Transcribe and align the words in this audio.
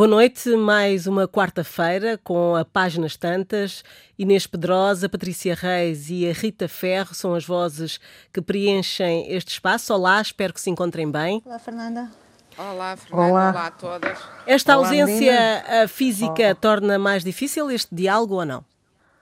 Boa 0.00 0.08
noite, 0.08 0.48
mais 0.56 1.06
uma 1.06 1.28
quarta-feira 1.28 2.18
com 2.24 2.56
a 2.56 2.64
Páginas 2.64 3.18
Tantas. 3.18 3.84
Inês 4.18 4.46
Pedrosa, 4.46 5.10
Patrícia 5.10 5.54
Reis 5.54 6.08
e 6.08 6.26
a 6.26 6.32
Rita 6.32 6.66
Ferro 6.68 7.14
são 7.14 7.34
as 7.34 7.44
vozes 7.44 8.00
que 8.32 8.40
preenchem 8.40 9.30
este 9.30 9.48
espaço. 9.48 9.92
Olá, 9.92 10.18
espero 10.22 10.54
que 10.54 10.60
se 10.62 10.70
encontrem 10.70 11.10
bem. 11.10 11.42
Olá, 11.44 11.58
Fernanda. 11.58 12.10
Olá, 12.56 12.96
Fernanda. 12.96 13.30
Olá, 13.30 13.50
Olá 13.50 13.66
a 13.66 13.70
todas. 13.72 14.18
Esta 14.46 14.78
Olá, 14.78 14.86
ausência 14.88 15.06
menina. 15.06 15.86
física 15.86 16.44
Olá. 16.44 16.54
torna 16.54 16.98
mais 16.98 17.22
difícil 17.22 17.70
este 17.70 17.94
diálogo 17.94 18.36
ou 18.36 18.46
não? 18.46 18.69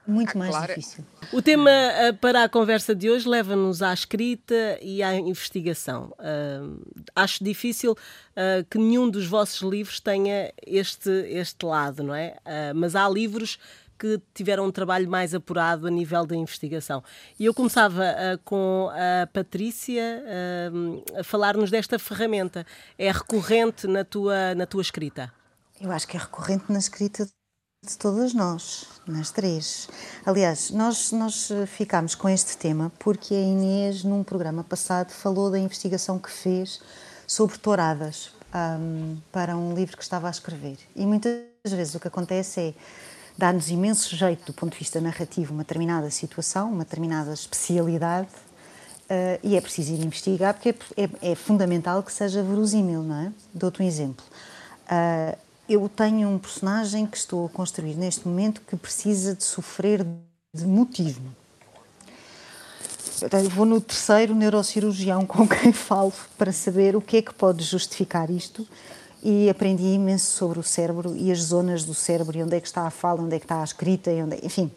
Muito 0.07 0.37
mais 0.37 0.51
claro. 0.51 0.67
difícil. 0.67 1.05
O 1.31 1.41
tema 1.41 1.69
eh, 1.69 2.11
para 2.13 2.43
a 2.43 2.49
conversa 2.49 2.95
de 2.95 3.09
hoje 3.09 3.29
leva-nos 3.29 3.83
à 3.83 3.93
escrita 3.93 4.79
e 4.81 5.03
à 5.03 5.15
investigação. 5.15 6.13
Uh, 6.17 6.81
acho 7.15 7.43
difícil 7.43 7.91
uh, 7.91 8.65
que 8.69 8.79
nenhum 8.79 9.09
dos 9.09 9.27
vossos 9.27 9.61
livros 9.61 9.99
tenha 9.99 10.51
este, 10.65 11.09
este 11.09 11.63
lado, 11.63 12.01
não 12.01 12.15
é? 12.15 12.37
Uh, 12.39 12.75
mas 12.75 12.95
há 12.95 13.07
livros 13.07 13.59
que 13.99 14.19
tiveram 14.33 14.65
um 14.65 14.71
trabalho 14.71 15.07
mais 15.07 15.35
apurado 15.35 15.85
a 15.85 15.91
nível 15.91 16.25
da 16.25 16.35
investigação. 16.35 17.03
E 17.37 17.45
eu 17.45 17.53
começava 17.53 18.01
com 18.45 18.89
a 18.93 19.27
Patrícia 19.27 20.23
a 21.19 21.21
falar-nos 21.21 21.69
desta 21.69 21.99
ferramenta. 21.99 22.65
É 22.97 23.11
recorrente 23.11 23.87
na 23.87 24.05
tua, 24.05 24.55
na 24.55 24.65
tua 24.65 24.81
escrita? 24.81 25.29
Eu 25.81 25.91
acho 25.91 26.07
que 26.07 26.15
é 26.15 26.19
recorrente 26.21 26.71
na 26.71 26.79
escrita 26.79 27.27
de 27.81 27.97
todas 27.97 28.33
nós, 28.33 28.85
nas 29.07 29.31
três. 29.31 29.87
Aliás, 30.25 30.69
nós, 30.69 31.13
nós 31.13 31.49
ficámos 31.67 32.13
com 32.13 32.27
este 32.27 32.57
tema 32.57 32.91
porque 32.99 33.33
a 33.33 33.39
Inês, 33.39 34.03
num 34.03 34.21
programa 34.21 34.63
passado, 34.63 35.11
falou 35.11 35.49
da 35.49 35.57
investigação 35.57 36.19
que 36.19 36.29
fez 36.29 36.81
sobre 37.25 37.57
touradas 37.57 38.31
um, 38.53 39.17
para 39.31 39.55
um 39.55 39.73
livro 39.73 39.95
que 39.95 40.03
estava 40.03 40.27
a 40.27 40.29
escrever. 40.29 40.77
E 40.93 41.05
muitas 41.05 41.41
vezes 41.65 41.95
o 41.95 41.99
que 42.01 42.07
acontece 42.09 42.59
é 42.59 42.73
dar-nos 43.37 43.69
imenso 43.69 44.13
jeito, 44.13 44.47
do 44.47 44.53
ponto 44.53 44.73
de 44.73 44.79
vista 44.79 44.99
narrativo, 44.99 45.53
uma 45.53 45.63
determinada 45.63 46.09
situação, 46.11 46.69
uma 46.69 46.83
determinada 46.83 47.33
especialidade, 47.33 48.27
uh, 48.27 49.39
e 49.41 49.55
é 49.55 49.61
preciso 49.61 49.93
ir 49.93 50.03
investigar 50.03 50.53
porque 50.53 50.69
é, 50.69 51.03
é, 51.03 51.31
é, 51.31 51.35
fundamental 51.35 52.03
que 52.03 52.11
seja 52.11 52.43
verosímil, 52.43 53.03
não 53.03 53.15
é? 53.15 53.31
Dou-te 53.53 53.81
um 53.81 53.85
exemplo. 53.85 54.25
Uh, 54.85 55.48
eu 55.69 55.87
tenho 55.87 56.27
um 56.27 56.39
personagem 56.39 57.05
que 57.05 57.15
estou 57.15 57.45
a 57.45 57.49
construir 57.49 57.93
neste 57.93 58.27
momento 58.27 58.61
que 58.61 58.75
precisa 58.75 59.35
de 59.35 59.43
sofrer 59.43 60.05
de 60.51 60.65
motivo. 60.65 61.21
Eu 63.21 63.49
vou 63.49 63.65
no 63.65 63.79
terceiro 63.79 64.33
neurocirurgião 64.33 65.25
com 65.25 65.47
quem 65.47 65.71
falo 65.73 66.11
para 66.37 66.51
saber 66.51 66.95
o 66.95 67.01
que 67.01 67.17
é 67.17 67.21
que 67.21 67.33
pode 67.33 67.63
justificar 67.63 68.31
isto 68.31 68.67
e 69.21 69.49
aprendi 69.49 69.83
imenso 69.83 70.31
sobre 70.31 70.59
o 70.59 70.63
cérebro 70.63 71.15
e 71.15 71.31
as 71.31 71.39
zonas 71.39 71.83
do 71.83 71.93
cérebro 71.93 72.37
e 72.37 72.43
onde 72.43 72.55
é 72.55 72.59
que 72.59 72.67
está 72.67 72.87
a 72.87 72.89
fala, 72.89 73.21
onde 73.21 73.35
é 73.35 73.39
que 73.39 73.45
está 73.45 73.61
a 73.61 73.63
escrita, 73.63 74.11
e 74.11 74.23
onde 74.23 74.37
é... 74.37 74.45
enfim, 74.45 74.71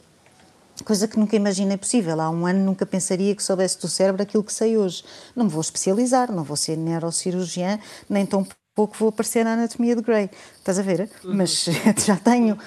coisa 0.85 1.07
que 1.07 1.19
nunca 1.19 1.37
imaginei 1.37 1.77
possível. 1.77 2.21
Há 2.21 2.29
um 2.29 2.45
ano 2.47 2.65
nunca 2.65 2.85
pensaria 2.85 3.35
que 3.35 3.43
soubesse 3.43 3.81
do 3.81 3.89
cérebro 3.89 4.23
aquilo 4.23 4.43
que 4.43 4.53
sei 4.53 4.77
hoje. 4.77 5.05
Não 5.35 5.45
me 5.45 5.51
vou 5.51 5.61
especializar, 5.61 6.31
não 6.33 6.43
vou 6.43 6.57
ser 6.57 6.77
neurocirurgiã, 6.77 7.79
nem 8.11 8.27
tão 8.27 8.45
pouco 8.75 8.97
vou 8.99 9.09
aparecer 9.09 9.45
na 9.45 9.55
anatomia 9.55 9.95
de 9.95 10.03
Grey. 10.03 10.31
Estás 10.59 10.79
a 10.79 10.83
ver? 10.83 11.11
Uhum. 11.25 11.35
Mas 11.35 11.67
já 12.05 12.17
tenho 12.17 12.59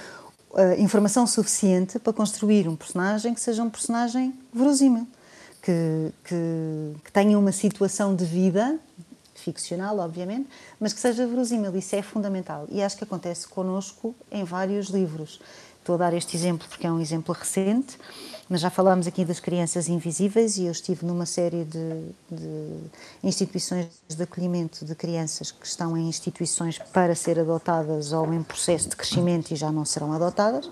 uh, 0.51 0.79
informação 0.79 1.25
suficiente 1.27 1.99
para 1.99 2.13
construir 2.13 2.67
um 2.67 2.75
personagem 2.75 3.33
que 3.33 3.41
seja 3.41 3.63
um 3.63 3.69
personagem 3.69 4.33
verosímil, 4.53 5.07
que, 5.61 6.11
que, 6.23 6.95
que 7.03 7.11
tenha 7.11 7.37
uma 7.37 7.51
situação 7.51 8.15
de 8.15 8.25
vida 8.25 8.79
ficcional, 9.33 9.99
obviamente, 9.99 10.49
mas 10.79 10.93
que 10.93 10.99
seja 10.99 11.27
verosímil. 11.27 11.75
Isso 11.75 11.95
é 11.95 12.01
fundamental. 12.01 12.65
E 12.69 12.81
acho 12.81 12.97
que 12.97 13.03
acontece 13.03 13.47
connosco 13.47 14.15
em 14.31 14.43
vários 14.43 14.87
livros. 14.87 15.39
Estou 15.85 15.93
a 15.93 15.97
dar 15.99 16.15
este 16.15 16.35
exemplo 16.35 16.67
porque 16.67 16.87
é 16.87 16.91
um 16.91 16.99
exemplo 16.99 17.31
recente, 17.31 17.95
mas 18.49 18.59
já 18.59 18.71
falámos 18.71 19.05
aqui 19.05 19.23
das 19.23 19.39
crianças 19.39 19.87
invisíveis 19.87 20.57
e 20.57 20.65
eu 20.65 20.71
estive 20.71 21.05
numa 21.05 21.27
série 21.27 21.63
de, 21.63 22.11
de, 22.27 22.79
instituições 23.23 23.87
de 24.07 24.23
acolhimento 24.23 24.83
de 24.83 24.95
crianças 24.95 25.51
que 25.51 25.63
estão 25.63 25.95
em 25.95 26.09
instituições 26.09 26.79
para 26.91 27.13
ser 27.13 27.39
adotadas 27.39 28.13
ou 28.13 28.33
em 28.33 28.41
processo 28.41 28.89
de 28.89 28.95
crescimento 28.95 29.51
e 29.51 29.55
já 29.55 29.71
não 29.71 29.85
serão 29.85 30.11
adotadas. 30.11 30.67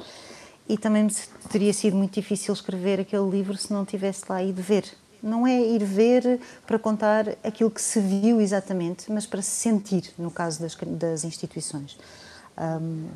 E 0.67 0.79
também 0.79 1.07
teria 1.51 1.73
sido 1.73 1.95
muito 1.95 2.15
difícil 2.15 2.51
escrever 2.51 2.99
aquele 2.99 3.29
livro 3.29 3.55
se 3.55 3.71
não 3.71 3.85
tivesse 3.85 4.23
lá 4.27 4.41
ido 4.41 4.63
ver. 4.63 4.85
Não 5.21 5.45
é 5.45 5.61
ir 5.61 5.83
ver 5.83 6.41
para 6.65 6.79
contar 6.79 7.37
aquilo 7.43 7.69
que 7.69 7.83
se 7.83 7.99
viu 7.99 8.41
exatamente, 8.41 9.11
mas 9.11 9.27
para 9.27 9.43
se 9.43 9.51
sentir, 9.51 10.11
no 10.17 10.31
caso 10.31 10.59
das, 10.59 10.75
das 10.75 11.23
instituições. 11.23 11.99
Um, 12.57 13.09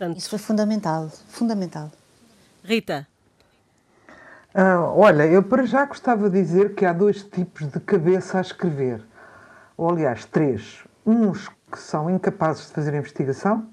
Portanto, 0.00 0.16
Isso 0.16 0.30
foi 0.30 0.38
fundamental, 0.38 1.10
fundamental. 1.28 1.92
Rita. 2.64 3.06
Ah, 4.54 4.90
olha, 4.96 5.26
eu 5.26 5.42
para 5.42 5.66
já 5.66 5.84
gostava 5.84 6.30
de 6.30 6.40
dizer 6.40 6.74
que 6.74 6.86
há 6.86 6.92
dois 6.94 7.22
tipos 7.22 7.66
de 7.70 7.78
cabeça 7.80 8.38
a 8.38 8.40
escrever. 8.40 9.02
Ou, 9.76 9.90
aliás, 9.90 10.24
três. 10.24 10.82
Uns 11.04 11.50
que 11.70 11.78
são 11.78 12.08
incapazes 12.08 12.68
de 12.68 12.72
fazer 12.72 12.94
investigação, 12.94 13.68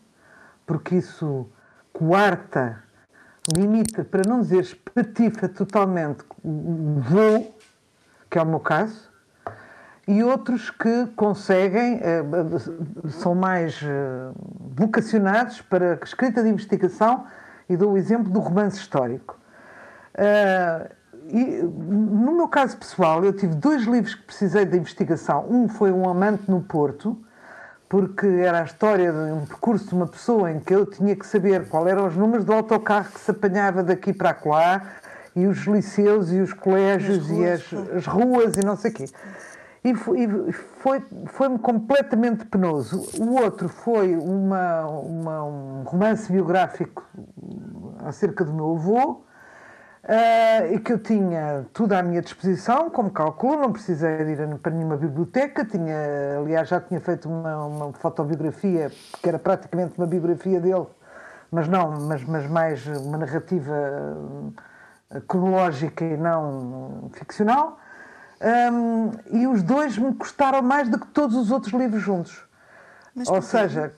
porque 0.65 0.95
isso 0.95 1.47
coarta, 1.93 2.83
limita, 3.55 4.03
para 4.03 4.27
não 4.27 4.41
dizer 4.41 4.59
espatifa 4.59 5.47
totalmente 5.47 6.25
o 6.43 6.99
voo, 6.99 7.57
que 8.29 8.37
é 8.37 8.41
o 8.41 8.45
meu 8.45 8.59
caso 8.59 9.06
e 10.07 10.23
outros 10.23 10.69
que 10.69 11.07
conseguem, 11.17 11.99
eh, 12.01 12.23
são 13.09 13.35
mais 13.35 13.81
eh, 13.83 14.31
vocacionados 14.73 15.61
para 15.61 15.99
a 16.01 16.05
escrita 16.05 16.41
de 16.41 16.47
investigação, 16.47 17.25
e 17.69 17.75
dou 17.75 17.91
o 17.91 17.97
exemplo 17.97 18.31
do 18.31 18.39
romance 18.39 18.77
histórico. 18.77 19.37
Eh, 20.13 20.91
e, 21.29 21.61
no 21.61 22.37
meu 22.37 22.47
caso 22.47 22.77
pessoal, 22.77 23.25
eu 23.25 23.33
tive 23.33 23.53
dois 23.55 23.83
livros 23.83 24.15
que 24.15 24.23
precisei 24.23 24.65
de 24.65 24.77
investigação. 24.77 25.45
Um 25.49 25.67
foi 25.67 25.91
Um 25.91 26.09
Amante 26.09 26.49
no 26.49 26.61
Porto, 26.61 27.17
porque 27.89 28.25
era 28.25 28.61
a 28.61 28.63
história 28.63 29.11
de 29.11 29.33
um 29.33 29.45
percurso 29.45 29.89
de 29.89 29.95
uma 29.95 30.07
pessoa 30.07 30.49
em 30.49 30.61
que 30.61 30.73
eu 30.73 30.85
tinha 30.85 31.17
que 31.17 31.27
saber 31.27 31.67
qual 31.67 31.85
eram 31.85 32.07
os 32.07 32.15
números 32.15 32.45
do 32.45 32.53
autocarro 32.53 33.11
que 33.11 33.19
se 33.19 33.31
apanhava 33.31 33.83
daqui 33.83 34.13
para 34.13 34.37
lá, 34.45 34.81
e 35.35 35.45
os 35.45 35.65
liceus 35.67 36.31
e 36.31 36.39
os 36.39 36.53
colégios 36.53 37.25
as 37.25 37.29
e 37.29 37.45
as, 37.45 37.73
as 37.97 38.05
ruas 38.07 38.55
e 38.55 38.65
não 38.65 38.77
sei 38.77 38.89
o 38.89 38.93
quê 38.93 39.05
e 39.91 40.51
foi, 40.51 41.01
foi-me 41.27 41.59
completamente 41.59 42.45
penoso. 42.45 43.07
O 43.19 43.41
outro 43.41 43.69
foi 43.69 44.15
uma, 44.15 44.85
uma, 44.87 45.43
um 45.45 45.83
romance 45.83 46.31
biográfico 46.31 47.03
acerca 48.05 48.43
do 48.43 48.53
meu 48.53 48.75
avô, 48.75 49.23
Uh, 50.07 50.73
e 50.73 50.79
que 50.79 50.93
eu 50.93 50.99
tinha 50.99 51.65
tudo 51.73 51.91
à 51.91 52.01
minha 52.01 52.21
disposição, 52.21 52.89
como 52.89 53.11
calculo, 53.11 53.57
não 53.57 53.73
precisei 53.73 54.23
de 54.23 54.41
ir 54.41 54.57
para 54.59 54.71
nenhuma 54.71 54.95
biblioteca, 54.95 55.65
tinha, 55.65 56.39
aliás, 56.39 56.69
já 56.69 56.79
tinha 56.79 57.01
feito 57.01 57.27
uma, 57.27 57.65
uma 57.65 57.91
fotobiografia, 57.91 58.89
que 59.21 59.27
era 59.27 59.37
praticamente 59.37 59.97
uma 59.97 60.07
biografia 60.07 60.61
dele, 60.61 60.87
mas 61.51 61.67
não, 61.67 61.99
mas, 61.99 62.23
mas 62.23 62.47
mais 62.47 62.87
uma 62.87 63.17
narrativa 63.17 63.73
cronológica 65.27 66.05
e 66.05 66.15
não 66.15 67.09
ficcional. 67.11 67.77
Um, 68.39 69.11
e 69.31 69.47
os 69.47 69.63
dois 69.63 69.97
me 69.97 70.13
custaram 70.13 70.61
mais 70.61 70.89
do 70.89 70.99
que 70.99 71.07
todos 71.07 71.35
os 71.35 71.51
outros 71.51 71.73
livros 71.73 72.01
juntos. 72.01 72.37
Mas 73.15 73.27
Ou 73.27 73.41
seja, 73.41 73.93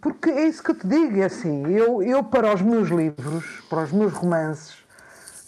porque 0.00 0.30
é 0.30 0.48
isso 0.48 0.62
que 0.62 0.72
eu 0.72 0.74
te 0.74 0.86
digo, 0.86 1.18
é 1.18 1.24
assim, 1.24 1.66
eu, 1.68 2.02
eu 2.02 2.24
para 2.24 2.52
os 2.52 2.60
meus 2.62 2.88
livros, 2.88 3.62
para 3.70 3.84
os 3.84 3.92
meus 3.92 4.12
romances, 4.12 4.74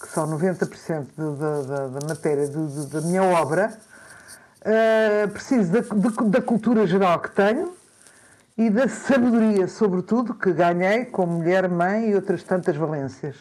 que 0.01 0.09
são 0.09 0.29
90% 0.29 1.07
da 1.17 2.07
matéria 2.07 2.47
de, 2.47 2.87
da 2.87 3.01
minha 3.01 3.25
obra, 3.25 3.77
uh, 4.61 5.29
preciso 5.31 5.73
da, 5.73 5.81
de, 5.81 6.31
da 6.31 6.41
cultura 6.41 6.87
geral 6.87 7.19
que 7.19 7.33
tenho 7.33 7.73
e 8.57 8.71
da 8.71 8.89
sabedoria, 8.89 9.67
sobretudo, 9.67 10.35
que 10.35 10.53
ganhei 10.53 11.05
como 11.07 11.39
mulher, 11.39 11.69
mãe 11.69 12.11
e 12.11 12.15
outras 12.15 12.45
tantas 12.45 12.77
valências 12.77 13.35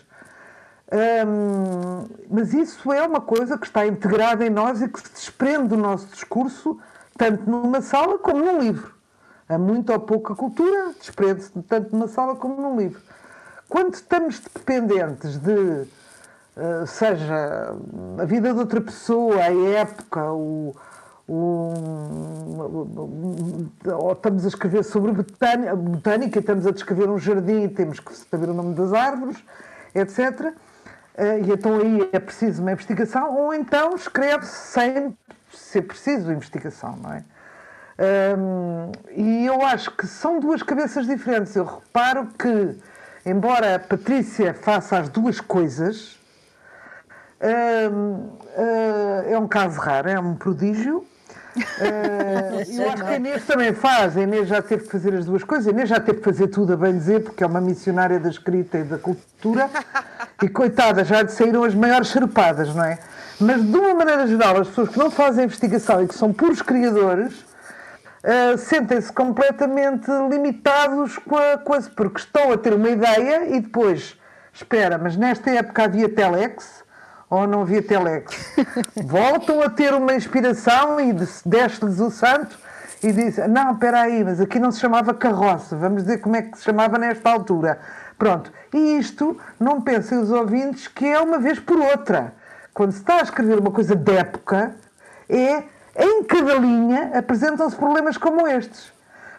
mas 2.30 2.54
isso 2.54 2.92
é 2.94 3.06
uma 3.06 3.20
coisa 3.20 3.58
que 3.58 3.66
está 3.66 3.86
integrada 3.86 4.46
em 4.46 4.50
nós 4.50 4.82
e 4.82 4.88
que 4.88 5.00
se 5.00 5.12
desprende 5.12 5.70
do 5.70 5.78
nosso 5.78 6.08
discurso, 6.08 6.80
tanto 7.18 7.50
numa 7.50 7.82
sala 7.82 8.18
como 8.18 8.44
num 8.44 8.60
livro. 8.60 8.96
Há 9.50 9.58
muito 9.58 9.92
ou 9.92 10.00
pouca 10.00 10.36
cultura, 10.36 10.94
desprende-se 10.98 11.52
tanto 11.64 11.94
numa 11.94 12.08
sala 12.08 12.36
como 12.36 12.62
num 12.62 12.78
livro. 12.78 13.02
Quando 13.68 13.94
estamos 13.96 14.40
dependentes 14.40 15.38
de, 15.38 15.52
uh, 15.52 16.88
seja 16.88 17.76
a 18.18 18.26
vida 18.26 18.54
de 18.54 18.60
outra 18.60 18.80
pessoa, 18.80 19.36
a 19.36 19.54
época, 19.54 20.32
o, 20.32 20.74
ou 21.28 21.74
estamos 24.14 24.46
a 24.46 24.48
escrever 24.48 24.84
sobre 24.84 25.12
botânica, 25.12 26.40
estamos 26.40 26.66
a 26.66 26.72
descrever 26.72 27.10
um 27.10 27.18
jardim, 27.18 27.68
temos 27.68 28.00
que 28.00 28.16
saber 28.16 28.50
o 28.50 28.54
nome 28.54 28.74
das 28.74 28.94
árvores, 28.94 29.38
etc 29.94 30.56
e 31.18 31.52
então 31.52 31.80
aí 31.80 32.10
é 32.12 32.20
preciso 32.20 32.62
uma 32.62 32.72
investigação, 32.72 33.36
ou 33.36 33.54
então 33.54 33.96
escreve 33.96 34.46
sem 34.46 35.18
ser 35.52 35.82
preciso 35.82 36.32
investigação, 36.32 36.96
não 36.98 37.14
é? 37.14 37.24
Um, 38.00 38.92
e 39.12 39.46
eu 39.46 39.66
acho 39.66 39.90
que 39.92 40.06
são 40.06 40.40
duas 40.40 40.62
cabeças 40.62 41.08
diferentes. 41.08 41.56
Eu 41.56 41.66
reparo 41.66 42.28
que, 42.38 42.78
embora 43.26 43.76
a 43.76 43.80
Patrícia 43.80 44.54
faça 44.54 45.00
as 45.00 45.10
duas 45.10 45.42
coisas, 45.42 46.18
um, 47.42 47.98
uh, 47.98 48.38
eh, 48.56 49.34
é 49.34 49.40
um 49.40 49.48
caso 49.48 49.80
raro, 49.80 50.10
é 50.10 50.20
um 50.20 50.36
prodígio. 50.36 51.06
Uh, 51.58 52.72
eu 52.72 52.92
acho 52.92 53.04
que 53.04 53.10
a 53.10 53.16
Inês 53.16 53.46
também 53.48 53.74
faz. 53.74 54.16
A 54.16 54.22
Inês 54.22 54.48
já 54.48 54.62
teve 54.62 54.84
que 54.84 54.92
fazer 54.92 55.16
as 55.16 55.26
duas 55.26 55.44
coisas. 55.44 55.68
A 55.68 55.72
Inês 55.72 55.90
já 55.90 56.00
teve 56.00 56.20
que 56.20 56.24
fazer 56.24 56.50
tudo, 56.50 56.74
a 56.74 56.78
bem 56.78 56.96
dizer, 56.96 57.24
porque 57.24 57.44
é 57.44 57.48
uma 57.48 57.60
missionária 57.60 58.20
da 58.20 58.30
escrita 58.30 58.78
e 58.78 58.84
da 58.84 59.00
cultura. 59.00 59.68
E 60.42 60.48
coitada, 60.48 61.04
já 61.04 61.28
saíram 61.28 61.64
as 61.64 61.74
maiores 61.74 62.10
charupadas, 62.10 62.74
não 62.74 62.84
é? 62.84 63.00
Mas 63.40 63.64
de 63.64 63.76
uma 63.76 63.94
maneira 63.94 64.28
geral, 64.28 64.62
as 64.62 64.68
pessoas 64.68 64.90
que 64.90 65.00
não 65.00 65.10
fazem 65.10 65.46
investigação 65.46 66.04
e 66.04 66.08
que 66.08 66.16
são 66.16 66.32
puros 66.32 66.62
criadores 66.62 67.34
uh, 67.34 68.58
sentem-se 68.58 69.12
completamente 69.12 70.10
limitados 70.30 71.18
com 71.18 71.38
a 71.38 71.58
coisa, 71.58 71.90
porque 71.96 72.20
estão 72.20 72.52
a 72.52 72.58
ter 72.58 72.74
uma 72.74 72.90
ideia 72.90 73.56
e 73.56 73.60
depois, 73.60 74.16
espera, 74.54 74.98
mas 74.98 75.18
nesta 75.18 75.50
época 75.50 75.86
havia 75.86 76.10
telex 76.10 76.84
ou 77.30 77.48
não 77.48 77.62
havia 77.62 77.82
telex? 77.82 78.56
Voltam 78.96 79.62
a 79.62 79.70
ter 79.70 79.94
uma 79.94 80.14
inspiração 80.14 81.00
e 81.00 81.14
desce-lhes 81.46 82.00
o 82.00 82.12
santo 82.12 82.58
e 83.04 83.12
diz: 83.12 83.38
Não, 83.50 83.74
espera 83.74 84.02
aí, 84.02 84.24
mas 84.24 84.40
aqui 84.40 84.60
não 84.60 84.72
se 84.72 84.80
chamava 84.80 85.14
carroça, 85.14 85.76
vamos 85.76 86.04
dizer 86.04 86.20
como 86.20 86.36
é 86.36 86.42
que 86.42 86.58
se 86.58 86.64
chamava 86.64 86.98
nesta 86.98 87.30
altura. 87.30 87.80
Pronto, 88.18 88.52
e 88.74 88.98
isto, 88.98 89.38
não 89.60 89.80
pensem 89.82 90.18
os 90.18 90.32
ouvintes 90.32 90.88
que 90.88 91.06
é 91.06 91.20
uma 91.20 91.38
vez 91.38 91.60
por 91.60 91.80
outra. 91.80 92.34
Quando 92.74 92.92
se 92.92 93.00
está 93.00 93.16
a 93.16 93.22
escrever 93.22 93.60
uma 93.60 93.72
coisa 93.72 93.96
de 93.96 94.12
época, 94.12 94.76
é 95.30 95.64
em 96.00 96.24
cada 96.24 96.56
linha 96.56 97.12
apresentam-se 97.18 97.76
problemas 97.76 98.18
como 98.18 98.48
estes. 98.48 98.92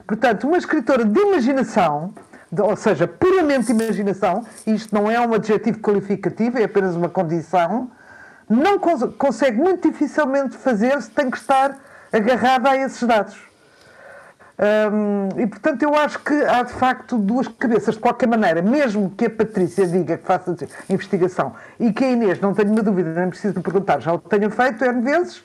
Portanto, 0.06 0.46
uma 0.46 0.58
escritora 0.58 1.04
de 1.04 1.20
imaginação, 1.20 2.14
de, 2.50 2.62
ou 2.62 2.74
seja, 2.76 3.06
puramente 3.06 3.70
imaginação, 3.70 4.44
isto 4.66 4.94
não 4.94 5.10
é 5.10 5.20
um 5.20 5.34
adjetivo 5.34 5.78
qualificativo, 5.80 6.58
é 6.58 6.64
apenas 6.64 6.96
uma 6.96 7.08
condição, 7.08 7.90
não 8.48 8.78
cons 8.78 9.04
consegue 9.18 9.58
muito 9.58 9.90
dificilmente 9.90 10.56
fazer 10.56 11.00
se 11.02 11.10
tem 11.10 11.30
que 11.30 11.36
estar 11.36 11.76
agarrada 12.12 12.70
a 12.70 12.76
esses 12.76 13.02
dados. 13.02 13.47
E 15.36 15.46
portanto 15.46 15.82
eu 15.82 15.94
acho 15.94 16.18
que 16.18 16.34
há 16.34 16.62
de 16.64 16.72
facto 16.72 17.16
duas 17.16 17.46
cabeças, 17.46 17.94
de 17.94 18.00
qualquer 18.00 18.26
maneira, 18.26 18.60
mesmo 18.60 19.10
que 19.10 19.26
a 19.26 19.30
Patrícia 19.30 19.86
diga 19.86 20.16
que 20.16 20.26
faça 20.26 20.56
investigação 20.90 21.54
e 21.78 21.92
que 21.92 22.04
a 22.04 22.10
Inês, 22.10 22.40
não 22.40 22.52
tenho 22.52 22.72
uma 22.72 22.82
dúvida, 22.82 23.12
nem 23.12 23.28
preciso 23.28 23.60
perguntar, 23.60 24.00
já 24.00 24.12
o 24.12 24.18
tenha 24.18 24.50
feito 24.50 24.84
N 24.84 25.02
vezes, 25.02 25.44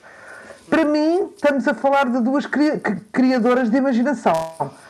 para 0.68 0.84
mim, 0.84 1.30
estamos 1.34 1.68
a 1.68 1.74
falar 1.74 2.06
de 2.10 2.20
duas 2.20 2.46
criadoras 3.12 3.70
de 3.70 3.76
imaginação, 3.76 4.34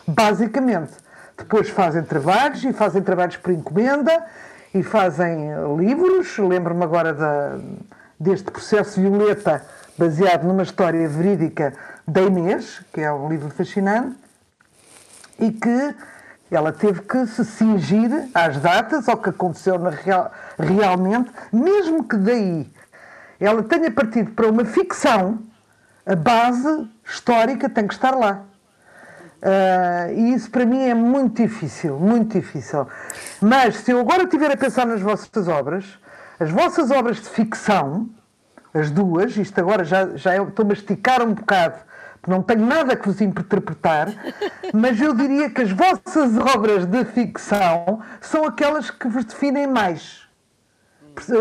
basicamente. 0.07 0.93
Depois 1.37 1.69
fazem 1.69 2.03
trabalhos 2.03 2.65
e 2.65 2.73
fazem 2.73 3.03
trabalhos 3.03 3.37
por 3.37 3.53
encomenda 3.53 4.25
e 4.73 4.83
fazem 4.83 5.51
livros. 5.77 6.39
Lembro-me 6.39 6.85
agora 6.85 7.13
da, 7.13 7.59
deste 8.19 8.51
processo 8.51 9.01
Violeta, 9.01 9.65
baseado 9.99 10.45
numa 10.45 10.63
história 10.63 11.09
verídica 11.09 11.75
da 12.07 12.23
Inês, 12.23 12.83
que 12.93 13.01
é 13.01 13.13
um 13.13 13.29
livro 13.29 13.51
fascinante, 13.51 14.17
e 15.39 15.51
que 15.51 15.95
ela 16.51 16.73
teve 16.73 17.01
que 17.03 17.27
se 17.27 17.45
cingir 17.45 18.29
às 18.35 18.59
datas, 18.59 19.09
ao 19.09 19.17
que 19.17 19.31
aconteceu 19.31 19.79
na 19.79 19.91
real, 19.91 20.31
realmente, 20.59 21.31
mesmo 21.53 22.05
que 22.05 22.17
daí 22.17 22.71
ela 23.41 23.63
tenha 23.63 23.91
partido 23.91 24.31
para 24.33 24.49
uma 24.49 24.65
ficção 24.65 25.39
a 26.07 26.15
base 26.15 26.87
histórica 27.05 27.69
tem 27.69 27.87
que 27.87 27.95
estar 27.95 28.15
lá. 28.15 28.43
Uh, 29.43 30.13
e 30.15 30.35
isso 30.35 30.51
para 30.51 30.65
mim 30.65 30.83
é 30.83 30.95
muito 30.95 31.43
difícil, 31.43 31.99
muito 31.99 32.39
difícil. 32.39 32.87
Mas 33.41 33.77
se 33.77 33.91
eu 33.91 34.01
agora 34.01 34.25
estiver 34.25 34.51
a 34.51 34.57
pensar 34.57 34.87
nas 34.87 35.01
vossas 35.01 35.49
obras, 35.49 35.99
as 36.39 36.51
vossas 36.51 36.91
obras 36.91 37.19
de 37.21 37.29
ficção, 37.29 38.09
as 38.73 38.91
duas, 38.91 39.37
isto 39.37 39.59
agora 39.59 39.85
já, 39.85 40.17
já 40.17 40.37
estou 40.43 40.65
a 40.65 40.69
masticar 40.69 41.23
um 41.23 41.35
bocado, 41.35 41.77
não 42.27 42.43
tenho 42.43 42.65
nada 42.65 42.97
que 42.97 43.09
vos 43.09 43.21
interpretar, 43.21 44.09
mas 44.73 45.01
eu 45.01 45.15
diria 45.15 45.51
que 45.51 45.63
as 45.63 45.71
vossas 45.71 46.37
obras 46.55 46.87
de 46.87 47.05
ficção 47.05 48.01
são 48.21 48.45
aquelas 48.45 48.91
que 48.91 49.09
vos 49.09 49.25
definem 49.25 49.67
mais. 49.67 50.25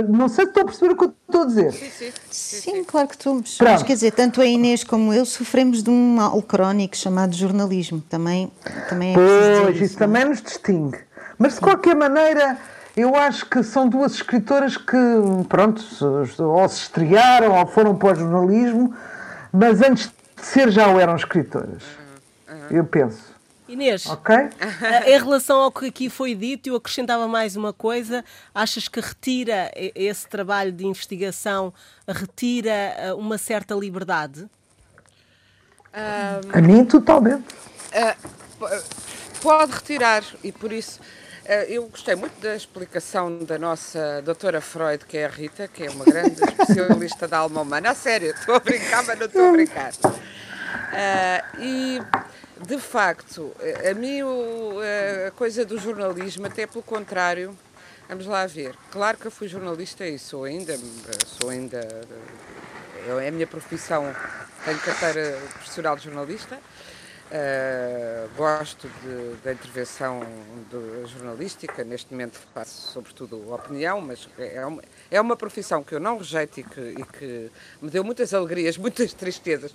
Não 0.07 0.29
sei 0.29 0.45
se 0.45 0.49
estou 0.51 0.63
a 0.63 0.65
perceber 0.65 0.93
o 0.93 0.97
que 0.97 1.05
estou 1.05 1.41
a 1.41 1.45
dizer. 1.45 1.71
Sim, 1.71 1.89
sim. 1.89 2.11
sim, 2.29 2.57
sim 2.57 2.83
claro 2.83 3.07
que 3.07 3.15
estou. 3.15 3.41
Mas 3.61 3.81
quer 3.81 3.93
dizer, 3.93 4.11
tanto 4.11 4.39
a 4.39 4.45
Inês 4.45 4.83
como 4.83 5.11
eu 5.11 5.25
sofremos 5.25 5.81
de 5.81 5.89
um 5.89 6.15
mal 6.15 6.39
crónico 6.43 6.95
chamado 6.95 7.35
jornalismo. 7.35 7.99
Também, 8.07 8.51
também 8.87 9.11
é 9.11 9.15
Pois, 9.15 9.75
isso, 9.75 9.83
isso 9.85 9.97
também 9.97 10.25
nos 10.25 10.41
distingue. 10.41 10.99
Mas 11.39 11.55
de 11.55 11.61
qualquer 11.61 11.95
maneira, 11.95 12.57
eu 12.95 13.15
acho 13.15 13.47
que 13.47 13.63
são 13.63 13.89
duas 13.89 14.13
escritoras 14.13 14.77
que, 14.77 14.97
pronto, 15.49 15.83
ou 16.39 16.69
se 16.69 16.81
estrearam 16.83 17.57
ou 17.59 17.65
foram 17.65 17.95
para 17.95 18.13
o 18.13 18.15
jornalismo, 18.15 18.93
mas 19.51 19.81
antes 19.81 20.05
de 20.05 20.22
ser 20.45 20.71
já 20.71 20.87
o 20.87 20.99
eram 20.99 21.15
escritoras. 21.15 21.83
Uhum, 22.47 22.55
uhum. 22.55 22.67
Eu 22.69 22.85
penso. 22.85 23.33
Inês, 23.67 24.05
okay. 24.05 24.49
em 25.07 25.17
relação 25.17 25.61
ao 25.61 25.71
que 25.71 25.87
aqui 25.87 26.09
foi 26.09 26.35
dito, 26.35 26.67
eu 26.67 26.75
acrescentava 26.75 27.27
mais 27.27 27.55
uma 27.55 27.71
coisa. 27.71 28.23
Achas 28.53 28.87
que 28.87 28.99
retira 28.99 29.71
esse 29.75 30.27
trabalho 30.27 30.71
de 30.71 30.85
investigação, 30.85 31.73
retira 32.07 32.69
eh, 32.69 33.13
uma 33.13 33.37
certa 33.37 33.73
liberdade? 33.73 34.47
Um, 35.93 36.57
a 36.57 36.61
mim, 36.61 36.83
totalmente. 36.85 37.45
Uh, 37.93 38.83
pode 39.41 39.71
retirar, 39.71 40.23
e 40.43 40.51
por 40.51 40.71
isso 40.71 40.99
uh, 40.99 41.22
eu 41.67 41.87
gostei 41.87 42.15
muito 42.15 42.39
da 42.41 42.55
explicação 42.55 43.39
da 43.39 43.57
nossa 43.59 44.21
doutora 44.21 44.61
Freud, 44.61 45.05
que 45.05 45.17
é 45.17 45.25
a 45.25 45.29
Rita, 45.29 45.67
que 45.67 45.83
é 45.83 45.89
uma 45.89 46.05
grande 46.05 46.39
especialista 46.43 47.27
da 47.27 47.39
alma 47.39 47.61
humana. 47.61 47.91
A 47.91 47.95
sério, 47.95 48.31
estou 48.37 48.55
a 48.55 48.59
brincar, 48.59 49.03
mas 49.03 49.19
não 49.19 49.25
estou 49.25 49.49
a 49.49 49.51
brincar. 49.51 49.91
Uh, 49.93 51.61
e 51.61 52.01
de 52.65 52.79
facto, 52.79 53.53
a 53.89 53.93
mim 53.93 54.21
a 55.27 55.31
coisa 55.31 55.65
do 55.65 55.77
jornalismo, 55.77 56.45
até 56.45 56.65
pelo 56.65 56.83
contrário, 56.83 57.57
vamos 58.07 58.25
lá 58.25 58.45
ver. 58.45 58.75
Claro 58.89 59.17
que 59.17 59.25
eu 59.25 59.31
fui 59.31 59.47
jornalista 59.47 60.07
e 60.07 60.17
sou 60.17 60.45
ainda, 60.45 60.77
sou 61.25 61.49
ainda, 61.49 61.79
é 63.19 63.27
a 63.27 63.31
minha 63.31 63.47
profissão, 63.47 64.15
tenho 64.63 64.79
carteira 64.79 65.37
profissional 65.53 65.95
de 65.97 66.05
jornalista, 66.05 66.59
Uh, 67.31 68.29
gosto 68.35 68.87
de, 69.01 69.35
da 69.43 69.53
intervenção 69.53 70.19
do, 70.69 71.07
jornalística, 71.07 71.83
neste 71.83 72.11
momento 72.11 72.39
faço 72.53 72.91
sobretudo 72.91 73.51
opinião, 73.51 73.99
mas 74.01 74.29
é 74.37 74.63
uma, 74.63 74.83
é 75.09 75.19
uma 75.19 75.35
profissão 75.35 75.83
que 75.83 75.95
eu 75.95 75.99
não 75.99 76.17
rejeito 76.17 76.59
e 76.59 76.63
que, 76.63 76.81
e 76.81 77.03
que, 77.05 77.51
me 77.81 77.89
deu 77.89 78.03
muitas 78.03 78.35
alegrias, 78.35 78.77
muitas 78.77 79.13
tristezas. 79.13 79.73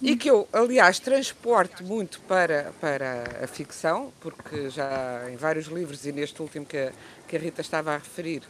E 0.00 0.16
que 0.16 0.30
eu, 0.30 0.48
aliás, 0.52 0.98
transporto 0.98 1.84
muito 1.84 2.20
para, 2.22 2.72
para 2.80 3.24
a 3.42 3.46
ficção, 3.46 4.10
porque 4.20 4.70
já 4.70 5.28
em 5.30 5.36
vários 5.36 5.66
livros 5.66 6.06
e 6.06 6.12
neste 6.12 6.40
último 6.40 6.64
que 6.64 6.78
a, 6.78 6.92
que 7.28 7.36
a 7.36 7.38
Rita 7.38 7.60
estava 7.60 7.92
a 7.92 7.98
referir, 7.98 8.42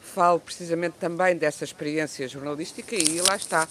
falo 0.00 0.40
precisamente 0.40 0.94
também 0.98 1.36
dessa 1.36 1.62
experiência 1.62 2.26
jornalística 2.26 2.96
e 2.96 3.20
lá 3.20 3.36
está 3.36 3.68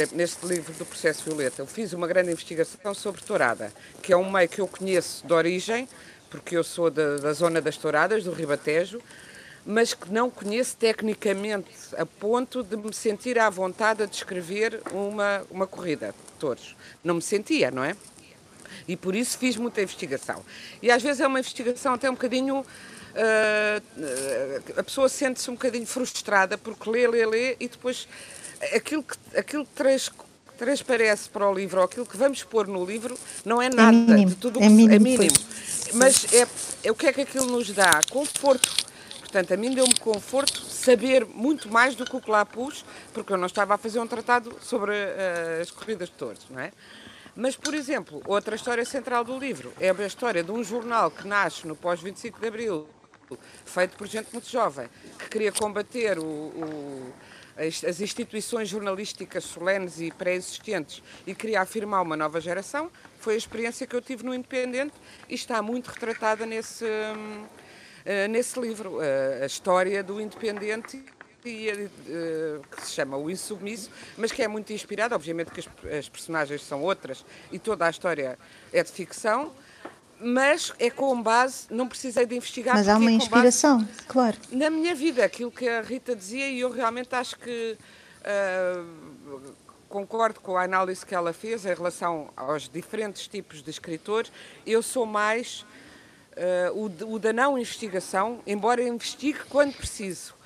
exemplo, 0.00 0.16
neste 0.16 0.46
livro 0.46 0.72
do 0.74 0.86
Processo 0.86 1.22
Violeta, 1.24 1.60
eu 1.60 1.66
fiz 1.66 1.92
uma 1.92 2.06
grande 2.06 2.30
investigação 2.30 2.94
sobre 2.94 3.22
tourada, 3.22 3.70
que 4.02 4.12
é 4.12 4.16
um 4.16 4.30
meio 4.30 4.48
que 4.48 4.60
eu 4.60 4.66
conheço 4.66 5.26
de 5.26 5.32
origem, 5.32 5.86
porque 6.30 6.56
eu 6.56 6.64
sou 6.64 6.90
da, 6.90 7.18
da 7.18 7.32
zona 7.34 7.60
das 7.60 7.76
touradas, 7.76 8.24
do 8.24 8.32
Ribatejo, 8.32 9.00
mas 9.66 9.92
que 9.92 10.10
não 10.10 10.30
conheço 10.30 10.74
tecnicamente 10.76 11.68
a 11.98 12.06
ponto 12.06 12.62
de 12.62 12.76
me 12.76 12.94
sentir 12.94 13.38
à 13.38 13.50
vontade 13.50 14.02
a 14.02 14.06
descrever 14.06 14.80
uma, 14.90 15.42
uma 15.50 15.66
corrida 15.66 16.08
de 16.08 16.32
touros. 16.38 16.74
Não 17.04 17.16
me 17.16 17.22
sentia, 17.22 17.70
não 17.70 17.84
é? 17.84 17.94
E 18.88 18.96
por 18.96 19.14
isso 19.14 19.36
fiz 19.36 19.56
muita 19.56 19.82
investigação. 19.82 20.42
E 20.80 20.90
às 20.90 21.02
vezes 21.02 21.20
é 21.20 21.26
uma 21.26 21.40
investigação 21.40 21.94
até 21.94 22.08
um 22.08 22.14
bocadinho. 22.14 22.64
Uh, 23.10 24.78
a 24.78 24.82
pessoa 24.82 25.08
sente-se 25.08 25.50
um 25.50 25.54
bocadinho 25.54 25.86
frustrada 25.86 26.56
porque 26.56 26.88
lê, 26.88 27.06
lê, 27.08 27.26
lê 27.26 27.56
e 27.58 27.68
depois 27.68 28.06
aquilo 28.74 29.02
que, 29.02 29.16
aquilo 29.36 29.64
que 29.64 29.72
trans, 29.74 30.10
transparece 30.60 31.28
para 31.30 31.48
o 31.48 31.54
livro, 31.54 31.78
ou 31.78 31.86
aquilo 31.86 32.04
que 32.04 32.16
vamos 32.18 32.42
pôr 32.42 32.66
no 32.66 32.84
livro, 32.84 33.18
não 33.44 33.62
é, 33.62 33.66
é 33.66 33.70
nada. 33.70 33.96
É 33.96 34.00
mínimo. 34.00 34.30
De 34.30 34.36
tudo 34.36 34.62
é 34.62 34.68
mínimo. 34.68 34.94
É 34.94 34.98
mínimo. 34.98 35.36
Mas 35.94 36.32
é, 36.34 36.46
é 36.84 36.90
o 36.90 36.94
que 36.94 37.06
é 37.06 37.12
que 37.12 37.22
aquilo 37.22 37.46
nos 37.46 37.70
dá? 37.70 38.00
Conforto. 38.10 38.68
Portanto, 39.20 39.54
a 39.54 39.56
mim 39.56 39.72
deu-me 39.72 39.94
conforto 39.94 40.60
saber 40.60 41.24
muito 41.24 41.72
mais 41.72 41.94
do 41.94 42.04
que 42.04 42.14
o 42.14 42.20
que 42.20 42.30
lá 42.30 42.44
pus, 42.44 42.84
porque 43.14 43.32
eu 43.32 43.38
não 43.38 43.46
estava 43.46 43.74
a 43.74 43.78
fazer 43.78 44.00
um 44.00 44.06
tratado 44.06 44.54
sobre 44.60 44.92
uh, 44.92 45.62
as 45.62 45.70
corridas 45.70 46.08
de 46.08 46.14
touros, 46.14 46.44
não 46.50 46.60
é? 46.60 46.72
Mas, 47.34 47.56
por 47.56 47.72
exemplo, 47.72 48.20
outra 48.26 48.56
história 48.56 48.84
central 48.84 49.24
do 49.24 49.38
livro 49.38 49.72
é 49.80 49.90
a 49.90 50.06
história 50.06 50.42
de 50.42 50.50
um 50.50 50.62
jornal 50.62 51.10
que 51.10 51.26
nasce 51.26 51.66
no 51.66 51.76
pós-25 51.76 52.40
de 52.40 52.46
Abril, 52.46 52.88
feito 53.64 53.96
por 53.96 54.06
gente 54.06 54.28
muito 54.32 54.48
jovem, 54.48 54.88
que 55.18 55.28
queria 55.28 55.52
combater 55.52 56.18
o, 56.18 56.24
o 56.24 57.12
as, 57.60 58.00
instituições 58.00 58.68
jornalísticas 58.68 59.44
solenes 59.44 60.00
e 60.00 60.10
pré-existentes 60.10 61.02
e 61.26 61.34
queria 61.34 61.60
afirmar 61.60 62.02
uma 62.02 62.16
nova 62.16 62.40
geração. 62.40 62.90
Foi 63.18 63.34
a 63.34 63.36
experiência 63.36 63.86
que 63.86 63.94
eu 63.94 64.00
tive 64.00 64.24
no 64.24 64.34
Independente 64.34 64.94
e 65.28 65.34
está 65.34 65.60
muito 65.60 65.88
retratada 65.88 66.46
nesse, 66.46 66.84
uh, 66.86 68.28
nesse 68.30 68.58
livro, 68.58 68.96
uh, 68.96 69.42
a 69.42 69.46
história 69.46 70.02
do 70.02 70.20
Independente 70.20 71.04
e, 71.44 71.70
uh, 71.70 72.62
que 72.70 72.86
se 72.86 72.92
chama 72.92 73.16
O 73.16 73.30
Insubmisso, 73.30 73.90
mas 74.16 74.32
que 74.32 74.42
é 74.42 74.48
muito 74.48 74.72
inspirado, 74.72 75.14
obviamente 75.14 75.50
que 75.50 75.60
as, 75.60 76.08
personagens 76.08 76.62
são 76.62 76.82
outras 76.82 77.24
e 77.52 77.58
toda 77.58 77.86
a 77.86 77.90
história 77.90 78.38
é 78.72 78.82
de 78.82 78.90
ficção, 78.90 79.52
mas 80.20 80.72
é 80.78 80.90
com 80.90 81.20
base, 81.22 81.66
não 81.70 81.88
precisei 81.88 82.26
de 82.26 82.36
investigar. 82.36 82.76
Mas 82.76 82.88
há 82.88 82.96
uma 82.96 83.10
é 83.10 83.14
inspiração, 83.14 83.78
base, 83.78 84.02
claro. 84.06 84.36
Na 84.52 84.70
minha 84.70 84.94
vida, 84.94 85.24
aquilo 85.24 85.50
que 85.50 85.68
a 85.68 85.80
Rita 85.80 86.14
dizia, 86.14 86.48
e 86.48 86.60
eu 86.60 86.70
realmente 86.70 87.14
acho 87.14 87.38
que 87.38 87.76
uh, 88.20 89.54
concordo 89.88 90.40
com 90.40 90.56
a 90.56 90.62
análise 90.62 91.04
que 91.04 91.14
ela 91.14 91.32
fez 91.32 91.64
em 91.64 91.74
relação 91.74 92.30
aos 92.36 92.68
diferentes 92.68 93.26
tipos 93.26 93.62
de 93.62 93.70
escritores, 93.70 94.30
eu 94.66 94.82
sou 94.82 95.06
mais 95.06 95.64
uh, 96.36 97.04
o, 97.08 97.14
o 97.14 97.18
da 97.18 97.32
não 97.32 97.58
investigação, 97.58 98.40
embora 98.46 98.82
investigue 98.82 99.40
quando 99.48 99.74
preciso 99.74 100.38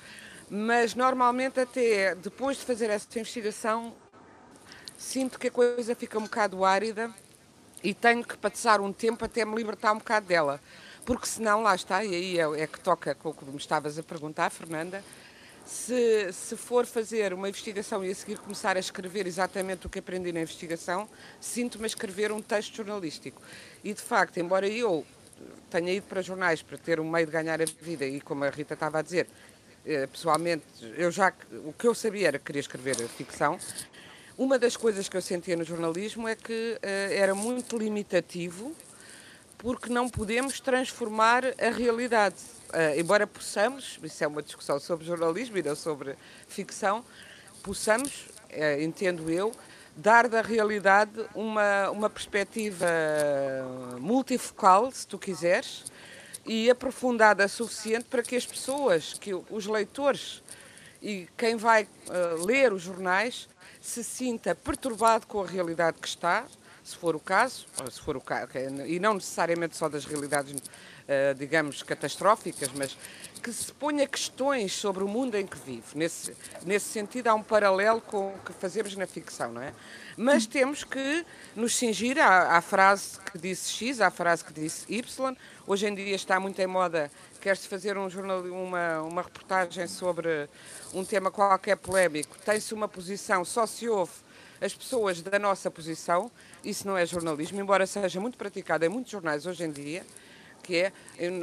mas 0.49 0.93
normalmente 0.93 1.59
até 1.59 2.15
depois 2.15 2.57
de 2.57 2.63
fazer 2.63 2.89
essa 2.89 3.07
investigação 3.19 3.93
sinto 4.97 5.39
que 5.39 5.47
a 5.47 5.51
coisa 5.51 5.95
fica 5.95 6.17
um 6.17 6.23
bocado 6.23 6.63
árida 6.63 7.11
e 7.85 7.93
tenho 7.93 8.23
que 8.23 8.35
passar 8.35 8.81
um 8.81 8.91
tempo 8.91 9.23
até 9.23 9.45
me 9.45 9.55
libertar 9.55 9.93
um 9.93 9.99
bocado 9.99 10.25
dela. 10.25 10.59
Porque 11.05 11.27
senão, 11.27 11.61
lá 11.61 11.75
está, 11.75 12.03
e 12.03 12.15
aí 12.15 12.39
é, 12.39 12.63
é 12.63 12.67
que 12.67 12.79
toca 12.79 13.13
com 13.13 13.29
o 13.29 13.33
que 13.33 13.45
me 13.45 13.57
estavas 13.57 13.99
a 13.99 14.03
perguntar, 14.03 14.49
Fernanda, 14.49 15.03
se, 15.63 16.33
se 16.33 16.57
for 16.57 16.87
fazer 16.87 17.31
uma 17.31 17.47
investigação 17.47 18.03
e 18.03 18.09
a 18.09 18.15
seguir 18.15 18.39
começar 18.39 18.75
a 18.75 18.79
escrever 18.79 19.27
exatamente 19.27 19.85
o 19.85 19.89
que 19.89 19.99
aprendi 19.99 20.31
na 20.31 20.41
investigação, 20.41 21.07
sinto-me 21.39 21.83
a 21.83 21.87
escrever 21.87 22.31
um 22.31 22.41
texto 22.41 22.75
jornalístico. 22.75 23.39
E 23.83 23.93
de 23.93 24.01
facto, 24.01 24.37
embora 24.39 24.67
eu 24.67 25.05
tenha 25.69 25.93
ido 25.93 26.07
para 26.07 26.23
jornais 26.23 26.63
para 26.63 26.77
ter 26.77 26.99
um 26.99 27.07
meio 27.07 27.27
de 27.27 27.31
ganhar 27.31 27.61
a 27.61 27.65
vida 27.81 28.03
e 28.03 28.19
como 28.19 28.43
a 28.43 28.49
Rita 28.49 28.73
estava 28.73 28.97
a 28.97 29.01
dizer, 29.03 29.27
eh, 29.85 30.07
pessoalmente, 30.07 30.65
eu 30.97 31.11
já 31.11 31.31
o 31.65 31.73
que 31.73 31.87
eu 31.87 31.93
sabia 31.93 32.29
era 32.29 32.39
que 32.39 32.45
queria 32.45 32.61
escrever 32.61 32.95
ficção. 33.09 33.59
Uma 34.37 34.59
das 34.59 34.75
coisas 34.75 35.07
que 35.07 35.15
eu 35.15 35.21
sentia 35.21 35.55
no 35.55 35.63
jornalismo 35.63 36.27
é 36.27 36.35
que 36.35 36.73
uh, 36.73 37.13
era 37.13 37.33
muito 37.33 37.77
limitativo, 37.77 38.75
porque 39.57 39.87
não 39.87 40.09
podemos 40.09 40.59
transformar 40.59 41.45
a 41.57 41.69
realidade. 41.69 42.35
Uh, 42.67 42.99
embora 42.99 43.25
possamos, 43.25 43.97
isso 44.03 44.21
é 44.21 44.27
uma 44.27 44.43
discussão 44.43 44.77
sobre 44.77 45.05
jornalismo 45.05 45.57
e 45.57 45.63
não 45.63 45.73
sobre 45.73 46.17
ficção, 46.49 47.01
possamos, 47.63 48.27
uh, 48.51 48.81
entendo 48.81 49.31
eu, 49.31 49.53
dar 49.95 50.27
da 50.27 50.41
realidade 50.41 51.13
uma, 51.33 51.89
uma 51.91 52.09
perspectiva 52.09 52.85
multifocal, 54.01 54.91
se 54.91 55.07
tu 55.07 55.17
quiseres, 55.17 55.85
e 56.45 56.69
aprofundada 56.69 57.47
suficiente 57.47 58.03
para 58.09 58.21
que 58.21 58.35
as 58.35 58.45
pessoas, 58.45 59.13
que 59.13 59.33
os 59.33 59.65
leitores 59.65 60.43
e 61.01 61.25
quem 61.37 61.55
vai 61.55 61.83
uh, 61.83 62.45
ler 62.45 62.73
os 62.73 62.81
jornais 62.81 63.47
se 63.85 64.03
sinta 64.03 64.55
perturbado 64.55 65.27
com 65.27 65.43
a 65.43 65.45
realidade 65.45 65.97
que 66.01 66.07
está, 66.07 66.45
se 66.83 66.95
for 66.95 67.15
o 67.15 67.19
caso, 67.19 67.67
se 67.91 68.01
for 68.01 68.17
o 68.17 68.21
caso, 68.21 68.49
e 68.87 68.99
não 68.99 69.13
necessariamente 69.13 69.77
só 69.77 69.87
das 69.87 70.05
realidades, 70.05 70.53
uh, 70.53 71.35
digamos, 71.37 71.83
catastróficas, 71.83 72.69
mas 72.75 72.97
que 73.45 73.53
se 73.53 73.71
ponha 73.71 74.07
questões 74.07 74.73
sobre 74.73 75.03
o 75.03 75.07
mundo 75.07 75.35
em 75.35 75.45
que 75.45 75.55
vive. 75.55 75.85
Nesse, 75.93 76.35
nesse 76.65 76.87
sentido, 76.87 77.27
há 77.27 77.35
um 77.35 77.43
paralelo 77.43 78.01
com 78.01 78.29
o 78.29 78.39
que 78.39 78.51
fazemos 78.53 78.95
na 78.95 79.05
ficção, 79.05 79.51
não 79.51 79.61
é? 79.61 79.71
Mas 80.17 80.47
temos 80.47 80.83
que 80.83 81.23
nos 81.55 81.75
cingir 81.75 82.17
à, 82.17 82.57
à 82.57 82.61
frase 82.61 83.19
que 83.19 83.37
disse 83.37 83.71
X, 83.71 84.01
à 84.01 84.09
frase 84.09 84.43
que 84.43 84.51
disse 84.51 84.91
Y, 84.91 85.37
Hoje 85.67 85.87
em 85.87 85.93
dia 85.93 86.15
está 86.15 86.39
muito 86.39 86.59
em 86.59 86.65
moda, 86.65 87.11
quer-se 87.39 87.67
fazer 87.67 87.99
um 87.99 88.09
jornal, 88.09 88.41
uma, 88.41 89.01
uma 89.01 89.21
reportagem 89.21 89.87
sobre 89.87 90.49
um 90.91 91.05
tema 91.05 91.29
qualquer 91.29 91.77
polémico, 91.77 92.35
tem-se 92.39 92.73
uma 92.73 92.87
posição, 92.87 93.45
só 93.45 93.67
se 93.67 93.87
ouve 93.87 94.13
as 94.59 94.73
pessoas 94.73 95.21
da 95.21 95.37
nossa 95.37 95.69
posição, 95.69 96.31
isso 96.63 96.87
não 96.87 96.97
é 96.97 97.05
jornalismo, 97.05 97.59
embora 97.59 97.85
seja 97.85 98.19
muito 98.19 98.37
praticado 98.39 98.85
em 98.85 98.89
muitos 98.89 99.11
jornais 99.11 99.45
hoje 99.45 99.63
em 99.63 99.71
dia, 99.71 100.03
que 100.65 100.75
é, 100.77 100.91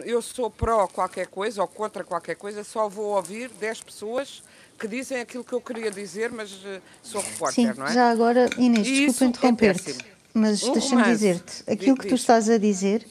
eu 0.04 0.20
sou 0.20 0.50
pró 0.50 0.88
qualquer 0.88 1.28
coisa 1.28 1.62
ou 1.62 1.68
contra 1.68 2.02
qualquer 2.02 2.34
coisa, 2.34 2.64
só 2.64 2.88
vou 2.88 3.14
ouvir 3.14 3.48
10 3.48 3.82
pessoas 3.82 4.42
que 4.78 4.88
dizem 4.88 5.20
aquilo 5.20 5.44
que 5.44 5.52
eu 5.52 5.60
queria 5.60 5.92
dizer, 5.92 6.32
mas 6.32 6.60
eh, 6.64 6.80
sou 7.02 7.20
repórter, 7.20 7.72
Sim, 7.72 7.78
não 7.78 7.86
é? 7.86 7.92
já 7.92 8.10
agora, 8.10 8.50
Inês, 8.58 8.84
desculpa 8.84 9.24
é 9.24 9.28
interromper-te, 9.28 9.90
é 9.92 9.96
mas 10.34 10.60
deixa-me 10.60 11.04
dizer-te, 11.04 11.62
aquilo 11.70 11.96
que 11.96 12.08
tu 12.08 12.16
estás 12.16 12.50
a 12.50 12.58
dizer 12.58 13.06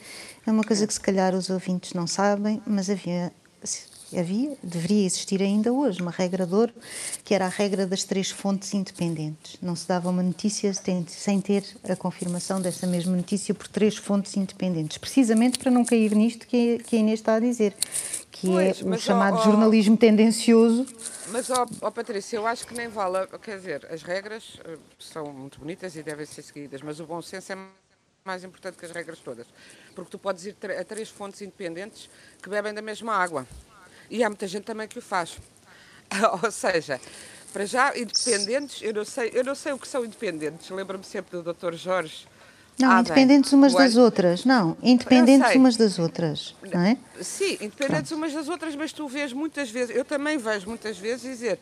é 0.46 0.51
uma 0.51 0.63
coisa 0.63 0.86
que 0.86 0.94
se 0.94 1.00
calhar 1.00 1.34
os 1.34 1.50
ouvintes 1.50 1.94
não 1.94 2.08
sabem, 2.08 2.62
mas 2.65 2.89
havia, 2.89 3.32
havia, 4.18 4.58
deveria 4.62 5.06
existir 5.06 5.41
ainda 5.41 5.72
hoje, 5.72 6.01
uma 6.01 6.12
regra 6.12 6.46
de 6.46 6.53
ouro, 6.53 6.74
que 7.24 7.34
era 7.34 7.46
a 7.46 7.50
regra 7.50 7.86
das 7.86 8.03
três 8.03 8.32
fontes 8.32 8.74
independentes. 8.74 9.58
Não 9.62 9.75
se 9.75 9.88
dava 9.88 10.10
uma 10.10 10.24
notícia 10.24 10.74
sem 10.74 11.41
ter 11.41 11.63
a 11.88 11.96
confirmação 11.96 12.62
dessa 12.62 12.86
mesma 12.88 13.15
notícia 13.15 13.53
por 13.53 13.68
três 13.68 13.98
fontes 13.98 14.36
independentes, 14.36 14.98
precisamente 14.98 15.60
para 15.60 15.72
não 15.72 15.86
cair 15.86 16.15
nisto 16.15 16.48
que 16.48 16.82
a 16.91 16.96
Inês 16.96 17.20
está 17.20 17.36
a 17.36 17.39
dizer, 17.39 17.75
que 18.32 18.48
é 18.48 18.74
pois, 18.74 18.82
é 18.82 18.86
o 18.86 18.98
chamado 18.98 19.38
ó, 19.38 19.44
jornalismo 19.44 19.98
tendencioso. 19.98 20.86
Mas, 21.27 21.50
ó, 21.50 21.65
ó, 21.82 21.91
Patrícia, 21.91 22.38
eu 22.38 22.48
acho 22.48 22.65
que 22.65 22.74
nem 22.74 22.88
vale, 22.88 23.27
quer 23.41 23.58
dizer, 23.58 23.88
as 23.91 24.03
regras 24.03 24.58
eh, 24.65 24.77
são 24.98 25.32
muito 25.32 25.60
bonitas 25.60 25.96
e 25.96 26.03
devem 26.03 26.25
ser 26.25 26.41
seguidas, 26.41 26.82
mas 26.82 27.00
o 27.00 27.06
bom 27.06 27.22
senso 27.22 27.53
é 27.53 27.58
mais 28.24 28.44
importante 28.44 28.77
que 28.77 28.86
as 28.86 28.91
regras 28.91 29.20
todas. 29.20 29.48
Porque 29.96 30.12
tu 30.12 30.20
podes 30.20 30.46
ir 30.46 30.56
a 30.80 30.84
três 30.84 31.10
fontes 31.10 31.41
independentes 31.41 32.10
que 32.41 32.50
bebem 32.50 32.74
da 32.74 32.82
mesma 32.82 33.13
água. 33.15 33.48
E 34.12 34.24
há 34.24 34.30
muita 34.30 34.46
gente 34.46 34.63
também 34.63 34.88
que 34.88 35.00
o 35.00 35.01
faz. 35.01 35.38
Ou 36.44 36.51
seja, 36.51 37.00
para 37.53 37.65
já, 37.65 37.98
independentes, 37.98 38.82
eu 38.82 38.94
não 38.94 39.06
sei, 39.06 39.32
eu 39.34 39.44
não 39.44 39.56
sei 39.56 39.72
o 39.72 39.80
que 39.80 39.88
são 39.88 40.03
independentes. 40.03 40.70
Lembro-me 40.70 41.03
sempre 41.03 41.41
do 41.41 41.53
Dr. 41.53 41.74
Jorge. 41.75 42.27
Não, 42.77 43.00
independentes 43.00 43.53
umas 43.53 43.74
das 43.74 43.96
outras. 43.96 44.44
Não, 44.44 44.75
independentes 44.84 45.56
umas 45.56 45.77
das 45.77 45.98
outras. 45.98 46.56
Não 46.74 46.82
é? 46.82 46.98
Sim, 47.22 47.53
independentes 47.62 48.10
Pronto. 48.10 48.15
umas 48.15 48.34
das 48.34 48.50
outras, 48.50 48.75
mas 48.75 48.91
tu 48.91 49.08
vês 49.08 49.32
muitas 49.34 49.70
vezes, 49.70 49.96
eu 49.96 50.03
também 50.03 50.38
vejo 50.38 50.68
muitas 50.68 50.98
vezes 50.98 51.22
dizer 51.22 51.60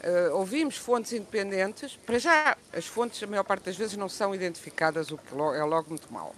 Uh, 0.00 0.34
ouvimos 0.34 0.78
fontes 0.78 1.12
independentes, 1.12 1.98
para 2.06 2.18
já 2.18 2.56
as 2.72 2.86
fontes, 2.86 3.22
a 3.22 3.26
maior 3.26 3.44
parte 3.44 3.64
das 3.64 3.76
vezes, 3.76 3.98
não 3.98 4.08
são 4.08 4.34
identificadas, 4.34 5.10
o 5.10 5.18
que 5.18 5.34
é 5.34 5.62
logo 5.62 5.90
muito 5.90 6.10
mau. 6.10 6.34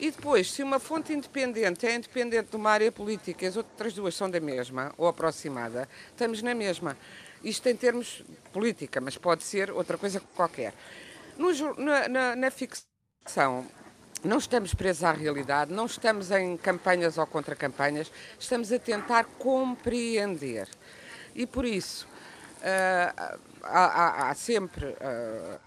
E 0.00 0.10
depois, 0.10 0.50
se 0.50 0.62
uma 0.62 0.80
fonte 0.80 1.12
independente 1.12 1.86
é 1.86 1.94
independente 1.94 2.48
de 2.50 2.56
uma 2.56 2.70
área 2.70 2.90
política 2.90 3.44
e 3.44 3.48
as 3.48 3.56
outras 3.58 3.92
duas 3.92 4.14
são 4.14 4.30
da 4.30 4.40
mesma, 4.40 4.94
ou 4.96 5.06
aproximada, 5.06 5.86
estamos 6.08 6.40
na 6.40 6.54
mesma. 6.54 6.96
Isto 7.44 7.68
em 7.68 7.76
termos 7.76 8.24
política, 8.50 8.98
mas 8.98 9.18
pode 9.18 9.44
ser 9.44 9.70
outra 9.70 9.98
coisa 9.98 10.18
qualquer. 10.34 10.72
No, 11.36 11.52
na, 11.76 12.08
na, 12.08 12.34
na 12.34 12.50
ficção, 12.50 13.66
não 14.24 14.38
estamos 14.38 14.72
presos 14.72 15.04
à 15.04 15.12
realidade, 15.12 15.70
não 15.70 15.84
estamos 15.84 16.30
em 16.30 16.56
campanhas 16.56 17.18
ou 17.18 17.26
contra-campanhas, 17.26 18.10
estamos 18.38 18.72
a 18.72 18.78
tentar 18.78 19.24
compreender. 19.38 20.66
E 21.34 21.46
por 21.46 21.66
isso, 21.66 22.08
Uh, 22.60 23.38
há, 23.62 23.84
há, 23.86 24.28
há, 24.28 24.34
sempre, 24.34 24.84
uh, 24.84 25.58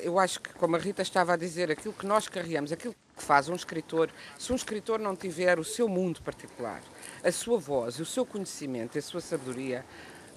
eu 0.00 0.16
acho 0.16 0.40
que, 0.40 0.54
como 0.54 0.76
a 0.76 0.78
Rita 0.78 1.02
estava 1.02 1.32
a 1.32 1.36
dizer, 1.36 1.72
aquilo 1.72 1.92
que 1.92 2.06
nós 2.06 2.28
carregamos, 2.28 2.70
aquilo 2.70 2.94
que 3.16 3.22
faz 3.22 3.48
um 3.48 3.54
escritor, 3.54 4.10
se 4.38 4.52
um 4.52 4.56
escritor 4.56 4.98
não 4.98 5.16
tiver 5.16 5.58
o 5.58 5.64
seu 5.64 5.88
mundo 5.88 6.20
particular, 6.22 6.82
a 7.24 7.32
sua 7.32 7.58
voz, 7.58 7.98
o 7.98 8.04
seu 8.04 8.26
conhecimento, 8.26 8.98
a 8.98 9.02
sua 9.02 9.20
sabedoria, 9.20 9.84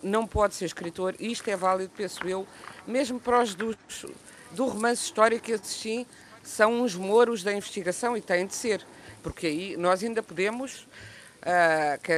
não 0.02 0.26
pode 0.26 0.56
ser 0.56 0.66
escritor, 0.66 1.14
e 1.20 1.32
isto 1.32 1.50
é 1.50 1.58
válido, 1.58 1.92
penso 1.96 2.26
eu, 2.28 2.48
mesmo 2.88 3.20
para 3.20 3.44
os 3.44 3.54
dos, 3.54 3.76
do 4.52 4.66
romance 4.66 5.04
histórico, 5.04 5.52
esses 5.52 5.68
sim 5.68 6.06
são 6.42 6.82
uns 6.82 6.96
moros 6.96 7.44
da 7.44 7.54
investigação 7.54 8.16
e 8.16 8.22
têm 8.22 8.48
de 8.48 8.56
ser, 8.56 8.86
porque 9.22 9.48
aí 9.48 9.78
nós 9.78 10.04
ainda 10.04 10.24
podemos. 10.24 10.88
Uh, 11.40 12.02
que, 12.04 12.12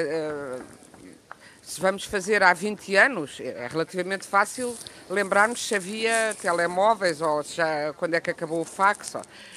se 1.71 1.79
vamos 1.79 2.03
fazer 2.03 2.43
há 2.43 2.53
20 2.53 2.97
anos, 2.97 3.39
é 3.39 3.65
relativamente 3.65 4.27
fácil 4.27 4.77
lembrarmos 5.09 5.65
se 5.65 5.73
havia 5.73 6.35
telemóveis 6.41 7.21
ou 7.21 7.41
já, 7.43 7.93
quando 7.93 8.13
é 8.13 8.19
que 8.19 8.29
acabou 8.29 8.59
o 8.59 8.65
fax. 8.65 9.13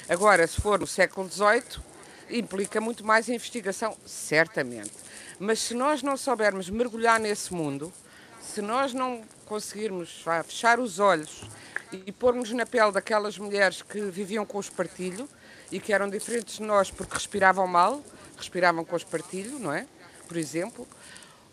Agora, 0.07 0.47
se 0.47 0.61
for 0.61 0.79
no 0.79 0.87
século 0.87 1.29
XVIII, 1.29 1.83
implica 2.29 2.79
muito 2.79 3.05
mais 3.05 3.27
investigação, 3.27 3.97
certamente. 4.05 4.93
Mas 5.37 5.59
se 5.59 5.73
nós 5.73 6.01
não 6.01 6.15
soubermos 6.15 6.69
mergulhar 6.69 7.19
nesse 7.19 7.53
mundo, 7.53 7.91
se 8.39 8.61
nós 8.61 8.93
não 8.93 9.21
conseguirmos 9.45 10.23
fechar 10.45 10.79
os 10.79 10.99
olhos 10.99 11.43
e 11.91 12.13
pormos 12.13 12.49
na 12.53 12.65
pele 12.65 12.93
daquelas 12.93 13.37
mulheres 13.37 13.81
que 13.81 13.99
viviam 13.99 14.45
com 14.45 14.57
o 14.57 14.61
espartilho 14.61 15.27
e 15.69 15.81
que 15.81 15.91
eram 15.91 16.09
diferentes 16.09 16.59
de 16.59 16.63
nós 16.63 16.89
porque 16.89 17.15
respiravam 17.15 17.67
mal, 17.67 18.01
respiravam 18.37 18.85
com 18.85 18.93
o 18.93 18.97
espartilho, 18.97 19.59
não 19.59 19.73
é? 19.73 19.85
Por 20.29 20.37
exemplo, 20.37 20.87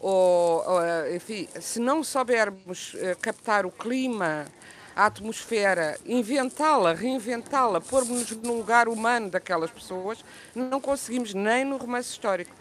ou, 0.03 0.65
ou 0.67 1.15
enfim, 1.15 1.49
se 1.61 1.79
não 1.79 2.03
soubermos 2.03 2.95
uh, 2.95 3.17
captar 3.21 3.65
o 3.65 3.71
clima, 3.71 4.47
a 4.95 5.07
atmosfera, 5.07 5.97
inventá-la, 6.05 6.93
reinventá-la, 6.93 7.81
pôr-nos 7.81 8.31
no 8.33 8.55
lugar 8.55 8.89
humano 8.89 9.31
daquelas 9.31 9.71
pessoas, 9.71 10.23
não 10.55 10.81
conseguimos 10.81 11.33
nem 11.33 11.65
no 11.65 11.77
romance 11.77 12.11
histórico. 12.11 12.55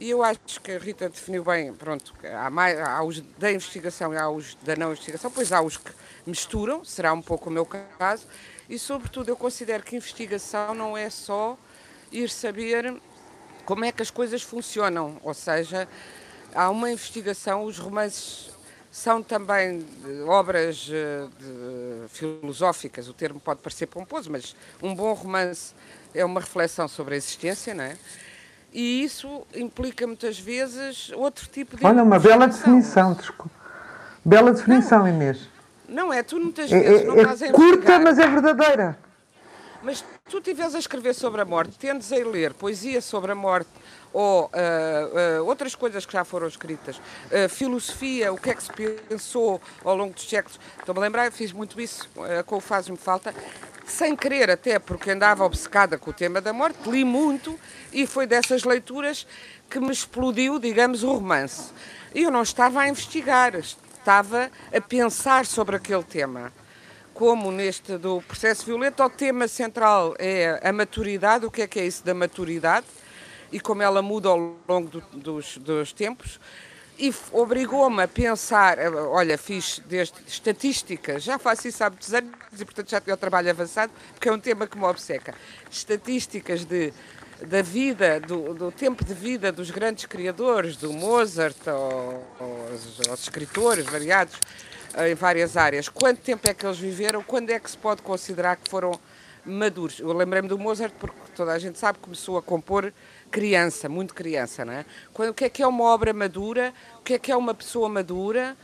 E 0.00 0.10
eu 0.10 0.22
acho 0.22 0.60
que 0.60 0.72
a 0.72 0.78
Rita 0.78 1.08
definiu 1.08 1.44
bem, 1.44 1.72
pronto, 1.72 2.12
há, 2.24 2.50
mais, 2.50 2.80
há 2.80 3.04
os 3.04 3.20
da 3.20 3.52
investigação 3.52 4.12
e 4.12 4.16
há 4.16 4.28
os 4.28 4.56
da 4.56 4.74
não 4.74 4.90
investigação, 4.90 5.30
pois 5.30 5.52
há 5.52 5.60
os 5.60 5.76
que 5.76 5.92
misturam, 6.26 6.84
será 6.84 7.12
um 7.12 7.22
pouco 7.22 7.48
o 7.48 7.52
meu 7.52 7.64
caso, 7.64 8.26
e 8.68 8.78
sobretudo 8.78 9.28
eu 9.28 9.36
considero 9.36 9.84
que 9.84 9.94
investigação 9.94 10.74
não 10.74 10.96
é 10.96 11.08
só 11.10 11.56
ir 12.10 12.28
saber 12.30 13.00
como 13.64 13.84
é 13.84 13.92
que 13.92 14.02
as 14.02 14.10
coisas 14.10 14.42
funcionam, 14.42 15.20
ou 15.22 15.34
seja, 15.34 15.86
há 16.54 16.70
uma 16.70 16.90
investigação, 16.90 17.64
os 17.64 17.78
romances 17.78 18.50
são 18.90 19.22
também 19.22 19.86
obras 20.26 20.88
eh, 20.92 21.26
de, 21.38 22.08
filosóficas, 22.08 23.08
o 23.08 23.14
termo 23.14 23.40
pode 23.40 23.60
parecer 23.60 23.86
pomposo, 23.86 24.30
mas 24.30 24.54
um 24.82 24.94
bom 24.94 25.14
romance 25.14 25.74
é 26.14 26.22
uma 26.24 26.40
reflexão 26.40 26.86
sobre 26.86 27.14
a 27.14 27.16
existência, 27.16 27.72
não 27.72 27.84
é? 27.84 27.96
E 28.72 29.02
isso 29.02 29.46
implica 29.54 30.06
muitas 30.06 30.38
vezes 30.38 31.10
outro 31.14 31.46
tipo 31.46 31.76
de. 31.76 31.84
Olha, 31.84 32.02
uma 32.02 32.18
bela 32.18 32.46
definição, 32.46 33.14
desculpa. 33.14 33.50
Bela 34.24 34.52
definição, 34.52 35.00
não, 35.00 35.08
Inês. 35.08 35.48
Não 35.88 36.12
é, 36.12 36.22
tu 36.22 36.38
muitas 36.38 36.70
vezes 36.70 37.02
é, 37.02 37.04
não 37.04 37.16
é, 37.16 37.20
estás 37.20 37.42
a 37.42 37.46
É 37.46 37.52
curta, 37.52 37.98
mas 37.98 38.18
é 38.18 38.26
verdadeira. 38.26 38.98
Mas 39.82 40.04
tu 40.30 40.38
estiveres 40.38 40.76
a 40.76 40.78
escrever 40.78 41.12
sobre 41.12 41.40
a 41.40 41.44
morte, 41.44 41.76
tendes 41.76 42.12
a 42.12 42.16
ler 42.16 42.54
poesia 42.54 43.00
sobre 43.00 43.32
a 43.32 43.34
morte 43.34 43.68
ou 44.12 44.44
uh, 44.44 45.40
uh, 45.40 45.46
outras 45.46 45.74
coisas 45.74 46.06
que 46.06 46.12
já 46.12 46.24
foram 46.24 46.46
escritas, 46.46 46.98
uh, 46.98 47.48
filosofia, 47.48 48.32
o 48.32 48.36
que 48.36 48.50
é 48.50 48.54
que 48.54 48.62
se 48.62 48.70
pensou 48.72 49.60
ao 49.84 49.96
longo 49.96 50.14
dos 50.14 50.28
séculos. 50.28 50.60
Estou-me 50.78 51.00
a 51.00 51.02
lembrar, 51.02 51.32
fiz 51.32 51.52
muito 51.52 51.80
isso 51.80 52.08
com 52.46 52.56
o 52.56 52.60
Faz-me 52.60 52.96
Falta, 52.96 53.34
sem 53.84 54.14
querer 54.14 54.50
até, 54.50 54.78
porque 54.78 55.10
andava 55.10 55.44
obcecada 55.44 55.98
com 55.98 56.10
o 56.10 56.14
tema 56.14 56.40
da 56.40 56.52
morte, 56.52 56.88
li 56.88 57.04
muito 57.04 57.58
e 57.92 58.06
foi 58.06 58.26
dessas 58.26 58.62
leituras 58.62 59.26
que 59.68 59.80
me 59.80 59.90
explodiu, 59.90 60.60
digamos, 60.60 61.02
o 61.02 61.12
romance. 61.12 61.72
E 62.14 62.22
eu 62.22 62.30
não 62.30 62.42
estava 62.42 62.80
a 62.80 62.88
investigar, 62.88 63.54
estava 63.56 64.50
a 64.72 64.80
pensar 64.80 65.44
sobre 65.44 65.74
aquele 65.74 66.04
tema 66.04 66.52
como 67.14 67.50
neste 67.52 67.96
do 67.98 68.20
processo 68.22 68.64
violento, 68.64 69.02
o 69.02 69.10
tema 69.10 69.46
central 69.48 70.14
é 70.18 70.60
a 70.62 70.72
maturidade, 70.72 71.46
o 71.46 71.50
que 71.50 71.62
é 71.62 71.66
que 71.66 71.80
é 71.80 71.86
isso 71.86 72.04
da 72.04 72.14
maturidade 72.14 72.86
e 73.50 73.60
como 73.60 73.82
ela 73.82 74.00
muda 74.00 74.28
ao 74.28 74.56
longo 74.68 74.88
do, 74.88 75.00
dos, 75.12 75.58
dos 75.58 75.92
tempos. 75.92 76.40
E 76.98 77.12
obrigou-me 77.32 78.02
a 78.02 78.08
pensar, 78.08 78.78
eh, 78.78 78.88
olha, 78.90 79.36
fiz 79.36 79.82
desde 79.86 80.14
já 81.18 81.38
faço 81.38 81.66
isso 81.66 81.82
há 81.82 81.90
muitos 81.90 82.12
anos 82.12 82.30
e 82.58 82.64
portanto 82.64 82.90
já 82.90 83.00
tenho 83.00 83.14
o 83.14 83.18
trabalho 83.18 83.50
avançado, 83.50 83.92
porque 84.12 84.28
é 84.28 84.32
um 84.32 84.38
tema 84.38 84.66
que 84.66 84.78
me 84.78 84.84
obceca. 84.84 85.34
Estatísticas 85.70 86.64
de 86.64 86.92
da 87.46 87.60
vida, 87.60 88.20
do, 88.20 88.54
do, 88.54 88.70
tempo 88.70 89.04
de 89.04 89.14
vida 89.14 89.50
dos 89.50 89.70
grandes 89.70 90.06
criadores, 90.06 90.76
do 90.76 90.92
Mozart, 90.92 91.56
aos, 91.66 93.08
aos 93.08 93.22
escritores 93.22 93.84
variados, 93.84 94.36
em 94.98 95.14
várias 95.14 95.56
áreas. 95.56 95.88
Quanto 95.88 96.20
tempo 96.20 96.48
é 96.48 96.54
que 96.54 96.66
eles 96.66 96.78
viveram? 96.78 97.22
Quando 97.22 97.50
é 97.50 97.58
que 97.58 97.70
se 97.70 97.78
pode 97.78 98.02
considerar 98.02 98.56
que 98.56 98.70
foram 98.70 98.92
maduros? 99.44 99.98
Eu 99.98 100.12
lembrei-me 100.12 100.48
do 100.48 100.58
Mozart 100.58 100.92
porque 100.98 101.18
toda 101.34 101.52
a 101.52 101.58
gente 101.58 101.78
sabe 101.78 101.98
que 101.98 102.04
começou 102.04 102.36
a 102.36 102.42
compor 102.42 102.92
criança, 103.30 103.88
muito 103.88 104.14
criança, 104.14 104.64
não 104.64 104.74
é? 104.74 104.84
Quando, 105.12 105.30
o 105.30 105.34
que 105.34 105.44
é 105.44 105.48
que 105.48 105.62
é 105.62 105.66
uma 105.66 105.84
obra 105.84 106.12
madura? 106.12 106.72
O 106.98 107.02
que 107.02 107.14
é 107.14 107.18
que 107.18 107.32
é 107.32 107.36
uma 107.36 107.54
pessoa 107.54 107.88
madura? 107.88 108.56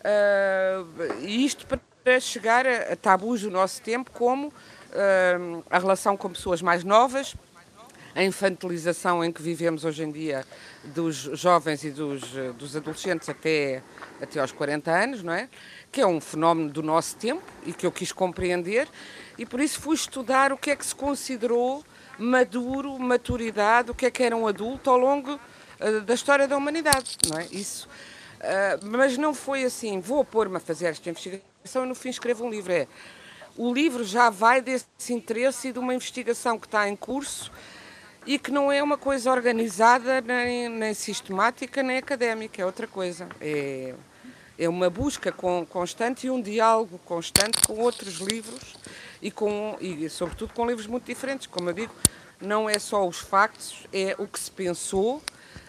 Uh, 0.00 1.24
isto 1.24 1.66
para 1.66 2.20
chegar 2.20 2.66
a, 2.66 2.92
a, 2.92 2.96
tabus 2.96 3.42
do 3.42 3.50
nosso 3.50 3.80
tempo, 3.82 4.10
como 4.10 4.48
uh, 4.48 5.64
a 5.70 5.78
relação 5.78 6.16
com 6.16 6.28
pessoas 6.30 6.62
mais 6.62 6.84
novas, 6.84 7.34
a 8.14 8.22
infantilização 8.22 9.22
em 9.22 9.30
que 9.30 9.42
vivemos 9.42 9.84
hoje 9.84 10.02
em 10.02 10.10
dia 10.10 10.44
dos 10.84 11.16
jovens 11.16 11.84
e 11.84 11.90
dos, 11.90 12.22
dos 12.56 12.74
adolescentes 12.74 13.28
até, 13.28 13.82
até 14.20 14.40
aos 14.40 14.52
40 14.52 14.90
anos, 14.90 15.22
não 15.22 15.32
é? 15.32 15.48
Que 15.96 16.02
é 16.02 16.06
um 16.06 16.20
fenómeno 16.20 16.68
do 16.68 16.82
nosso 16.82 17.16
tempo 17.16 17.42
e 17.64 17.72
que 17.72 17.86
eu 17.86 17.90
quis 17.90 18.12
compreender 18.12 18.86
e 19.38 19.46
por 19.46 19.60
isso 19.60 19.80
fui 19.80 19.94
estudar 19.94 20.52
o 20.52 20.58
que 20.58 20.70
é 20.70 20.76
que 20.76 20.84
se 20.84 20.94
considerou 20.94 21.82
maduro, 22.18 22.98
maturidade, 22.98 23.92
o 23.92 23.94
que 23.94 24.04
é 24.04 24.10
que 24.10 24.22
era 24.22 24.36
um 24.36 24.46
adulto 24.46 24.90
ao 24.90 24.98
longo 24.98 25.40
uh, 25.80 26.00
da 26.02 26.12
história 26.12 26.46
da 26.46 26.54
humanidade, 26.54 27.16
não 27.30 27.38
é? 27.38 27.46
Isso. 27.50 27.88
Uh, 27.88 28.86
mas 28.88 29.16
não 29.16 29.32
foi 29.32 29.64
assim, 29.64 29.98
vou 29.98 30.22
pôr-me 30.22 30.58
a 30.58 30.60
fazer 30.60 30.88
esta 30.88 31.08
investigação 31.08 31.86
e 31.86 31.88
no 31.88 31.94
fim 31.94 32.10
escrevo 32.10 32.44
um 32.44 32.50
livro. 32.50 32.74
É, 32.74 32.86
o 33.56 33.72
livro 33.72 34.04
já 34.04 34.28
vai 34.28 34.60
desse 34.60 35.14
interesse 35.14 35.68
e 35.68 35.72
de 35.72 35.78
uma 35.78 35.94
investigação 35.94 36.58
que 36.58 36.66
está 36.66 36.86
em 36.86 36.94
curso 36.94 37.50
e 38.26 38.38
que 38.38 38.50
não 38.50 38.70
é 38.70 38.82
uma 38.82 38.98
coisa 38.98 39.32
organizada, 39.32 40.20
nem, 40.20 40.68
nem 40.68 40.92
sistemática, 40.92 41.82
nem 41.82 41.96
académica, 41.96 42.60
é 42.60 42.66
outra 42.66 42.86
coisa. 42.86 43.26
É, 43.40 43.94
é 44.58 44.68
uma 44.68 44.88
busca 44.88 45.30
com, 45.30 45.66
constante 45.66 46.26
e 46.26 46.30
um 46.30 46.40
diálogo 46.40 46.98
constante 47.04 47.60
com 47.66 47.74
outros 47.80 48.16
livros 48.16 48.74
e, 49.20 49.30
com, 49.30 49.76
e, 49.80 50.08
sobretudo, 50.08 50.52
com 50.54 50.66
livros 50.66 50.86
muito 50.86 51.04
diferentes. 51.04 51.46
Como 51.46 51.68
eu 51.70 51.74
digo, 51.74 51.94
não 52.40 52.68
é 52.68 52.78
só 52.78 53.06
os 53.06 53.18
factos, 53.18 53.86
é 53.92 54.14
o 54.18 54.26
que 54.26 54.38
se 54.38 54.50
pensou, 54.50 55.22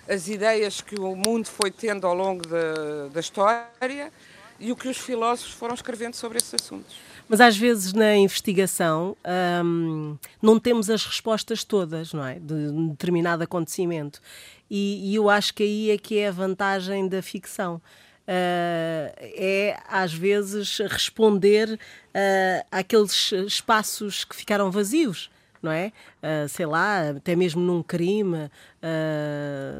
as 0.08 0.28
ideias 0.28 0.82
que 0.82 1.00
o 1.00 1.16
mundo 1.16 1.48
foi 1.48 1.72
tendo 1.72 2.08
ao 2.08 2.14
longo 2.14 2.48
da, 2.48 3.08
da 3.12 3.20
história 3.20 4.12
e 4.60 4.72
o 4.72 4.76
que 4.76 4.88
os 4.88 4.98
filósofos 4.98 5.54
foram 5.54 5.76
escrevendo 5.76 6.16
sobre 6.16 6.38
esses 6.38 6.54
assuntos. 6.54 6.96
Mas 7.30 7.42
às 7.42 7.58
vezes 7.58 7.92
na 7.92 8.16
investigação 8.16 9.16
hum, 9.64 10.18
não 10.42 10.58
temos 10.58 10.90
as 10.90 11.06
respostas 11.06 11.64
todas, 11.64 12.14
não 12.14 12.26
é? 12.26 12.40
De 12.40 12.54
um 12.54 12.90
determinado 12.90 13.44
acontecimento. 13.44 14.22
E, 14.70 15.12
e 15.12 15.16
eu 15.16 15.30
acho 15.30 15.54
que 15.54 15.64
aí 15.64 15.92
é 15.92 15.98
que 15.98 16.18
é 16.18 16.30
a 16.30 16.32
vantagem 16.32 17.08
da 17.08 17.22
ficção. 17.22 17.82
Uh, 18.28 19.08
é 19.22 19.80
às 19.88 20.14
vezes 20.14 20.80
responder 20.80 21.70
uh, 21.74 22.68
àqueles 22.70 23.32
espaços 23.32 24.26
que 24.26 24.36
ficaram 24.36 24.70
vazios. 24.70 25.30
Não 25.64 25.72
é? 25.72 25.92
Uh, 26.22 26.48
sei 26.50 26.66
lá, 26.66 27.10
até 27.10 27.36
mesmo 27.36 27.62
num 27.62 27.82
crime, 27.82 28.52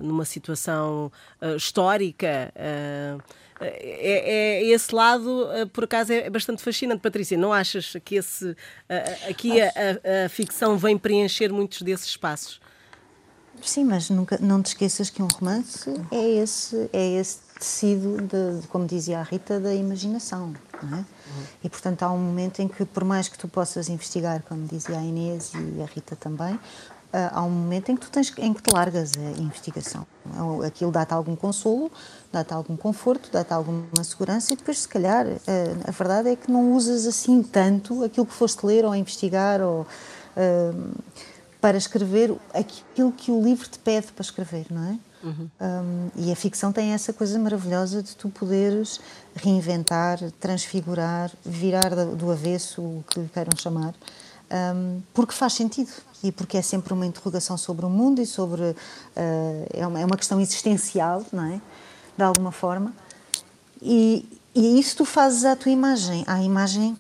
numa 0.02 0.26
situação 0.26 1.12
histórica. 1.56 2.52
É, 3.60 4.60
é, 4.60 4.64
esse 4.66 4.94
lado, 4.94 5.52
eh, 5.52 5.66
por 5.66 5.86
acaso, 5.86 6.14
é 6.14 6.30
bastante 6.30 6.62
fascinante, 6.62 7.02
Patrícia. 7.02 7.38
Não 7.38 7.52
achas 7.52 7.96
que 8.04 8.16
esse, 8.16 8.56
aqui 9.28 9.60
a, 9.60 9.68
a, 9.68 10.26
a 10.26 10.30
ficção 10.30 10.78
vem 10.78 10.96
preencher 10.96 11.52
muitos 11.52 11.82
desses 11.82 12.08
espaços? 12.08 12.60
Sim, 13.62 13.86
mas 13.86 14.10
nunca, 14.10 14.38
não 14.40 14.62
te 14.62 14.68
esqueças 14.68 15.10
que 15.10 15.22
um 15.22 15.28
romance 15.28 15.90
é 16.12 16.30
esse, 16.36 16.90
é 16.94 17.20
esse 17.20 17.40
tecido, 17.58 18.18
de, 18.18 18.68
como 18.68 18.86
dizia 18.86 19.20
a 19.20 19.24
Rita, 19.24 19.60
da 19.60 19.74
imaginação. 19.74 20.54
Não 20.82 20.98
é? 20.98 21.02
Uhum. 21.02 21.06
E, 21.64 21.70
portanto, 21.70 22.04
há 22.04 22.12
um 22.12 22.20
momento 22.20 22.62
em 22.62 22.68
que, 22.68 22.86
por 22.86 23.04
mais 23.04 23.28
que 23.28 23.38
tu 23.38 23.48
possas 23.48 23.90
investigar, 23.90 24.44
como 24.48 24.66
dizia 24.66 24.98
a 24.98 25.04
Inês 25.04 25.52
e 25.54 25.82
a 25.82 25.86
Rita 25.86 26.16
também, 26.16 26.60
ah, 27.12 27.32
há 27.34 27.44
um 27.44 27.50
momento 27.50 27.90
em 27.90 27.96
que 27.96 28.02
tu 28.02 28.12
tens 28.12 28.34
em 28.38 28.54
que 28.54 28.62
te 28.62 28.74
largas 28.74 29.14
a 29.18 29.42
investigação. 29.42 30.06
Aquilo 30.66 30.92
dá-te 30.92 31.14
algum 31.14 31.36
consolo, 31.36 31.92
dá-te 32.32 32.54
algum 32.54 32.76
conforto, 32.76 33.30
dá-te 33.32 33.54
alguma 33.54 34.04
segurança 34.04 34.54
e 34.54 34.56
depois, 34.58 34.80
se 34.80 34.88
calhar, 34.88 35.26
ah, 35.26 35.88
a 35.88 35.92
verdade 35.92 36.30
é 36.30 36.36
que 36.36 36.52
não 36.52 36.74
usas 36.74 37.08
assim 37.08 37.42
tanto 37.42 38.04
aquilo 38.04 38.26
que 38.26 38.34
foste 38.34 38.66
ler 38.66 38.84
ou 38.86 38.94
investigar 38.94 39.62
ou 39.62 39.82
uh, 39.82 40.92
para 41.62 41.78
escrever 41.78 42.36
aquilo 42.54 43.12
que 43.12 43.32
o 43.32 43.42
livro 43.42 43.68
te 43.68 43.80
pede 43.80 44.08
para 44.12 44.22
escrever, 44.22 44.68
não 44.70 44.84
é? 44.84 45.00
Uhum. 45.28 45.50
Um, 45.60 46.10
e 46.16 46.32
a 46.32 46.36
ficção 46.36 46.72
tem 46.72 46.94
essa 46.94 47.12
coisa 47.12 47.38
maravilhosa 47.38 48.02
de 48.02 48.16
tu 48.16 48.30
poderes 48.30 49.00
reinventar, 49.36 50.20
transfigurar, 50.40 51.32
virar 51.46 51.90
do 52.16 52.32
avesso, 52.32 52.82
o 52.82 53.04
que 53.10 53.28
queiram 53.34 53.52
chamar, 53.58 53.94
um, 54.76 55.02
porque 55.14 55.34
faz 55.34 55.54
sentido 55.54 55.92
e 56.24 56.32
porque 56.32 56.58
é 56.58 56.62
sempre 56.62 56.94
uma 56.94 57.06
interrogação 57.06 57.58
sobre 57.58 57.86
o 57.86 57.90
mundo 57.90 58.22
e 58.22 58.26
sobre. 58.26 58.62
Uh, 58.62 58.76
é, 59.74 59.86
uma, 59.86 60.00
é 60.00 60.06
uma 60.06 60.18
questão 60.18 60.40
existencial, 60.40 61.26
não 61.32 61.44
é? 61.44 61.62
De 62.18 62.24
alguma 62.24 62.52
forma. 62.52 62.94
E, 63.82 64.28
e 64.56 64.80
isso 64.80 64.98
tu 64.98 65.06
fazes 65.06 65.46
à 65.46 65.56
tua 65.56 65.72
imagem, 65.72 66.24
à 66.26 66.42
imagem. 66.42 66.98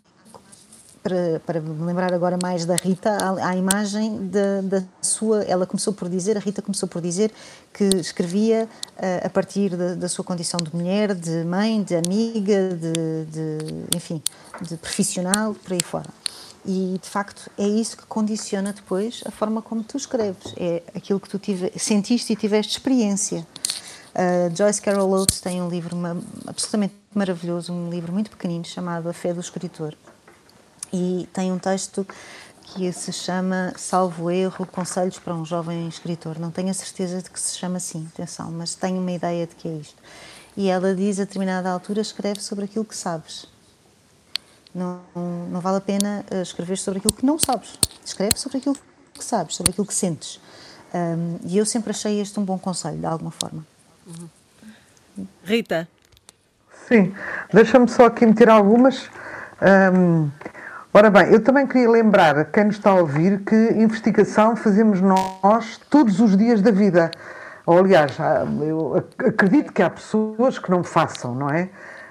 Para, 1.07 1.39
para 1.45 1.61
me 1.61 1.85
lembrar 1.85 2.13
agora 2.13 2.37
mais 2.41 2.65
da 2.65 2.75
Rita, 2.75 3.17
à 3.41 3.55
imagem 3.55 4.27
da, 4.27 4.59
da, 4.61 4.83
sua. 5.01 5.41
Ela 5.43 5.65
começou 5.65 5.93
por 5.93 6.09
dizer, 6.09 6.35
a 6.35 6.39
Rita 6.41 6.61
começou 6.61 6.89
por 6.89 7.01
dizer 7.01 7.31
que 7.73 7.85
escrevia 7.95 8.67
uh, 8.97 9.25
a 9.25 9.29
partir 9.29 9.69
da, 9.69 9.95
da, 9.95 10.09
sua 10.09 10.25
condição 10.25 10.59
de 10.61 10.75
mulher, 10.75 11.15
de 11.15 11.45
mãe, 11.45 11.81
de 11.81 11.95
amiga, 11.95 12.75
de, 12.75 13.25
de 13.31 13.95
enfim, 13.95 14.21
de 14.61 14.75
profissional, 14.75 15.53
por 15.53 15.71
aí 15.71 15.79
fora. 15.81 16.09
E, 16.65 16.99
de 17.01 17.09
facto, 17.09 17.49
é 17.57 17.65
isso 17.65 17.95
que 17.95 18.05
condiciona 18.05 18.73
depois 18.73 19.23
a 19.25 19.31
forma 19.31 19.61
como 19.61 19.85
tu 19.85 19.95
escreves. 19.95 20.53
É 20.57 20.83
aquilo 20.93 21.21
que 21.21 21.29
tu 21.29 21.39
tive, 21.39 21.71
sentiste 21.79 22.33
e 22.33 22.35
tiveste 22.35 22.73
experiência. 22.73 23.47
Uh, 24.13 24.53
Joyce 24.53 24.81
Carol 24.81 25.09
Oates 25.09 25.39
tem 25.39 25.61
um 25.61 25.69
livro 25.69 25.95
absolutamente 26.45 26.95
maravilhoso, 27.15 27.71
um 27.71 27.89
livro 27.89 28.11
muito 28.11 28.29
pequenino 28.29 28.65
chamado 28.65 29.07
A 29.07 29.13
Fé 29.13 29.33
do 29.33 29.39
Escritor. 29.39 29.95
E 30.91 31.27
tem 31.33 31.51
um 31.51 31.59
texto 31.59 32.05
que 32.73 32.91
se 32.91 33.13
chama, 33.13 33.73
salvo 33.77 34.29
erro, 34.29 34.65
Conselhos 34.65 35.19
para 35.19 35.33
um 35.33 35.45
Jovem 35.45 35.87
Escritor. 35.87 36.39
Não 36.39 36.51
tenho 36.51 36.69
a 36.69 36.73
certeza 36.73 37.21
de 37.21 37.29
que 37.29 37.39
se 37.39 37.57
chama 37.57 37.77
assim, 37.77 38.07
atenção, 38.13 38.51
mas 38.51 38.75
tenho 38.75 38.99
uma 38.99 39.11
ideia 39.11 39.47
de 39.47 39.55
que 39.55 39.67
é 39.67 39.71
isto. 39.73 40.01
E 40.55 40.69
ela 40.69 40.93
diz, 40.95 41.19
a 41.19 41.23
determinada 41.23 41.69
altura, 41.69 42.01
escreve 42.01 42.41
sobre 42.41 42.65
aquilo 42.65 42.83
que 42.83 42.95
sabes. 42.95 43.45
Não, 44.73 45.01
não 45.49 45.59
vale 45.61 45.77
a 45.77 45.81
pena 45.81 46.25
eh, 46.29 46.41
escrever 46.41 46.77
sobre 46.77 46.99
aquilo 46.99 47.13
que 47.13 47.25
não 47.25 47.39
sabes. 47.39 47.79
Escreve 48.03 48.37
sobre 48.37 48.57
aquilo 48.57 48.75
que 49.13 49.23
sabes, 49.23 49.55
sobre 49.55 49.71
aquilo 49.71 49.87
que 49.87 49.93
sentes. 49.93 50.39
Um, 50.93 51.39
e 51.43 51.57
eu 51.57 51.65
sempre 51.65 51.91
achei 51.91 52.19
este 52.21 52.39
um 52.39 52.45
bom 52.45 52.57
conselho, 52.57 52.97
de 52.97 53.05
alguma 53.05 53.31
forma. 53.31 53.65
Rita. 55.43 55.87
Sim, 56.87 57.13
deixa-me 57.51 57.87
só 57.87 58.05
aqui 58.05 58.25
meter 58.25 58.49
algumas. 58.49 59.09
Um, 59.61 60.29
ora 60.93 61.09
bem, 61.09 61.31
eu 61.31 61.41
também 61.41 61.67
queria 61.67 61.89
lembrar 61.89 62.37
a 62.37 62.45
quem 62.45 62.65
nos 62.65 62.75
está 62.75 62.91
a 62.91 62.95
ouvir 62.95 63.39
que 63.39 63.55
investigação 63.55 64.55
fazemos 64.55 65.01
nós 65.01 65.79
todos 65.89 66.19
os 66.19 66.35
dias 66.35 66.61
da 66.61 66.71
vida. 66.71 67.11
Ou, 67.65 67.79
aliás, 67.79 68.17
eu 68.61 69.03
acredito 69.17 69.73
que 69.73 69.83
há 69.83 69.89
pessoas 69.89 70.57
que 70.57 70.71
não 70.71 70.83
façam, 70.83 71.35
não 71.35 71.49
é? 71.49 71.69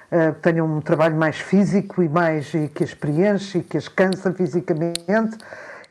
Uh, 0.09 0.33
tenham 0.41 0.65
um 0.67 0.79
trabalho 0.79 1.17
mais 1.17 1.37
físico 1.37 2.01
e 2.01 2.07
mais 2.07 2.53
e 2.53 2.69
que 2.69 2.83
as 2.83 2.93
preenche 2.93 3.57
e 3.57 3.63
que 3.63 3.75
as 3.75 3.87
cansa 3.87 4.31
fisicamente 4.31 5.37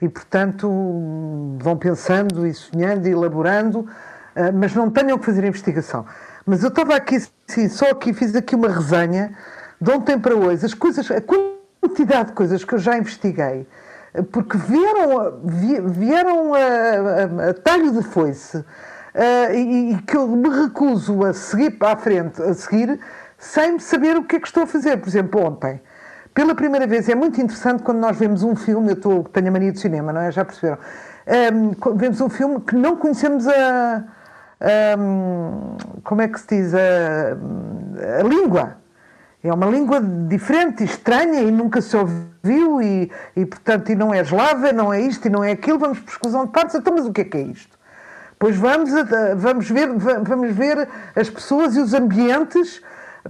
e, 0.01 0.09
portanto, 0.09 0.69
vão 1.59 1.77
pensando 1.77 2.47
e 2.47 2.55
sonhando 2.55 3.07
e 3.09 3.11
elaborando, 3.11 3.81
uh, 3.81 3.87
mas 4.55 4.73
não 4.75 4.89
tenham 4.89 5.19
que 5.19 5.27
fazer 5.27 5.45
investigação. 5.45 6.07
Mas 6.47 6.63
eu 6.63 6.69
estava 6.69 6.95
aqui, 6.95 7.19
sim, 7.49 7.69
só 7.69 7.91
aqui 7.91 8.15
fiz 8.15 8.35
aqui 8.37 8.55
uma 8.55 8.69
resenha 8.69 9.33
de 9.81 9.91
ontem 9.91 10.19
para 10.19 10.35
hoje, 10.35 10.65
as 10.65 10.75
coisas, 10.75 11.11
a 11.11 11.21
quantidade 11.89 12.29
de 12.29 12.33
coisas 12.35 12.65
que 12.65 12.75
eu 12.75 12.79
já 12.79 12.97
investiguei, 12.97 13.67
porque 14.33 14.57
vieram, 14.57 15.41
vieram 15.91 16.55
a, 16.55 16.59
a, 16.59 17.51
a 17.51 17.55
talho 17.55 17.93
de 17.93 18.03
foice 18.03 18.59
uh, 18.59 19.55
e, 19.55 19.93
e, 19.93 20.03
que 20.03 20.17
eu 20.17 20.27
me 20.29 20.49
recuso 20.49 21.25
a 21.25 21.33
seguir 21.33 21.73
para 21.73 21.93
a 21.93 21.97
frente, 21.97 22.43
a 22.43 22.55
seguir, 22.55 22.99
sem 23.39 23.79
saber 23.79 24.17
o 24.17 24.25
que 24.25 24.37
é 24.37 24.41
que 24.41 24.47
estou 24.47 24.63
a 24.63 24.67
fazer. 24.67 24.97
Por 24.99 25.09
exemplo, 25.09 25.45
ontem, 25.45 25.81
pela 26.35 26.55
primeira 26.55 26.87
vez, 26.87 27.09
é 27.09 27.15
muito 27.15 27.41
interessante 27.41 27.83
quando 27.83 27.99
nós 27.99 28.19
vemos 28.19 28.43
um 28.43 28.57
filme, 28.57 28.89
eu 28.89 28.95
estou, 28.95 29.25
tenho 29.25 29.49
a 29.49 29.51
mania 29.51 29.73
de 29.73 29.81
cinema, 29.81 30.13
não 30.13 30.21
é? 30.21 30.31
Já 30.31 30.45
perceberam? 30.45 30.79
Um, 31.53 31.97
vemos 31.97 32.21
um 32.21 32.29
filme 32.29 32.61
que 32.61 32.75
não 32.75 32.97
conhecemos 32.97 33.47
a 33.49 34.05
um, 34.99 35.77
como 36.03 36.23
é 36.23 36.29
que 36.29 36.41
se 36.41 36.47
diz, 36.49 36.75
a, 36.75 38.19
a, 38.21 38.23
língua. 38.23 38.79
É 39.47 39.53
uma 39.53 39.67
língua 39.67 40.01
diferente, 40.01 40.83
estranha 40.83 41.41
e 41.41 41.51
nunca 41.53 41.81
se 41.81 41.97
ouviu 41.97 42.83
e, 42.83 43.11
e, 43.37 43.47
portanto, 43.47 43.93
e 43.93 43.95
não 43.95 44.13
é 44.13 44.21
eslava, 44.21 44.73
não 44.73 44.93
é 44.93 45.01
isto 45.01 45.27
e 45.27 45.31
não 45.31 45.45
é 45.45 45.53
aquilo, 45.53 45.79
vamos 45.79 46.01
por 46.01 46.11
exclusão 46.11 46.47
de 46.47 46.53
partes, 46.53 46.75
então, 46.75 46.93
mas 46.93 47.07
o 47.07 47.13
que 47.13 47.21
é 47.21 47.25
que 47.25 47.37
é 47.37 47.43
isto? 47.43 47.79
Pois 48.39 48.57
vamos, 48.57 48.91
vamos, 49.37 49.71
ver, 49.71 49.89
vamos 50.23 50.53
ver 50.53 50.89
as 51.15 51.31
pessoas 51.31 51.77
e 51.77 51.81
os 51.81 51.95
ambientes 51.95 52.83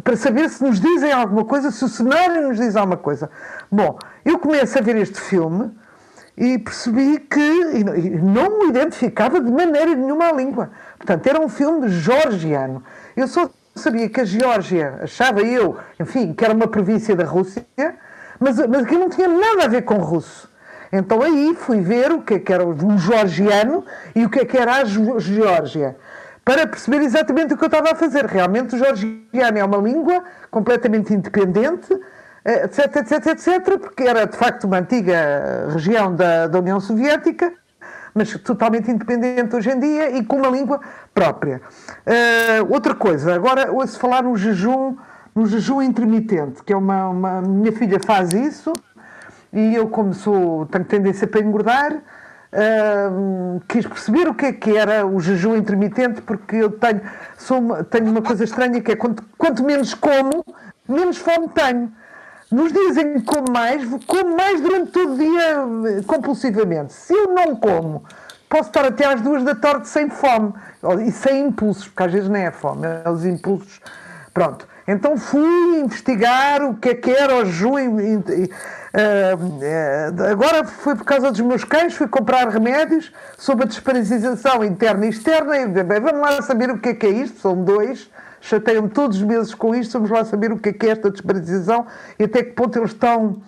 para 0.02 0.16
saber 0.16 0.48
se 0.48 0.64
nos 0.64 0.80
dizem 0.80 1.12
alguma 1.12 1.44
coisa, 1.44 1.70
se 1.70 1.84
o 1.84 1.88
cenário 1.88 2.48
nos 2.48 2.56
diz 2.56 2.76
alguma 2.76 2.96
coisa. 2.96 3.30
Bom, 3.70 3.98
eu 4.24 4.38
começo 4.38 4.78
a 4.78 4.80
ver 4.80 4.96
este 4.96 5.20
filme 5.20 5.70
e 6.36 6.58
percebi 6.58 7.18
que 7.18 7.84
não 8.22 8.58
me 8.58 8.68
identificava 8.68 9.40
de 9.40 9.50
maneira 9.50 9.94
nenhuma 9.94 10.28
a 10.28 10.32
língua. 10.32 10.70
Portanto, 10.96 11.26
era 11.26 11.40
um 11.40 11.48
filme 11.48 11.88
georgiano. 11.88 12.82
Eu 13.16 13.28
só 13.28 13.48
sabia 13.76 14.08
que 14.08 14.20
a 14.20 14.24
Geórgia, 14.24 15.00
achava 15.02 15.40
eu, 15.42 15.76
enfim, 16.00 16.32
que 16.32 16.44
era 16.44 16.54
uma 16.54 16.66
província 16.66 17.14
da 17.14 17.24
Rússia, 17.24 17.64
mas, 18.38 18.58
mas 18.58 18.84
aquilo 18.84 19.00
não 19.00 19.08
tinha 19.08 19.28
nada 19.28 19.64
a 19.64 19.68
ver 19.68 19.82
com 19.82 19.96
russo. 19.96 20.50
Então 20.92 21.22
aí 21.22 21.54
fui 21.54 21.80
ver 21.80 22.12
o 22.12 22.22
que, 22.22 22.34
é 22.34 22.38
que 22.38 22.52
era 22.52 22.64
um 22.64 22.98
georgiano 22.98 23.84
e 24.14 24.24
o 24.24 24.30
que, 24.30 24.40
é 24.40 24.44
que 24.44 24.56
era 24.56 24.76
a 24.76 24.84
Geórgia, 24.84 25.96
para 26.44 26.66
perceber 26.66 27.02
exatamente 27.02 27.54
o 27.54 27.56
que 27.56 27.64
eu 27.64 27.66
estava 27.66 27.90
a 27.90 27.94
fazer. 27.94 28.24
Realmente 28.24 28.74
o 28.74 28.78
georgiano 28.78 29.58
é 29.58 29.64
uma 29.64 29.78
língua 29.78 30.22
completamente 30.50 31.12
independente, 31.12 31.92
etc, 32.44 32.96
etc, 32.96 33.26
etc, 33.26 33.78
porque 33.78 34.04
era 34.04 34.26
de 34.26 34.36
facto 34.36 34.64
uma 34.64 34.78
antiga 34.78 35.68
região 35.72 36.14
da, 36.14 36.46
da 36.46 36.58
União 36.60 36.78
Soviética, 36.78 37.52
mas 38.16 38.32
totalmente 38.38 38.90
independente 38.90 39.54
hoje 39.54 39.70
em 39.70 39.78
dia 39.78 40.16
e 40.16 40.24
com 40.24 40.36
uma 40.36 40.48
língua 40.48 40.80
própria. 41.12 41.60
Uh, 42.06 42.72
outra 42.72 42.94
coisa, 42.94 43.34
agora 43.34 43.70
ouço 43.70 43.98
falar 43.98 44.22
no 44.22 44.34
jejum, 44.38 44.96
no 45.34 45.46
jejum 45.46 45.82
intermitente, 45.82 46.64
que 46.64 46.72
é 46.72 46.76
uma, 46.76 47.10
uma 47.10 47.42
minha 47.42 47.72
filha 47.72 48.00
faz 48.00 48.32
isso 48.32 48.72
e 49.52 49.74
eu 49.74 49.88
como 49.88 50.14
sou, 50.14 50.64
tenho 50.66 50.84
tendência 50.86 51.26
para 51.26 51.42
engordar, 51.42 51.92
uh, 51.92 53.60
quis 53.68 53.86
perceber 53.86 54.28
o 54.28 54.34
que 54.34 54.46
é 54.46 54.52
que 54.54 54.74
era 54.74 55.06
o 55.06 55.20
jejum 55.20 55.54
intermitente, 55.54 56.22
porque 56.22 56.56
eu 56.56 56.70
tenho, 56.70 57.02
sou 57.36 57.84
tenho 57.84 58.10
uma 58.10 58.22
coisa 58.22 58.44
estranha 58.44 58.80
que 58.80 58.92
é 58.92 58.96
quanto, 58.96 59.22
quanto 59.36 59.62
menos 59.62 59.92
como, 59.92 60.42
menos 60.88 61.18
fome 61.18 61.48
tenho. 61.48 61.92
Nos 62.50 62.72
dias 62.72 62.96
em 62.96 63.14
que 63.14 63.22
como 63.22 63.50
mais, 63.50 63.82
como 64.06 64.36
mais 64.36 64.60
durante 64.60 64.92
todo 64.92 65.14
o 65.14 65.18
dia 65.18 66.04
compulsivamente. 66.06 66.92
Se 66.92 67.12
eu 67.12 67.34
não 67.34 67.56
como, 67.56 68.04
posso 68.48 68.68
estar 68.68 68.84
até 68.84 69.04
às 69.06 69.20
duas 69.20 69.42
da 69.42 69.54
tarde 69.54 69.88
sem 69.88 70.08
fome 70.08 70.52
e 71.04 71.10
sem 71.10 71.46
impulsos, 71.46 71.88
porque 71.88 72.04
às 72.04 72.12
vezes 72.12 72.28
nem 72.28 72.44
é 72.44 72.52
fome, 72.52 72.86
é 72.86 73.08
os 73.08 73.24
impulsos. 73.24 73.80
Pronto. 74.32 74.66
Então 74.86 75.16
fui 75.16 75.80
investigar 75.80 76.62
o 76.62 76.74
que 76.76 76.90
é 76.90 76.94
que 76.94 77.10
era 77.10 77.34
o 77.34 77.44
jejum. 77.44 77.74
Uh, 77.76 78.70
agora 80.30 80.64
foi 80.64 80.94
por 80.94 81.04
causa 81.04 81.32
dos 81.32 81.40
meus 81.40 81.64
cães, 81.64 81.94
fui 81.94 82.06
comprar 82.06 82.48
remédios 82.48 83.12
sobre 83.36 83.64
a 83.64 83.66
desparasitização 83.66 84.62
interna 84.62 85.06
e 85.06 85.08
externa. 85.08 85.56
E, 85.58 85.66
bem, 85.66 86.00
vamos 86.00 86.20
lá 86.20 86.40
saber 86.42 86.70
o 86.70 86.78
que 86.78 86.90
é 86.90 86.94
que 86.94 87.06
é 87.06 87.10
isto, 87.10 87.40
são 87.40 87.64
dois 87.64 88.08
chateiam-me 88.46 88.88
todos 88.88 89.18
os 89.18 89.22
meses 89.22 89.54
com 89.54 89.74
isto, 89.74 89.92
vamos 89.92 90.10
lá 90.10 90.24
saber 90.24 90.52
o 90.52 90.58
que 90.58 90.70
é, 90.70 90.72
que 90.72 90.86
é 90.86 90.90
esta 90.90 91.10
desparasitização 91.10 91.86
e 92.18 92.24
até 92.24 92.42
que 92.42 92.52
ponto 92.52 92.78
eles 92.78 92.92
estão 92.92 93.42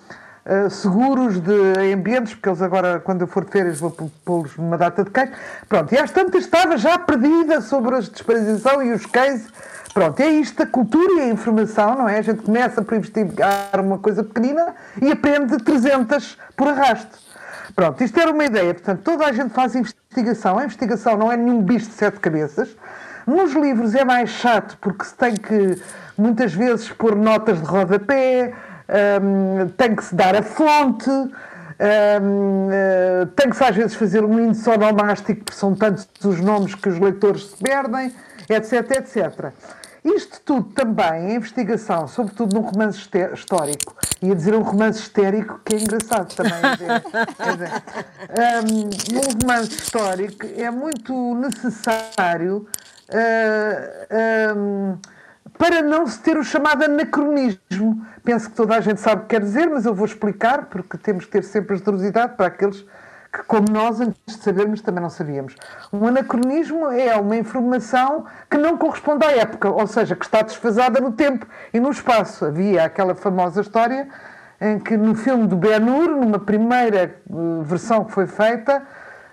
uh, 0.45 0.71
seguros 0.71 1.41
de 1.41 1.93
ambientes, 1.93 2.35
porque 2.35 2.49
eles 2.49 2.63
agora, 2.63 3.01
quando 3.01 3.23
eu 3.23 3.27
for 3.27 3.45
de 3.45 3.51
férias, 3.51 3.79
vou 3.79 3.91
pô-los 4.25 4.57
numa 4.57 4.77
data 4.77 5.05
de 5.05 5.11
cães. 5.11 5.31
Pronto, 5.69 5.93
e 5.95 5.99
às 5.99 6.11
tantas 6.11 6.45
estava 6.45 6.77
já 6.77 6.99
perdida 6.99 7.61
sobre 7.61 7.97
a 7.97 8.01
desparasitização 8.01 8.83
e 8.83 8.93
os 8.93 9.07
cães. 9.07 9.47
Pronto, 9.95 10.21
é 10.21 10.29
isto 10.29 10.63
a 10.63 10.67
cultura 10.67 11.13
e 11.15 11.21
a 11.23 11.29
informação, 11.29 11.97
não 11.97 12.09
é? 12.09 12.19
A 12.19 12.23
gente 12.23 12.43
começa 12.43 12.83
por 12.83 12.97
investigar 12.97 13.81
uma 13.81 13.99
coisa 13.99 14.23
pequenina 14.23 14.75
e 15.01 15.11
aprende 15.11 15.57
300 15.57 16.39
por 16.57 16.69
arrasto. 16.69 17.19
Pronto, 17.75 18.03
isto 18.03 18.19
era 18.19 18.31
uma 18.31 18.45
ideia. 18.45 18.75
Portanto, 18.75 19.03
toda 19.03 19.25
a 19.27 19.33
gente 19.33 19.51
faz 19.51 19.75
investigação. 19.75 20.59
A 20.59 20.65
investigação 20.65 21.17
não 21.17 21.33
é 21.33 21.37
nenhum 21.37 21.63
bicho 21.63 21.87
de 21.87 21.95
sete 21.95 22.19
cabeças. 22.21 22.77
Nos 23.29 23.53
livros 23.53 23.95
é 23.95 24.07
mais 24.07 24.31
chato 24.31 24.79
porque 24.81 25.05
se 25.05 25.15
tem 25.15 25.37
que 25.37 25.79
muitas 26.17 26.55
vezes 26.55 26.89
pôr 26.89 27.15
notas 27.15 27.61
de 27.61 27.67
rodapé, 27.67 28.55
um, 29.23 29.69
tem 29.69 29.95
que 29.95 30.03
se 30.03 30.15
dar 30.15 30.35
a 30.35 30.43
fonte, 30.43 31.11
um, 31.11 32.69
eh, 32.73 33.29
tem 33.37 33.51
que 33.51 33.57
se 33.57 33.65
às 33.65 33.77
vezes 33.77 33.95
fazer 33.97 34.25
um 34.25 34.41
índice 34.41 34.67
onomástico, 34.71 35.45
porque 35.45 35.59
são 35.61 35.75
tantos 35.75 36.09
os 36.25 36.41
nomes 36.41 36.75
que 36.75 36.89
os 36.89 36.99
leitores 36.99 37.51
se 37.51 37.57
perdem, 37.63 38.15
etc, 38.49 38.93
etc. 38.93 39.53
Isto 40.03 40.41
tudo 40.43 40.71
também, 40.71 41.07
a 41.07 41.35
investigação, 41.35 42.09
sobretudo 42.09 42.55
num 42.55 42.63
romance 42.63 42.99
histórico, 43.35 43.95
ia 44.23 44.35
dizer 44.35 44.55
um 44.55 44.63
romance 44.63 45.01
histérico, 45.01 45.61
que 45.67 45.75
é 45.75 45.79
engraçado 45.81 46.35
também. 46.35 46.55
Dizer, 46.73 47.83
um, 48.65 49.15
num 49.15 49.43
romance 49.43 49.75
histórico 49.75 50.47
é 50.57 50.71
muito 50.71 51.35
necessário 51.35 52.67
uh, 53.11 54.99
para 55.57 55.83
não 55.83 56.07
se 56.07 56.21
ter 56.21 56.39
o 56.39 56.45
chamado 56.45 56.85
anacronismo. 56.85 58.07
Penso 58.23 58.51
que 58.51 58.57
toda 58.57 58.77
a 58.77 58.81
gente 58.81 59.01
sabe 59.01 59.23
o 59.23 59.25
que 59.27 59.31
quer 59.35 59.41
dizer, 59.41 59.69
mas 59.69 59.85
eu 59.85 59.95
vou 59.95 60.07
explicar, 60.07 60.67
porque 60.67 60.97
temos 60.97 61.25
que 61.25 61.33
ter 61.33 61.45
sempre 61.45 61.75
a 61.75 61.79
generosidade 61.79 62.37
para 62.37 62.47
aqueles 62.47 62.87
que, 63.33 63.43
como 63.45 63.67
nós, 63.71 64.01
antes 64.01 64.21
de 64.27 64.43
sabermos, 64.43 64.81
também 64.81 65.03
não 65.03 65.11
sabíamos. 65.11 65.55
Um 65.93 66.07
anacronismo 66.07 66.91
é 66.91 67.17
uma 67.17 67.37
informação 67.37 68.25
que 68.51 68.57
não 68.57 68.77
corresponde 68.79 69.27
à 69.27 69.33
época, 69.33 69.69
ou 69.69 69.87
seja, 69.87 70.15
que 70.15 70.25
está 70.25 70.43
desfasada 70.43 71.01
no 71.01 71.13
tempo 71.13 71.47
e 71.73 71.81
no 71.81 71.91
espaço. 71.91 72.45
Havia 72.45 72.85
aquela 72.85 73.15
famosa 73.15 73.61
história 73.61 74.09
em 74.61 74.79
que 74.79 74.97
no 74.97 75.15
filme 75.15 75.47
do 75.47 75.57
Ben-Hur, 75.57 76.09
numa 76.09 76.39
primeira 76.39 77.05
eh, 77.05 77.13
versão 77.63 78.05
que 78.05 78.13
foi 78.13 78.27
feita, 78.27 78.83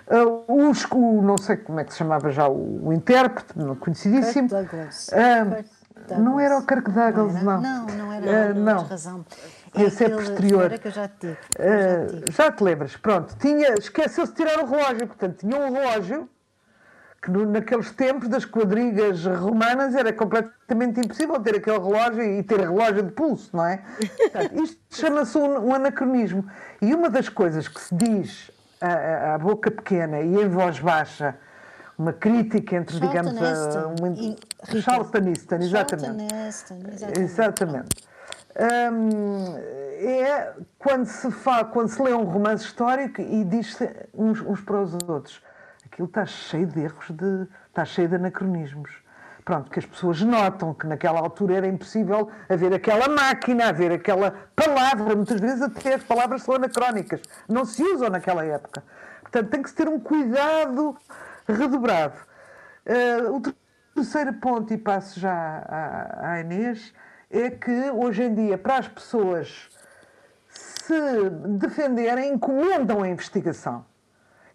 Uh, 0.08 0.70
os, 0.70 0.86
o, 0.92 1.22
não 1.22 1.38
sei 1.38 1.58
como 1.58 1.80
é 1.80 1.84
que 1.84 1.92
se 1.92 1.98
chamava 1.98 2.30
já 2.32 2.48
o, 2.48 2.88
o 2.88 2.94
intérprete, 2.94 3.54
conhecidíssimo. 3.80 4.48
Kirk 4.48 4.68
Douglas. 4.70 5.08
Uh, 5.08 5.46
Douglas. 5.46 6.20
Não 6.20 6.40
era 6.40 6.58
o 6.58 6.66
Kirk 6.66 6.92
Douglas, 6.92 7.44
não. 7.44 7.62
Não, 7.62 7.86
não, 7.88 8.14
era. 8.14 8.54
Uh, 8.54 8.60
não. 8.60 8.84
razão. 8.84 9.26
É 9.74 9.84
Esse 9.84 10.06
é 10.06 10.10
posterior. 10.10 10.70
Que 10.78 10.88
eu 10.88 10.92
já, 10.92 11.08
te 11.08 11.28
digo, 11.28 11.38
já, 11.58 12.26
te 12.26 12.32
já 12.32 12.52
te 12.52 12.64
lembras? 12.64 12.96
Pronto, 12.96 13.36
tinha, 13.38 13.74
esqueceu-se 13.74 14.32
de 14.32 14.38
tirar 14.38 14.64
o 14.64 14.68
relógio, 14.68 15.08
portanto, 15.08 15.38
tinha 15.40 15.58
um 15.58 15.74
relógio 15.74 16.30
que 17.26 17.32
no, 17.32 17.44
naqueles 17.44 17.92
tempos 17.92 18.30
das 18.30 18.46
quadrigas 18.46 19.26
romanas 19.26 19.96
era 19.96 20.14
completamente 20.14 21.00
impossível 21.00 21.40
ter 21.40 21.56
aquele 21.56 21.80
relógio 21.80 22.22
e 22.22 22.44
ter 22.44 22.60
relógio 22.60 23.02
de 23.02 23.12
pulso, 23.12 23.50
não 23.58 23.66
é? 23.66 23.82
Portanto, 24.32 24.64
isto 24.64 24.78
chama-se 24.92 25.36
um, 25.36 25.70
um, 25.70 25.74
anacronismo. 25.74 26.46
E 26.80 26.94
uma 26.94 27.10
das 27.10 27.28
coisas 27.28 27.68
que 27.68 27.82
se 27.82 27.96
diz 27.96 28.52
à, 28.82 29.36
à 29.36 29.38
boca 29.38 29.72
pequena 29.72 30.22
e 30.22 30.42
em 30.42 30.50
voz 30.50 30.80
baixa, 30.80 31.36
uma 31.98 32.14
crítica 32.14 32.76
entre, 32.76 33.00
digamos, 33.00 33.34
a, 33.42 33.88
um, 33.88 34.36
Charlton 34.82 35.30
Heston, 35.30 35.56
exatamente. 35.56 36.34
exatamente. 36.34 37.20
exatamente. 37.20 38.08
Hum, 38.92 39.56
é 39.58 40.54
quando 40.80 41.06
se, 41.06 41.30
fala, 41.32 41.66
quando 41.66 41.90
se 41.90 42.02
lê 42.02 42.14
um 42.14 42.24
romance 42.24 42.66
histórico 42.66 43.22
e 43.22 43.44
diz-se 43.44 43.90
uns, 44.14 44.42
uns 44.42 44.62
para 44.62 44.82
os 44.82 44.94
outros 45.08 45.42
aquilo 45.96 46.08
está 46.08 46.26
cheio 46.26 46.68
de 46.68 46.82
erros, 46.82 47.10
de, 47.10 47.48
está 47.68 47.86
cheio 47.86 48.10
de 48.10 48.16
anacronismos. 48.16 48.92
Pronto, 49.46 49.70
que 49.70 49.78
as 49.78 49.86
pessoas 49.86 50.20
notam 50.22 50.74
que 50.74 50.88
naquela 50.88 51.20
altura 51.20 51.58
era 51.58 51.68
impossível 51.68 52.32
haver 52.50 52.74
aquela 52.74 53.08
máquina, 53.08 53.70
haver 53.70 53.92
aquela 53.92 54.34
palavra. 54.56 55.16
Muitas 55.16 55.40
vezes 55.40 55.62
até 55.62 55.94
as 55.94 56.04
palavras 56.04 56.42
são 56.42 56.56
anacrónicas, 56.56 57.22
não 57.48 57.64
se 57.64 57.84
usam 57.84 58.10
naquela 58.10 58.44
época. 58.44 58.84
Portanto, 59.22 59.50
tem 59.52 59.62
que 59.62 59.70
se 59.70 59.76
ter 59.76 59.88
um 59.88 60.00
cuidado 60.00 60.98
redobrado. 61.48 62.18
Uh, 62.88 63.36
o 63.36 63.42
terceiro 63.94 64.34
ponto, 64.34 64.74
e 64.74 64.80
passo 64.80 65.20
já 65.20 65.32
à, 65.32 66.32
à 66.32 66.42
Inês, 66.42 66.92
é 67.30 67.52
que 67.52 67.92
hoje 67.92 68.24
em 68.24 68.34
dia, 68.34 68.58
para 68.58 68.80
as 68.80 68.88
pessoas 68.88 69.70
se 70.50 71.30
defenderem, 71.60 72.34
encomendam 72.34 73.04
a 73.04 73.08
investigação 73.08 73.86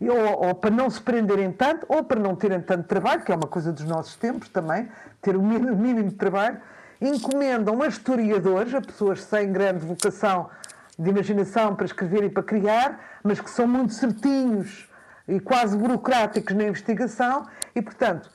ou, 0.08 0.48
ou, 0.48 0.54
para 0.54 0.70
não 0.70 0.88
se 0.88 1.00
prenderem 1.00 1.52
tanto, 1.52 1.84
ou 1.88 2.02
para 2.02 2.18
não 2.18 2.34
terem 2.34 2.60
tanto 2.60 2.84
trabalho, 2.84 3.22
que 3.22 3.30
é 3.30 3.34
uma 3.34 3.46
coisa 3.46 3.72
dos 3.72 3.84
nossos 3.84 4.16
tempos 4.16 4.48
também, 4.48 4.88
ter 5.20 5.36
o 5.36 5.42
mínimo, 5.42 5.76
mínimo 5.76 6.08
de 6.08 6.14
trabalho, 6.14 6.58
encomendam 7.00 7.82
a 7.82 7.86
historiadores, 7.86 8.74
a 8.74 8.80
pessoas 8.80 9.22
sem 9.22 9.52
grande 9.52 9.84
vocação 9.84 10.48
de 10.98 11.08
imaginação 11.10 11.74
para 11.74 11.86
escrever 11.86 12.24
e 12.24 12.30
para 12.30 12.42
criar, 12.42 13.00
mas 13.22 13.40
que 13.40 13.50
são 13.50 13.66
muito 13.66 13.92
certinhos 13.94 14.88
e 15.26 15.38
quase 15.40 15.76
burocráticos 15.76 16.54
na 16.54 16.64
investigação, 16.64 17.46
e, 17.74 17.80
portanto, 17.80 18.30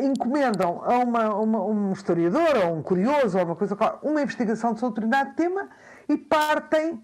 encomendam 0.00 0.82
a 0.84 0.98
uma, 0.98 1.34
uma, 1.34 1.64
um 1.64 1.92
historiador 1.92 2.64
ou 2.64 2.76
um 2.76 2.82
curioso 2.82 3.38
ou 3.38 3.44
uma 3.44 3.56
coisa 3.56 3.76
uma 4.02 4.22
investigação 4.22 4.72
de 4.72 4.80
determinado 4.80 5.34
tema 5.34 5.68
e 6.08 6.16
partem. 6.16 7.02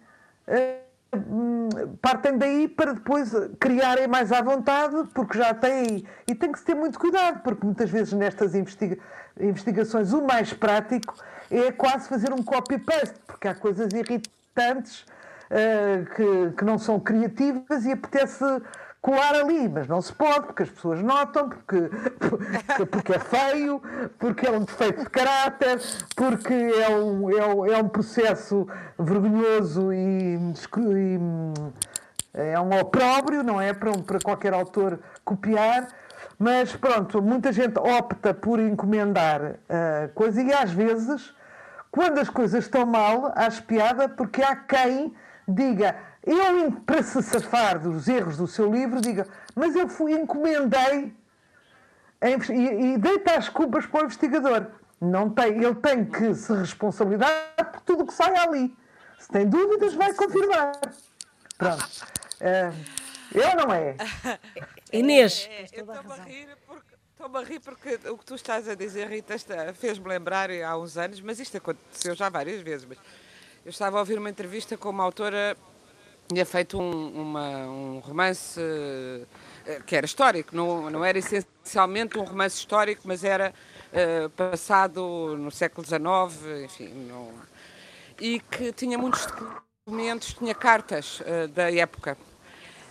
Uh, 1.14 1.96
partem 2.00 2.38
daí 2.38 2.66
para 2.66 2.94
depois 2.94 3.32
criarem 3.60 4.08
mais 4.08 4.32
à 4.32 4.40
vontade, 4.40 4.96
porque 5.12 5.36
já 5.36 5.52
têm. 5.52 6.06
E 6.26 6.34
tem 6.34 6.50
que 6.50 6.58
se 6.58 6.64
ter 6.64 6.74
muito 6.74 6.98
cuidado, 6.98 7.42
porque 7.42 7.66
muitas 7.66 7.90
vezes 7.90 8.14
nestas 8.14 8.54
investiga 8.54 8.98
investigações 9.38 10.12
o 10.12 10.22
mais 10.22 10.52
prático 10.52 11.14
é 11.50 11.70
quase 11.70 12.08
fazer 12.08 12.32
um 12.32 12.42
copy-paste, 12.42 13.18
porque 13.26 13.46
há 13.46 13.54
coisas 13.54 13.90
irritantes 13.92 15.04
uh, 15.50 16.14
que, 16.14 16.56
que 16.56 16.64
não 16.64 16.78
são 16.78 16.98
criativas 16.98 17.84
e 17.84 17.92
apetece 17.92 18.44
colar 19.02 19.34
ali, 19.34 19.68
mas 19.68 19.88
não 19.88 20.00
se 20.00 20.12
pode, 20.12 20.46
porque 20.46 20.62
as 20.62 20.70
pessoas 20.70 21.02
notam, 21.02 21.48
porque, 21.48 21.90
porque 22.88 23.12
é 23.14 23.18
feio, 23.18 23.82
porque 24.16 24.46
é 24.46 24.50
um 24.52 24.60
defeito 24.60 25.00
de 25.00 25.10
caráter, 25.10 25.80
porque 26.14 26.54
é 26.54 26.88
um, 26.88 27.28
é 27.36 27.46
um, 27.46 27.66
é 27.66 27.78
um 27.78 27.88
processo 27.88 28.66
vergonhoso 28.96 29.92
e, 29.92 30.38
e 30.94 31.18
é 32.32 32.58
um 32.60 32.78
opróbrio, 32.80 33.42
não 33.42 33.60
é? 33.60 33.74
Para, 33.74 33.92
para 33.98 34.20
qualquer 34.20 34.54
autor 34.54 35.00
copiar. 35.24 35.88
Mas 36.38 36.74
pronto, 36.74 37.20
muita 37.20 37.52
gente 37.52 37.78
opta 37.78 38.32
por 38.32 38.60
encomendar 38.60 39.42
uh, 39.42 40.08
coisa 40.14 40.40
e 40.42 40.52
às 40.52 40.70
vezes, 40.72 41.34
quando 41.90 42.18
as 42.18 42.28
coisas 42.28 42.64
estão 42.64 42.86
mal, 42.86 43.32
há 43.34 43.50
piada 43.60 44.08
porque 44.08 44.42
há 44.42 44.56
quem 44.56 45.12
diga 45.46 45.96
ele, 46.24 46.70
para 46.86 47.02
se 47.02 47.20
safar 47.22 47.80
dos 47.80 48.06
erros 48.08 48.36
do 48.36 48.46
seu 48.46 48.72
livro, 48.72 49.00
diga: 49.00 49.26
Mas 49.54 49.74
eu 49.74 49.88
fui, 49.88 50.12
encomendei 50.12 51.12
e, 52.22 52.54
e 52.54 52.98
deita 52.98 53.36
as 53.36 53.48
culpas 53.48 53.86
para 53.86 54.02
o 54.02 54.04
investigador. 54.04 54.66
Não 55.00 55.28
tem, 55.28 55.62
ele 55.62 55.74
tem 55.74 56.04
que 56.04 56.32
se 56.34 56.52
responsabilizar 56.54 57.30
por 57.72 57.80
tudo 57.80 58.04
o 58.04 58.06
que 58.06 58.14
sai 58.14 58.36
ali. 58.36 58.76
Se 59.18 59.28
tem 59.28 59.48
dúvidas, 59.48 59.94
vai 59.94 60.14
confirmar. 60.14 60.72
Pronto. 61.58 61.84
Uh, 62.40 63.02
eu 63.34 63.56
não 63.56 63.72
é. 63.72 63.96
Inês. 64.92 65.48
É, 65.50 65.62
é, 65.62 65.66
eu 65.72 65.92
estou 65.92 66.12
a 66.12 66.16
rir 66.16 66.56
porque. 66.66 66.92
Estou-me 67.12 67.38
a 67.38 67.42
rir 67.44 67.60
porque 67.60 68.00
o 68.08 68.18
que 68.18 68.24
tu 68.24 68.34
estás 68.34 68.68
a 68.68 68.74
dizer, 68.74 69.06
Rita, 69.08 69.36
fez-me 69.74 70.08
lembrar 70.08 70.50
há 70.50 70.76
uns 70.76 70.96
anos, 70.96 71.20
mas 71.20 71.38
isto 71.38 71.56
aconteceu 71.56 72.16
já 72.16 72.28
várias 72.28 72.60
vezes. 72.62 72.84
Mas 72.84 72.98
eu 73.64 73.70
estava 73.70 73.96
a 73.96 74.00
ouvir 74.00 74.18
uma 74.18 74.30
entrevista 74.30 74.76
com 74.76 74.90
uma 74.90 75.04
autora 75.04 75.56
tinha 76.28 76.46
feito 76.46 76.80
um, 76.80 77.22
uma, 77.22 77.66
um 77.66 77.98
romance 77.98 78.58
uh, 78.58 79.82
que 79.84 79.94
era 79.94 80.06
histórico, 80.06 80.54
não, 80.56 80.90
não 80.90 81.04
era 81.04 81.18
essencialmente 81.18 82.18
um 82.18 82.24
romance 82.24 82.56
histórico, 82.56 83.02
mas 83.04 83.22
era 83.22 83.52
uh, 83.92 84.30
passado 84.30 85.36
no 85.36 85.50
século 85.50 85.86
XIX, 85.86 86.64
enfim, 86.64 87.10
e 88.20 88.40
que 88.40 88.72
tinha 88.72 88.96
muitos 88.96 89.26
documentos, 89.84 90.34
tinha 90.34 90.54
cartas 90.54 91.20
uh, 91.20 91.48
da 91.48 91.70
época. 91.70 92.16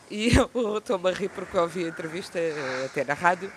E 0.10 0.36
eu 0.54 0.78
estou-me 0.78 1.10
a 1.10 1.14
rir 1.14 1.30
porque 1.30 1.58
ouvi 1.58 1.86
a 1.86 1.90
entrevista 1.90 2.40
até 2.86 3.04
na 3.04 3.14
rádio, 3.14 3.52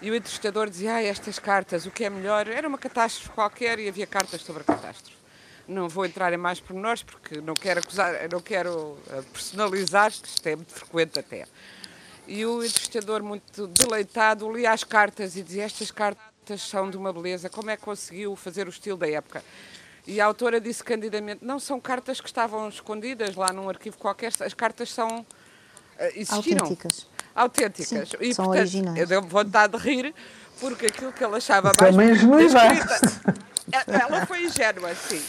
e 0.00 0.10
o 0.10 0.14
entrevistador 0.14 0.68
dizia, 0.68 0.94
ah, 0.94 1.02
estas 1.02 1.38
cartas, 1.38 1.86
o 1.86 1.90
que 1.90 2.04
é 2.04 2.10
melhor? 2.10 2.46
Era 2.48 2.68
uma 2.68 2.78
catástrofe 2.78 3.30
qualquer 3.30 3.78
e 3.78 3.88
havia 3.88 4.06
cartas 4.06 4.42
sobre 4.42 4.62
a 4.62 4.64
catástrofe. 4.64 5.25
Não 5.68 5.88
vou 5.88 6.06
entrar 6.06 6.32
em 6.32 6.36
mais 6.36 6.60
pormenores 6.60 7.02
porque 7.02 7.40
não 7.40 7.54
quero 7.54 7.80
acusar, 7.80 8.14
não 8.30 8.40
quero 8.40 8.96
eh, 9.10 9.22
personalizar, 9.32 10.12
que 10.12 10.28
isto 10.28 10.46
é 10.46 10.54
muito 10.54 10.72
frequente 10.72 11.18
até. 11.18 11.44
E 12.28 12.44
o 12.46 12.64
entrevistador, 12.64 13.22
muito 13.22 13.66
deleitado, 13.68 14.50
lia 14.52 14.72
as 14.72 14.84
cartas 14.84 15.36
e 15.36 15.42
dizia: 15.42 15.64
Estas 15.64 15.90
cartas 15.90 16.62
são 16.62 16.88
de 16.88 16.96
uma 16.96 17.12
beleza, 17.12 17.48
como 17.48 17.70
é 17.70 17.76
que 17.76 17.82
conseguiu 17.82 18.36
fazer 18.36 18.66
o 18.66 18.70
estilo 18.70 18.96
da 18.96 19.08
época? 19.08 19.42
E 20.06 20.20
a 20.20 20.26
autora 20.26 20.60
disse 20.60 20.84
candidamente: 20.84 21.44
Não 21.44 21.58
são 21.58 21.80
cartas 21.80 22.20
que 22.20 22.28
estavam 22.28 22.68
escondidas 22.68 23.34
lá 23.34 23.52
num 23.52 23.68
arquivo 23.68 23.96
qualquer, 23.98 24.32
as 24.40 24.54
cartas 24.54 24.92
são. 24.92 25.20
Uh, 25.20 25.26
existiram. 26.14 26.64
Autênticas. 26.64 27.06
Autênticas. 27.34 27.88
Sim, 27.88 28.16
e, 28.20 28.34
são 28.34 28.44
portanto, 28.44 28.60
originais. 28.60 28.98
Eu 28.98 29.06
dei 29.06 29.20
vontade 29.20 29.76
de 29.76 29.82
rir 29.82 30.14
porque 30.60 30.86
aquilo 30.86 31.12
que 31.12 31.24
ela 31.24 31.38
achava 31.38 31.72
Isso 31.72 31.92
mais. 31.92 32.54
É 32.54 32.72
escrita, 32.72 33.84
ela 33.86 34.26
foi 34.26 34.44
ingênua, 34.44 34.94
sim 34.94 35.22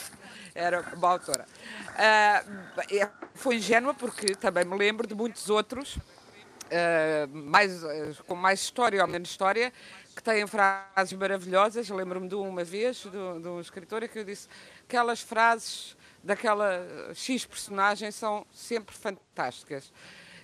era 0.58 0.82
uma 0.96 1.10
autora. 1.10 1.46
Uh, 1.93 3.10
foi 3.36 3.58
ingênua 3.58 3.93
porque 3.93 4.36
também 4.36 4.65
me 4.65 4.76
lembro 4.76 5.08
de 5.08 5.13
muitos 5.13 5.50
outros, 5.50 5.96
uh, 5.98 7.28
mais, 7.32 7.82
com 8.26 8.36
mais 8.36 8.60
história 8.62 9.02
ou 9.02 9.08
menos 9.08 9.30
história, 9.30 9.72
que 10.15 10.24
têm 10.24 10.48
frases 10.48 11.13
maravilhosas. 11.13 11.88
Lembro-me 11.89 12.28
de 12.28 12.36
uma 12.36 12.63
vez, 12.63 12.98
de, 12.98 13.41
de 13.41 13.48
um 13.48 13.62
escritor, 13.62 14.08
que 14.08 14.17
eu 14.17 14.24
disse 14.24 14.48
aquelas 14.84 15.22
frases 15.22 15.96
daquela 16.24 16.84
X 17.13 17.46
personagem 17.46 18.10
são 18.12 18.46
sempre 18.52 18.96
fantásticas. 18.96 19.93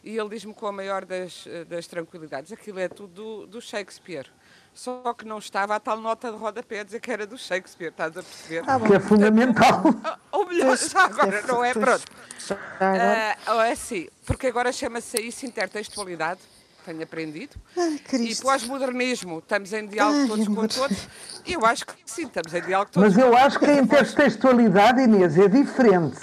E 0.04 0.18
ele 0.18 0.30
diz-me 0.30 0.54
com 0.54 0.68
a 0.68 0.72
maior 0.72 1.06
das, 1.06 1.46
das 1.68 1.88
tranquilidades: 1.88 2.52
aquilo 2.52 2.80
é 2.80 2.88
tudo 2.88 3.14
do, 3.14 3.48
do 3.48 3.62
Shakespeare 3.62 4.30
só 4.74 5.14
que 5.14 5.26
não 5.26 5.38
estava 5.38 5.76
a 5.76 5.80
tal 5.80 6.00
nota 6.00 6.32
de 6.32 6.38
rodapé 6.38 6.80
a 6.80 6.84
dizer 6.84 7.00
que 7.00 7.12
era 7.12 7.28
do 7.28 7.38
Shakespeare, 7.38 7.90
estás 7.90 8.18
a 8.18 8.24
perceber? 8.24 8.64
Ah, 8.68 8.80
que 8.80 8.94
é 8.94 9.00
fundamental. 9.00 9.84
Ou 10.32 10.48
melhor, 10.48 10.78
já 10.78 11.06
agora, 11.06 11.42
não 11.44 11.64
é? 11.64 11.74
Pronto. 11.74 12.04
Uh, 12.50 13.62
é 13.62 13.72
assim, 13.72 14.08
porque 14.26 14.48
agora 14.48 14.72
chama-se 14.72 15.22
isso 15.22 15.46
intertextualidade, 15.46 16.40
tenho 16.86 17.04
aprendido. 17.04 17.56
Ai, 17.78 18.00
e 18.14 18.36
pós-modernismo, 18.36 19.40
estamos 19.40 19.72
em 19.74 19.86
diálogo 19.88 20.20
Ai, 20.22 20.28
todos 20.28 20.48
com 20.48 20.68
todos. 20.68 21.08
E 21.46 21.54
eu 21.54 21.66
acho 21.66 21.86
que 21.86 21.94
sim, 22.06 22.26
estamos 22.26 22.54
em 22.54 22.62
diálogo 22.62 22.92
todos 22.92 23.16
Mas 23.16 23.24
eu 23.24 23.36
acho 23.38 23.60
que 23.60 23.66
a 23.66 23.76
intertextualidade, 23.76 25.02
Inês, 25.02 25.38
é 25.38 25.48
diferente. 25.48 26.18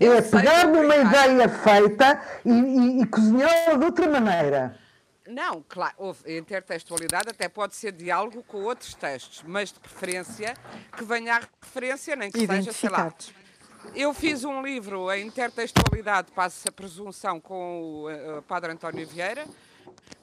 É 0.00 0.20
pegar 0.20 0.66
numa 0.66 0.96
ideia 0.96 1.48
feita 1.48 2.20
e, 2.44 2.50
e, 2.50 3.02
e 3.02 3.06
cozinhá-la 3.06 3.76
de 3.76 3.84
outra 3.84 4.08
maneira. 4.08 4.81
Não, 5.26 5.64
claro, 5.68 5.94
houve 5.98 6.36
intertextualidade, 6.36 7.28
até 7.30 7.48
pode 7.48 7.76
ser 7.76 7.92
diálogo 7.92 8.42
com 8.42 8.62
outros 8.62 8.94
textos, 8.94 9.42
mas 9.46 9.72
de 9.72 9.78
preferência 9.78 10.56
que 10.96 11.04
venha 11.04 11.36
a 11.36 11.40
referência, 11.62 12.16
nem 12.16 12.30
que 12.30 12.46
seja, 12.46 12.72
sei 12.72 12.90
lá. 12.90 13.14
Eu 13.94 14.14
fiz 14.14 14.44
um 14.44 14.62
livro, 14.62 15.08
a 15.08 15.18
intertextualidade 15.18 16.30
passa 16.32 16.68
a 16.68 16.72
presunção 16.72 17.40
com 17.40 17.82
o 17.82 18.10
uh, 18.10 18.42
Padre 18.42 18.72
António 18.72 19.06
Vieira, 19.06 19.44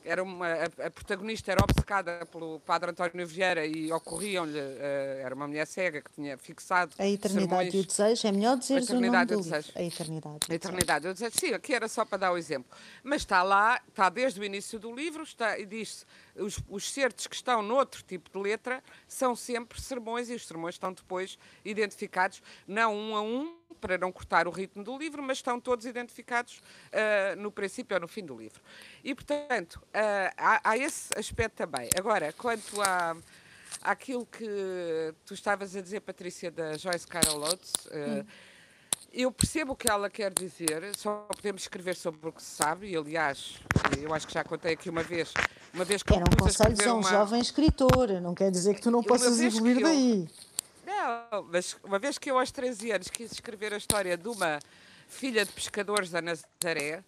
era 0.09 0.23
uma, 0.23 0.47
a, 0.47 0.87
a, 0.87 0.91
protagonista 0.91 1.51
era 1.51 1.63
obcecada 1.63 2.25
pelo 2.31 2.59
padre 2.61 2.91
António 2.91 3.27
Vieira 3.27 3.65
e 3.65 3.91
ocorriam-lhe, 3.91 4.59
uh, 4.59 5.23
era 5.23 5.35
uma 5.35 5.47
mulher 5.47 5.67
cega 5.67 6.01
que 6.01 6.11
tinha 6.11 6.37
fixado 6.37 6.93
A 6.97 7.07
eternidade 7.07 7.71
sermões, 7.71 7.73
e 7.73 7.77
o 7.77 7.85
desejo, 7.85 8.27
é 8.27 8.31
melhor 8.31 8.57
dizer 8.57 8.81
o 8.81 8.93
nome 9.01 9.25
do 9.25 9.41
livro. 9.41 9.65
A 9.75 9.83
eternidade. 9.83 10.39
A 10.49 10.53
eternidade 10.53 11.07
e 11.07 11.09
o 11.09 11.13
desejo, 11.13 11.35
sim, 11.39 11.53
aqui 11.53 11.73
era 11.73 11.87
só 11.87 12.03
para 12.03 12.17
dar 12.17 12.31
o 12.31 12.37
exemplo. 12.37 12.71
Mas 13.03 13.21
está 13.21 13.43
lá, 13.43 13.81
está 13.87 14.09
desde 14.09 14.39
o 14.39 14.43
início 14.43 14.79
do 14.79 14.93
livro, 14.93 15.23
está, 15.23 15.57
e 15.59 15.65
diz-se, 15.65 16.05
os, 16.35 16.59
os 16.67 16.91
certos 16.91 17.27
que 17.27 17.35
estão 17.35 17.61
noutro 17.61 18.03
tipo 18.03 18.29
de 18.29 18.37
letra 18.37 18.83
são 19.07 19.35
sempre 19.35 19.79
sermões 19.81 20.29
e 20.29 20.35
os 20.35 20.45
sermões 20.45 20.75
estão 20.75 20.93
depois 20.93 21.37
identificados, 21.63 22.41
não 22.67 22.95
um 22.95 23.15
a 23.15 23.21
um, 23.21 23.57
para 23.79 23.97
não 23.97 24.11
cortar 24.11 24.47
o 24.47 24.51
ritmo 24.51 24.83
do 24.83 24.97
livro, 24.97 25.23
mas 25.23 25.37
estão 25.37 25.59
todos 25.59 25.85
identificados 25.85 26.57
uh, 26.57 27.39
no 27.39 27.51
princípio 27.51 27.95
ou 27.95 28.01
no 28.01 28.07
fim 28.07 28.25
do 28.25 28.37
livro. 28.37 28.61
E, 29.03 29.15
portanto, 29.15 29.75
uh, 29.75 30.33
há, 30.37 30.71
há, 30.71 30.77
esse 30.77 31.17
aspecto 31.17 31.55
também. 31.55 31.89
Agora, 31.97 32.33
quanto 32.33 32.81
a 32.81 33.15
aquilo 33.81 34.25
que 34.25 35.13
tu 35.25 35.33
estavas 35.33 35.75
a 35.75 35.81
dizer, 35.81 36.01
Patrícia, 36.01 36.51
da 36.51 36.77
Joyce 36.77 37.07
Carol 37.07 37.41
Oates, 37.41 37.73
uh, 37.85 38.25
eu 39.13 39.31
percebo 39.31 39.73
o 39.73 39.75
que 39.75 39.89
ela 39.89 40.09
quer 40.09 40.33
dizer, 40.33 40.95
só 40.95 41.27
podemos 41.35 41.63
escrever 41.63 41.95
sobre 41.95 42.29
o 42.29 42.31
que 42.31 42.41
se 42.41 42.55
sabe, 42.55 42.89
e 42.89 42.95
aliás, 42.95 43.59
eu 43.99 44.13
acho 44.13 44.27
que 44.27 44.33
já 44.33 44.43
contei 44.43 44.73
aqui 44.73 44.89
uma 44.89 45.03
vez, 45.03 45.33
uma 45.73 45.83
vez 45.83 46.03
que 46.03 46.13
Eram 46.13 46.25
conselhos 46.37 46.79
a 46.79 46.93
um 46.93 46.99
uma... 46.99 47.09
jovem 47.09 47.41
escritor, 47.41 48.09
não 48.21 48.35
quer 48.35 48.51
dizer 48.51 48.75
que 48.75 48.81
tu 48.81 48.91
não 48.91 49.03
possas 49.03 49.39
evoluir 49.39 49.81
daí. 49.81 50.27
Não, 50.85 51.43
mas 51.51 51.77
uma 51.83 51.99
vez 51.99 52.17
que 52.17 52.29
eu 52.29 52.37
aos 52.37 52.51
13 52.51 52.91
anos 52.91 53.07
quis 53.09 53.31
escrever 53.31 53.73
a 53.73 53.77
história 53.77 54.17
de 54.17 54.27
uma 54.27 54.59
filha 55.07 55.45
de 55.45 55.51
pescadores 55.51 56.09
da 56.09 56.21
Nazaré, 56.21 57.03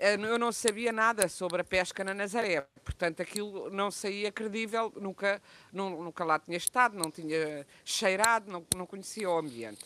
eh, 0.00 0.14
eu 0.14 0.38
não 0.38 0.52
sabia 0.52 0.92
nada 0.92 1.28
sobre 1.28 1.60
a 1.60 1.64
pesca 1.64 2.02
na 2.02 2.14
Nazaré, 2.14 2.66
portanto 2.84 3.20
aquilo 3.20 3.70
não 3.70 3.90
saía 3.90 4.32
credível, 4.32 4.92
nunca, 5.00 5.40
nunca 5.72 6.24
lá 6.24 6.38
tinha 6.38 6.56
estado, 6.56 6.96
não 6.96 7.10
tinha 7.10 7.66
cheirado, 7.84 8.50
não, 8.50 8.64
não 8.76 8.86
conhecia 8.86 9.28
o 9.28 9.38
ambiente. 9.38 9.84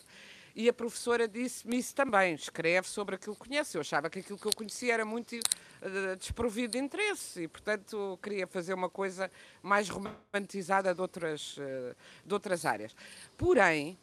E 0.57 0.67
a 0.67 0.73
professora 0.73 1.27
disse-me 1.27 1.77
isso 1.77 1.93
também, 1.93 2.33
escreve 2.33 2.87
sobre 2.87 3.13
aquilo 3.13 3.35
que 3.35 3.47
conhece. 3.47 3.77
Eu 3.77 3.81
achava 3.81 4.09
que 4.09 4.17
aquilo 4.17 4.39
que 4.39 4.47
eu 4.47 4.55
conhecia 4.55 4.91
era 4.91 5.05
muito 5.05 5.33
uh, 5.35 6.15
desprovido 6.15 6.71
de 6.71 6.79
interesse 6.79 7.43
e, 7.43 7.47
portanto, 7.47 8.17
queria 8.23 8.47
fazer 8.47 8.73
uma 8.73 8.89
coisa 8.89 9.29
mais 9.61 9.87
romantizada 9.87 10.95
de 10.95 10.99
outras, 10.99 11.57
uh, 11.57 11.95
de 12.25 12.33
outras 12.33 12.65
áreas. 12.65 12.95
Porém, 13.37 13.99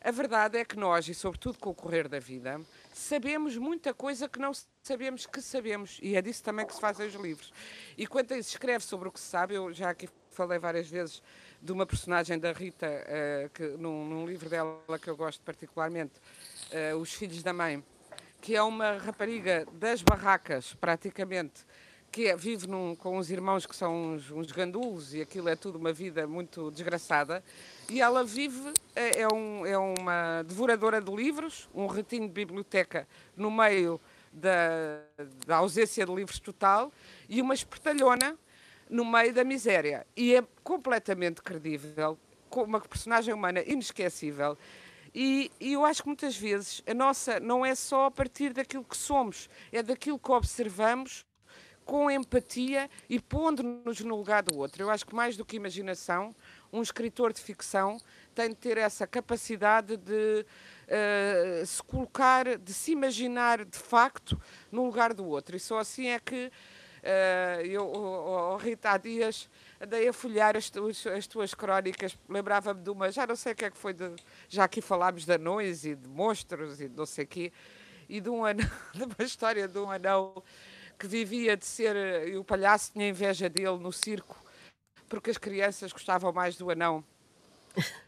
a 0.00 0.10
verdade 0.10 0.56
é 0.56 0.64
que 0.64 0.78
nós, 0.78 1.06
e 1.08 1.14
sobretudo 1.14 1.58
com 1.58 1.68
o 1.68 1.74
correr 1.74 2.08
da 2.08 2.18
vida, 2.18 2.58
sabemos 2.90 3.58
muita 3.58 3.92
coisa 3.92 4.30
que 4.30 4.38
não 4.38 4.52
sabemos 4.82 5.26
que 5.26 5.42
sabemos. 5.42 5.98
E 6.00 6.16
é 6.16 6.22
disso 6.22 6.42
também 6.42 6.66
que 6.66 6.74
se 6.74 6.80
fazem 6.80 7.06
os 7.06 7.14
livros. 7.16 7.52
E 7.98 8.06
quando 8.06 8.28
se 8.28 8.40
escreve 8.40 8.82
sobre 8.82 9.10
o 9.10 9.12
que 9.12 9.20
se 9.20 9.26
sabe, 9.26 9.56
eu 9.56 9.74
já 9.74 9.90
aqui 9.90 10.08
falei 10.30 10.58
várias 10.58 10.88
vezes 10.88 11.22
de 11.60 11.72
uma 11.72 11.84
personagem 11.84 12.38
da 12.38 12.52
Rita, 12.52 12.86
uh, 12.86 13.50
que, 13.50 13.62
num, 13.78 14.06
num, 14.06 14.26
livro 14.26 14.48
dela 14.48 14.98
que 15.00 15.08
eu 15.08 15.16
gosto 15.16 15.42
particularmente, 15.42 16.14
uh, 16.72 16.96
Os 16.96 17.12
Filhos 17.12 17.42
da 17.42 17.52
Mãe, 17.52 17.82
que 18.40 18.54
é 18.54 18.62
uma 18.62 18.98
rapariga 18.98 19.66
das 19.72 20.02
barracas, 20.02 20.74
praticamente, 20.74 21.64
que 22.10 22.26
é, 22.26 22.36
vive 22.36 22.66
num, 22.66 22.94
com 22.94 23.18
uns 23.18 23.30
irmãos 23.30 23.66
que 23.66 23.76
são 23.76 24.14
uns, 24.14 24.30
uns 24.30 24.50
gandulos 24.50 25.14
e 25.14 25.20
aquilo 25.20 25.48
é 25.48 25.56
tudo 25.56 25.78
uma 25.78 25.92
vida 25.92 26.26
muito 26.26 26.70
desgraçada. 26.70 27.44
E 27.90 28.00
ela 28.00 28.24
vive, 28.24 28.72
é, 28.94 29.22
é, 29.22 29.28
um, 29.28 29.66
é 29.66 29.76
uma 29.76 30.42
devoradora 30.42 31.00
de 31.00 31.14
livros, 31.14 31.68
um 31.74 31.86
retinho 31.86 32.26
de 32.26 32.32
biblioteca 32.32 33.06
no 33.36 33.50
meio 33.50 34.00
da, 34.32 35.00
da 35.46 35.56
ausência 35.56 36.04
de 36.06 36.14
livros 36.14 36.38
total 36.38 36.92
e 37.28 37.42
uma 37.42 37.54
espertalhona 37.54 38.38
no 38.88 39.04
meio 39.04 39.32
da 39.32 39.44
miséria. 39.44 40.06
E 40.16 40.34
é 40.34 40.44
completamente 40.62 41.42
credível, 41.42 42.18
com 42.48 42.62
uma 42.62 42.80
personagem 42.80 43.32
humana 43.32 43.62
inesquecível. 43.66 44.56
E, 45.14 45.50
e, 45.60 45.72
eu 45.72 45.84
acho 45.84 46.02
que 46.02 46.08
muitas 46.08 46.36
vezes 46.36 46.82
a 46.86 46.94
nossa 46.94 47.40
não 47.40 47.64
é 47.64 47.74
só 47.74 48.06
a 48.06 48.10
partir 48.10 48.52
daquilo 48.52 48.84
que 48.84 48.96
somos, 48.96 49.48
é 49.72 49.82
daquilo 49.82 50.18
que 50.18 50.30
observamos 50.30 51.24
com 51.88 52.10
empatia 52.10 52.90
e 53.08 53.18
pondo-nos 53.18 54.00
no 54.00 54.14
lugar 54.14 54.42
do 54.42 54.58
outro. 54.58 54.82
Eu 54.82 54.90
acho 54.90 55.06
que 55.06 55.14
mais 55.14 55.38
do 55.38 55.44
que 55.44 55.56
imaginação, 55.56 56.36
um 56.70 56.82
escritor 56.82 57.32
de 57.32 57.40
ficção 57.40 57.96
tem 58.34 58.50
de 58.50 58.56
ter 58.56 58.76
essa 58.76 59.06
capacidade 59.06 59.96
de 59.96 60.44
uh, 60.44 61.64
se 61.64 61.82
colocar, 61.82 62.58
de 62.58 62.74
se 62.74 62.92
imaginar 62.92 63.64
de 63.64 63.78
facto 63.78 64.38
no 64.70 64.84
lugar 64.84 65.14
do 65.14 65.24
outro. 65.24 65.56
E 65.56 65.60
só 65.60 65.78
assim 65.78 66.08
é 66.08 66.20
que 66.20 66.52
eu, 67.64 67.86
oh, 67.86 68.54
oh, 68.54 68.56
Rita, 68.56 68.90
há 68.90 68.98
dias 68.98 69.48
andei 69.80 70.08
a 70.08 70.12
folhear 70.12 70.56
as, 70.56 70.68
tuas, 70.68 71.06
as 71.06 71.26
tuas 71.26 71.54
crónicas, 71.54 72.18
lembrava-me 72.28 72.82
de 72.82 72.90
uma, 72.90 73.10
já 73.10 73.26
não 73.26 73.36
sei 73.36 73.52
o 73.52 73.56
que 73.56 73.64
é 73.64 73.70
que 73.70 73.78
foi, 73.78 73.92
de, 73.92 74.14
já 74.48 74.64
aqui 74.64 74.80
falámos 74.80 75.24
de 75.24 75.32
anões 75.32 75.84
e 75.84 75.94
de 75.94 76.08
monstros 76.08 76.80
e 76.80 76.88
de 76.88 76.96
não 76.96 77.06
sei 77.06 77.24
o 77.24 77.28
quê, 77.28 77.52
e 78.08 78.20
de, 78.20 78.28
um 78.28 78.44
anão, 78.44 78.68
de 78.94 79.04
uma 79.04 79.24
história 79.24 79.68
de 79.68 79.78
um 79.78 79.90
anão 79.90 80.42
que 80.98 81.06
vivia 81.06 81.56
de 81.56 81.64
ser, 81.64 82.28
e 82.28 82.36
o 82.36 82.44
palhaço 82.44 82.92
tinha 82.92 83.08
inveja 83.08 83.48
dele 83.48 83.78
no 83.78 83.92
circo, 83.92 84.36
porque 85.08 85.30
as 85.30 85.38
crianças 85.38 85.92
gostavam 85.92 86.32
mais 86.32 86.56
do 86.56 86.70
anão. 86.70 87.04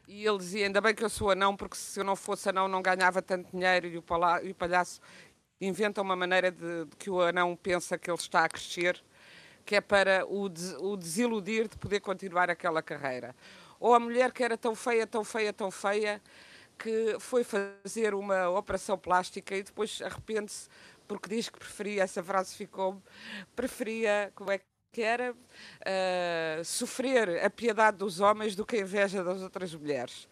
E 0.09 0.27
ele 0.27 0.39
dizia: 0.39 0.67
Ainda 0.67 0.81
bem 0.81 0.93
que 0.93 1.05
eu 1.05 1.09
sou 1.09 1.31
anão, 1.31 1.57
porque 1.57 1.77
se 1.77 2.01
eu 2.01 2.05
não 2.05 2.17
fosse 2.17 2.49
anão 2.49 2.67
não 2.67 2.83
ganhava 2.83 3.23
tanto 3.23 3.49
dinheiro. 3.53 3.87
E 3.87 3.97
o 3.97 4.55
palhaço 4.55 5.01
inventa 5.61 6.01
uma 6.01 6.17
maneira 6.17 6.51
de, 6.51 6.85
de, 6.87 6.97
que 6.97 7.11
o 7.11 7.21
anão 7.21 7.57
pensa 7.57 7.99
que 7.99 8.11
ele 8.11 8.19
está 8.19 8.45
a 8.45 8.49
crescer, 8.49 9.03
que 9.65 9.77
é 9.77 9.81
para 9.81 10.27
o, 10.27 10.45
o 10.45 10.97
desiludir 10.97 11.69
de 11.69 11.77
poder 11.77 12.01
continuar 12.01 12.51
aquela 12.51 12.83
carreira. 12.83 13.35
Ou 13.79 13.95
a 13.95 14.01
mulher 14.01 14.33
que 14.33 14.43
era 14.43 14.57
tão 14.57 14.75
feia, 14.75 15.07
tão 15.07 15.25
feia, 15.25 15.53
tão 15.53 15.71
feia, 15.71 16.21
que 16.79 17.17
foi 17.21 17.45
fazer 17.45 18.15
uma 18.15 18.49
operação 18.49 18.97
plástica 18.97 19.55
e 19.55 19.63
depois 19.63 20.01
arrepende-se 20.01 20.69
porque 21.07 21.29
diz 21.29 21.49
que 21.49 21.59
preferia, 21.59 22.05
essa 22.05 22.23
frase 22.23 22.55
ficou, 22.55 23.03
preferia, 23.57 24.31
como 24.33 24.53
é 24.53 24.61
que 24.93 25.03
era, 25.03 25.33
uh, 25.33 26.65
sofrer 26.65 27.45
a 27.45 27.51
piedade 27.51 27.97
dos 27.97 28.21
homens 28.21 28.55
do 28.55 28.65
que 28.65 28.77
a 28.77 28.81
inveja 28.81 29.25
das 29.25 29.43
outras 29.43 29.75
mulheres. 29.75 30.29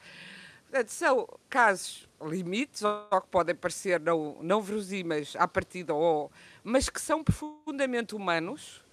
Portanto, 0.63 0.89
são 0.91 1.29
casos 1.49 2.08
limites, 2.23 2.83
ou 2.83 3.21
que 3.21 3.29
podem 3.29 3.55
parecer 3.55 4.01
não, 4.01 4.37
não 4.43 4.61
verosímeis 4.61 5.35
à 5.37 5.47
partida, 5.47 5.95
ou, 5.95 6.31
mas 6.65 6.89
que 6.89 7.01
são 7.01 7.23
profundamente 7.23 8.15
humanos, 8.15 8.85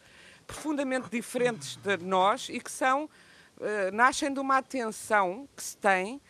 profundamente 0.46 1.10
diferentes 1.10 1.76
de 1.78 1.98
nós 1.98 2.50
e 2.50 2.60
que 2.60 2.72
são, 2.72 3.06
uh, 3.06 3.92
nascem 3.94 4.32
de 4.32 4.40
uma 4.40 4.58
atenção 4.58 5.48
que 5.56 5.64
se 5.64 5.78
tem 5.78 6.22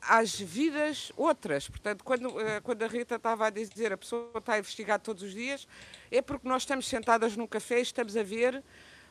às 0.00 0.38
vidas 0.38 1.10
outras. 1.16 1.68
Portanto, 1.68 2.04
quando, 2.04 2.28
uh, 2.28 2.62
quando 2.62 2.82
a 2.82 2.86
Rita 2.86 3.16
estava 3.16 3.46
a 3.46 3.50
dizer 3.50 3.92
a 3.92 3.96
pessoa 3.96 4.30
está 4.36 4.54
a 4.54 4.58
investigar 4.58 5.00
todos 5.00 5.22
os 5.22 5.32
dias, 5.32 5.66
é 6.10 6.22
porque 6.22 6.48
nós 6.48 6.62
estamos 6.62 6.86
sentadas 6.86 7.36
num 7.36 7.46
café 7.46 7.78
e 7.80 7.82
estamos 7.82 8.16
a 8.16 8.22
ver 8.22 8.62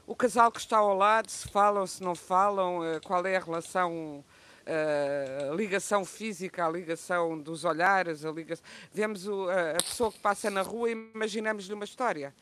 o 0.08 0.15
casal 0.15 0.52
que 0.52 0.60
está 0.60 0.78
ao 0.78 0.95
lado, 0.95 1.30
se 1.30 1.48
falam, 1.50 1.86
se 1.86 2.02
não 2.02 2.15
falam, 2.15 2.80
uh, 2.80 3.02
qual 3.04 3.26
é 3.26 3.36
a 3.36 3.39
relação 3.39 4.24
a 4.65 5.54
ligação 5.54 6.04
física, 6.04 6.65
a 6.65 6.69
ligação 6.69 7.38
dos 7.39 7.63
olhares, 7.63 8.25
a 8.25 8.32
ligação... 8.32 8.65
vemos 8.91 9.28
o, 9.28 9.47
a, 9.49 9.71
a, 9.71 9.75
pessoa 9.75 10.12
que 10.12 10.19
passa 10.19 10.49
na 10.49 10.62
rua 10.62 10.89
e 10.89 10.93
imaginamos-lhe 10.93 11.73
uma 11.73 11.86
história. 11.86 12.34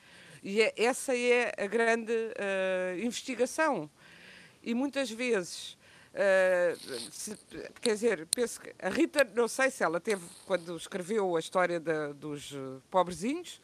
E 0.41 0.61
é, 0.61 0.73
essa 0.77 1.15
é 1.17 1.53
a 1.57 1.67
grande 1.67 2.13
uh, 2.13 2.99
investigação. 2.99 3.89
E 4.61 4.73
muitas 4.73 5.09
vezes, 5.11 5.77
uh, 6.13 7.11
se, 7.11 7.37
quer 7.81 7.93
dizer, 7.93 8.27
penso 8.27 8.61
que 8.61 8.73
a 8.79 8.89
Rita, 8.89 9.23
não 9.35 9.47
sei 9.47 9.69
se 9.69 9.83
ela 9.83 9.99
teve, 9.99 10.23
quando 10.45 10.75
escreveu 10.75 11.35
a 11.35 11.39
história 11.39 11.79
da, 11.79 12.13
dos 12.13 12.53
pobrezinhos, 12.89 13.61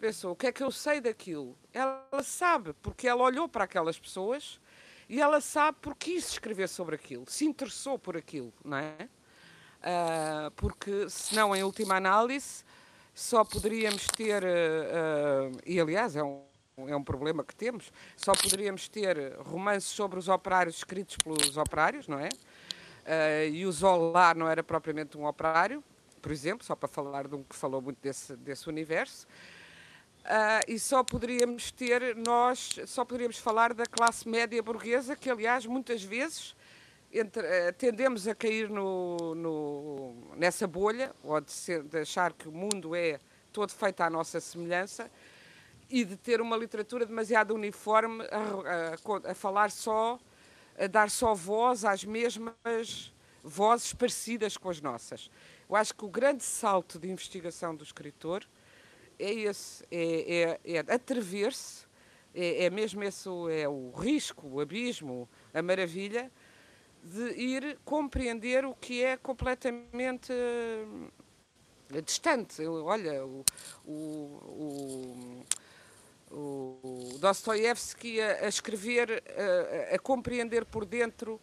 pensou, 0.00 0.32
o 0.32 0.36
que 0.36 0.46
é 0.46 0.52
que 0.52 0.62
eu 0.62 0.70
sei 0.70 1.00
daquilo? 1.00 1.56
Ela 1.72 2.22
sabe, 2.24 2.72
porque 2.82 3.06
ela 3.06 3.22
olhou 3.22 3.46
para 3.46 3.64
aquelas 3.64 3.98
pessoas 3.98 4.58
e 5.10 5.20
ela 5.20 5.40
sabe 5.40 5.76
porque 5.82 6.12
quis 6.12 6.30
escrever 6.30 6.68
sobre 6.68 6.94
aquilo, 6.94 7.28
se 7.28 7.44
interessou 7.44 7.98
por 7.98 8.16
aquilo, 8.16 8.52
não 8.64 8.76
é? 8.76 9.08
Uh, 9.80 10.50
porque 10.52 11.10
senão, 11.10 11.54
em 11.54 11.64
última 11.64 11.96
análise, 11.96 12.62
só 13.12 13.44
poderíamos 13.44 14.06
ter, 14.06 14.44
uh, 14.44 14.46
uh, 14.46 15.60
e 15.66 15.80
aliás 15.80 16.14
é 16.14 16.22
um, 16.22 16.44
é 16.86 16.94
um 16.94 17.02
problema 17.02 17.42
que 17.42 17.56
temos, 17.56 17.92
só 18.16 18.32
poderíamos 18.34 18.88
ter 18.88 19.36
romances 19.38 19.90
sobre 19.90 20.16
os 20.16 20.28
operários 20.28 20.76
escritos 20.76 21.16
pelos 21.16 21.56
operários, 21.56 22.06
não 22.06 22.18
é? 22.18 22.28
e 23.50 23.66
o 23.66 23.72
Zola 23.72 24.32
não 24.34 24.48
era 24.48 24.62
propriamente 24.62 25.18
um 25.18 25.26
operário, 25.26 25.82
por 26.22 26.30
exemplo, 26.30 26.64
só 26.64 26.76
para 26.76 26.88
falar 26.88 27.26
de 27.26 27.34
um 27.34 27.42
que 27.42 27.56
falou 27.56 27.82
muito 27.82 27.98
desse, 28.00 28.36
desse 28.36 28.68
universo. 28.68 29.26
Uh, 30.20 30.62
e 30.68 30.78
só 30.78 31.02
poderíamos 31.02 31.72
ter, 31.72 32.14
nós 32.14 32.78
só 32.86 33.04
poderíamos 33.04 33.38
falar 33.38 33.72
da 33.72 33.86
classe 33.86 34.28
média 34.28 34.62
burguesa, 34.62 35.16
que 35.16 35.30
aliás 35.30 35.64
muitas 35.64 36.02
vezes 36.02 36.54
entre, 37.10 37.42
uh, 37.42 37.72
tendemos 37.72 38.28
a 38.28 38.34
cair 38.34 38.68
no, 38.68 39.34
no, 39.34 40.14
nessa 40.36 40.66
bolha, 40.66 41.12
ou 41.24 41.40
de, 41.40 41.50
ser, 41.50 41.82
de, 41.82 41.98
achar 41.98 42.32
que 42.32 42.48
o 42.48 42.52
mundo 42.52 42.94
é 42.94 43.18
todo 43.50 43.72
feito 43.72 44.02
à 44.02 44.10
nossa 44.10 44.38
semelhança, 44.40 45.10
e 45.88 46.04
de 46.04 46.16
ter 46.16 46.40
uma 46.40 46.56
literatura 46.56 47.04
demasiado 47.04 47.54
uniforme 47.54 48.22
a, 48.30 49.26
a, 49.26 49.32
a 49.32 49.34
falar 49.34 49.70
só, 49.70 50.20
a 50.78 50.86
dar 50.86 51.10
só 51.10 51.34
voz 51.34 51.84
às 51.84 52.04
mesmas 52.04 53.12
vozes 53.42 53.92
parecidas 53.92 54.56
com 54.56 54.68
as 54.68 54.80
nossas. 54.80 55.30
Eu 55.68 55.74
acho 55.74 55.94
que 55.94 56.04
o 56.04 56.08
grande 56.08 56.44
salto 56.44 56.98
de 56.98 57.08
investigação 57.08 57.74
do 57.74 57.82
escritor 57.82 58.46
é 59.20 59.32
esse, 59.32 59.84
é, 59.90 60.58
é, 60.64 60.76
é 60.76 60.78
atrever-se, 60.78 61.84
é, 62.34 62.64
é, 62.64 62.70
mesmo 62.70 63.02
esse 63.02 63.28
é 63.52 63.68
o 63.68 63.90
risco, 63.90 64.46
o 64.46 64.60
abismo, 64.60 65.28
a 65.52 65.60
maravilha 65.60 66.30
de 67.02 67.30
ir 67.32 67.78
compreender 67.84 68.64
o 68.64 68.74
que 68.74 69.02
é 69.02 69.16
completamente 69.16 70.32
uh, 70.32 72.02
distante. 72.02 72.64
Olha, 72.66 73.24
o, 73.24 73.44
o, 73.86 75.44
o, 76.30 76.36
o 76.36 77.18
Dostoiévski 77.18 78.20
a, 78.20 78.44
a 78.44 78.48
escrever, 78.48 79.22
a, 79.90 79.94
a, 79.94 79.98
compreender 79.98 80.64
por 80.64 80.84
dentro 80.84 81.40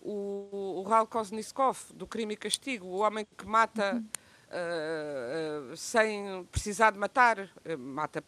o, 0.00 0.80
o 0.80 0.82
Ral 0.82 1.06
Kosniskov, 1.06 1.78
do 1.92 2.06
Crime 2.06 2.34
e 2.34 2.36
Castigo, 2.36 2.86
o 2.86 2.98
homem 3.00 3.26
que 3.36 3.46
mata. 3.46 3.94
Uhum 3.94 4.06
uh, 4.50 5.72
uh, 5.72 5.76
sem 5.76 6.44
precisar 6.50 6.90
de 6.90 6.98
matar, 6.98 7.38
uh, 7.38 7.78
mata, 7.78 8.22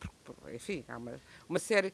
enfim, 0.52 0.84
há 0.88 0.96
uma, 0.96 1.20
uma 1.48 1.58
série, 1.58 1.92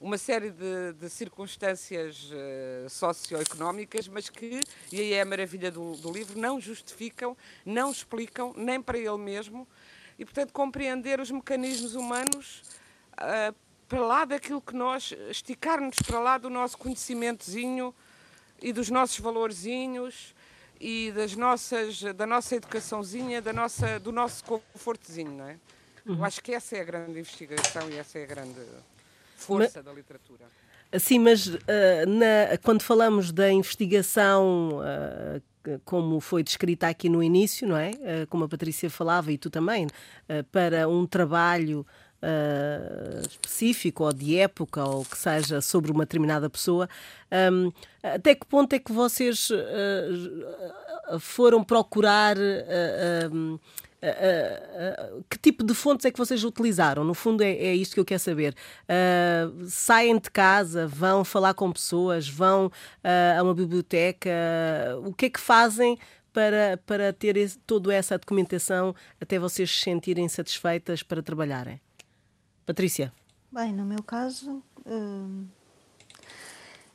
uma 0.00 0.18
série 0.18 0.50
de, 0.50 0.92
de 0.94 1.08
circunstâncias 1.08 2.30
socioeconómicas, 2.88 4.08
mas 4.08 4.28
que, 4.28 4.60
e 4.90 5.00
aí 5.00 5.12
é 5.12 5.20
a 5.20 5.24
maravilha 5.24 5.70
do, 5.70 5.96
do 5.96 6.10
livro, 6.10 6.38
não 6.38 6.60
justificam, 6.60 7.36
não 7.64 7.90
explicam, 7.92 8.52
nem 8.56 8.82
para 8.82 8.98
ele 8.98 9.18
mesmo, 9.18 9.66
e 10.18 10.24
portanto 10.24 10.52
compreender 10.52 11.20
os 11.20 11.30
mecanismos 11.30 11.94
humanos 11.94 12.62
para 13.88 14.00
lá 14.00 14.24
daquilo 14.24 14.60
que 14.60 14.74
nós, 14.74 15.12
esticar-nos 15.30 15.96
para 16.04 16.18
lá 16.18 16.36
do 16.36 16.50
nosso 16.50 16.76
conhecimentozinho 16.78 17.94
e 18.60 18.72
dos 18.72 18.90
nossos 18.90 19.18
valorzinhos 19.20 20.34
e 20.82 21.12
das 21.12 21.36
nossas, 21.36 22.02
da 22.02 22.26
nossa 22.26 22.56
educaçãozinha, 22.56 23.40
da 23.40 23.52
nossa, 23.52 24.00
do 24.00 24.10
nosso 24.10 24.42
confortozinho, 24.44 25.30
não 25.30 25.48
é? 25.48 25.56
Uhum. 26.04 26.16
Eu 26.16 26.24
acho 26.24 26.42
que 26.42 26.52
essa 26.52 26.76
é 26.76 26.80
a 26.80 26.84
grande 26.84 27.20
investigação 27.20 27.88
e 27.88 27.96
essa 27.96 28.18
é 28.18 28.24
a 28.24 28.26
grande 28.26 28.60
força 29.36 29.74
mas, 29.76 29.84
da 29.84 29.92
literatura. 29.92 30.44
Sim, 30.98 31.20
mas 31.20 31.46
uh, 31.46 31.58
na, 32.08 32.58
quando 32.64 32.82
falamos 32.82 33.30
da 33.30 33.50
investigação 33.50 34.80
uh, 34.80 35.80
como 35.84 36.18
foi 36.18 36.42
descrita 36.42 36.88
aqui 36.88 37.08
no 37.08 37.22
início, 37.22 37.68
não 37.68 37.76
é? 37.76 37.90
Uh, 37.90 38.26
como 38.28 38.42
a 38.42 38.48
Patrícia 38.48 38.90
falava 38.90 39.30
e 39.30 39.38
tu 39.38 39.48
também, 39.48 39.86
para 40.50 40.88
um 40.88 41.06
trabalho 41.06 41.86
uh, 42.22 43.20
específico 43.28 44.04
ou 44.04 44.12
de 44.12 44.38
época 44.38 44.84
ou 44.84 45.04
que 45.04 45.16
seja 45.16 45.60
sobre 45.60 45.90
uma 45.90 46.04
determinada 46.04 46.48
pessoa, 46.48 46.88
um, 47.52 47.72
até 48.02 48.34
que 48.34 48.46
ponto 48.46 48.72
é 48.74 48.78
que 48.78 48.92
vocês 48.92 49.50
uh, 49.50 51.18
foram 51.18 51.62
procurar 51.62 52.36
uh, 52.36 53.60
que 55.30 55.38
tipo 55.38 55.64
de 55.64 55.74
fontes 55.74 56.04
é 56.04 56.10
que 56.10 56.18
vocês 56.18 56.42
utilizaram? 56.42 57.04
No 57.04 57.14
fundo, 57.14 57.42
é, 57.42 57.50
é 57.52 57.74
isto 57.74 57.94
que 57.94 58.00
eu 58.00 58.04
quero 58.04 58.20
saber. 58.20 58.54
Uh, 58.84 59.64
saem 59.68 60.18
de 60.18 60.30
casa, 60.30 60.86
vão 60.88 61.24
falar 61.24 61.54
com 61.54 61.70
pessoas, 61.70 62.28
vão 62.28 62.66
uh, 62.66 63.38
a 63.38 63.42
uma 63.42 63.54
biblioteca. 63.54 64.30
o 65.04 65.12
que 65.12 65.26
é 65.26 65.30
que 65.30 65.40
fazem 65.40 65.96
para, 66.32 66.80
para 66.84 67.12
ter 67.12 67.36
esse, 67.36 67.58
toda 67.60 67.94
essa 67.94 68.18
documentação 68.18 68.94
até 69.20 69.38
vocês 69.38 69.70
se 69.70 69.84
sentirem 69.84 70.28
satisfeitas 70.28 71.02
para 71.02 71.22
trabalharem? 71.22 71.80
Patrícia. 72.64 73.12
Bem, 73.50 73.72
no 73.72 73.84
meu 73.84 74.02
caso, 74.02 74.62
hum, 74.86 75.46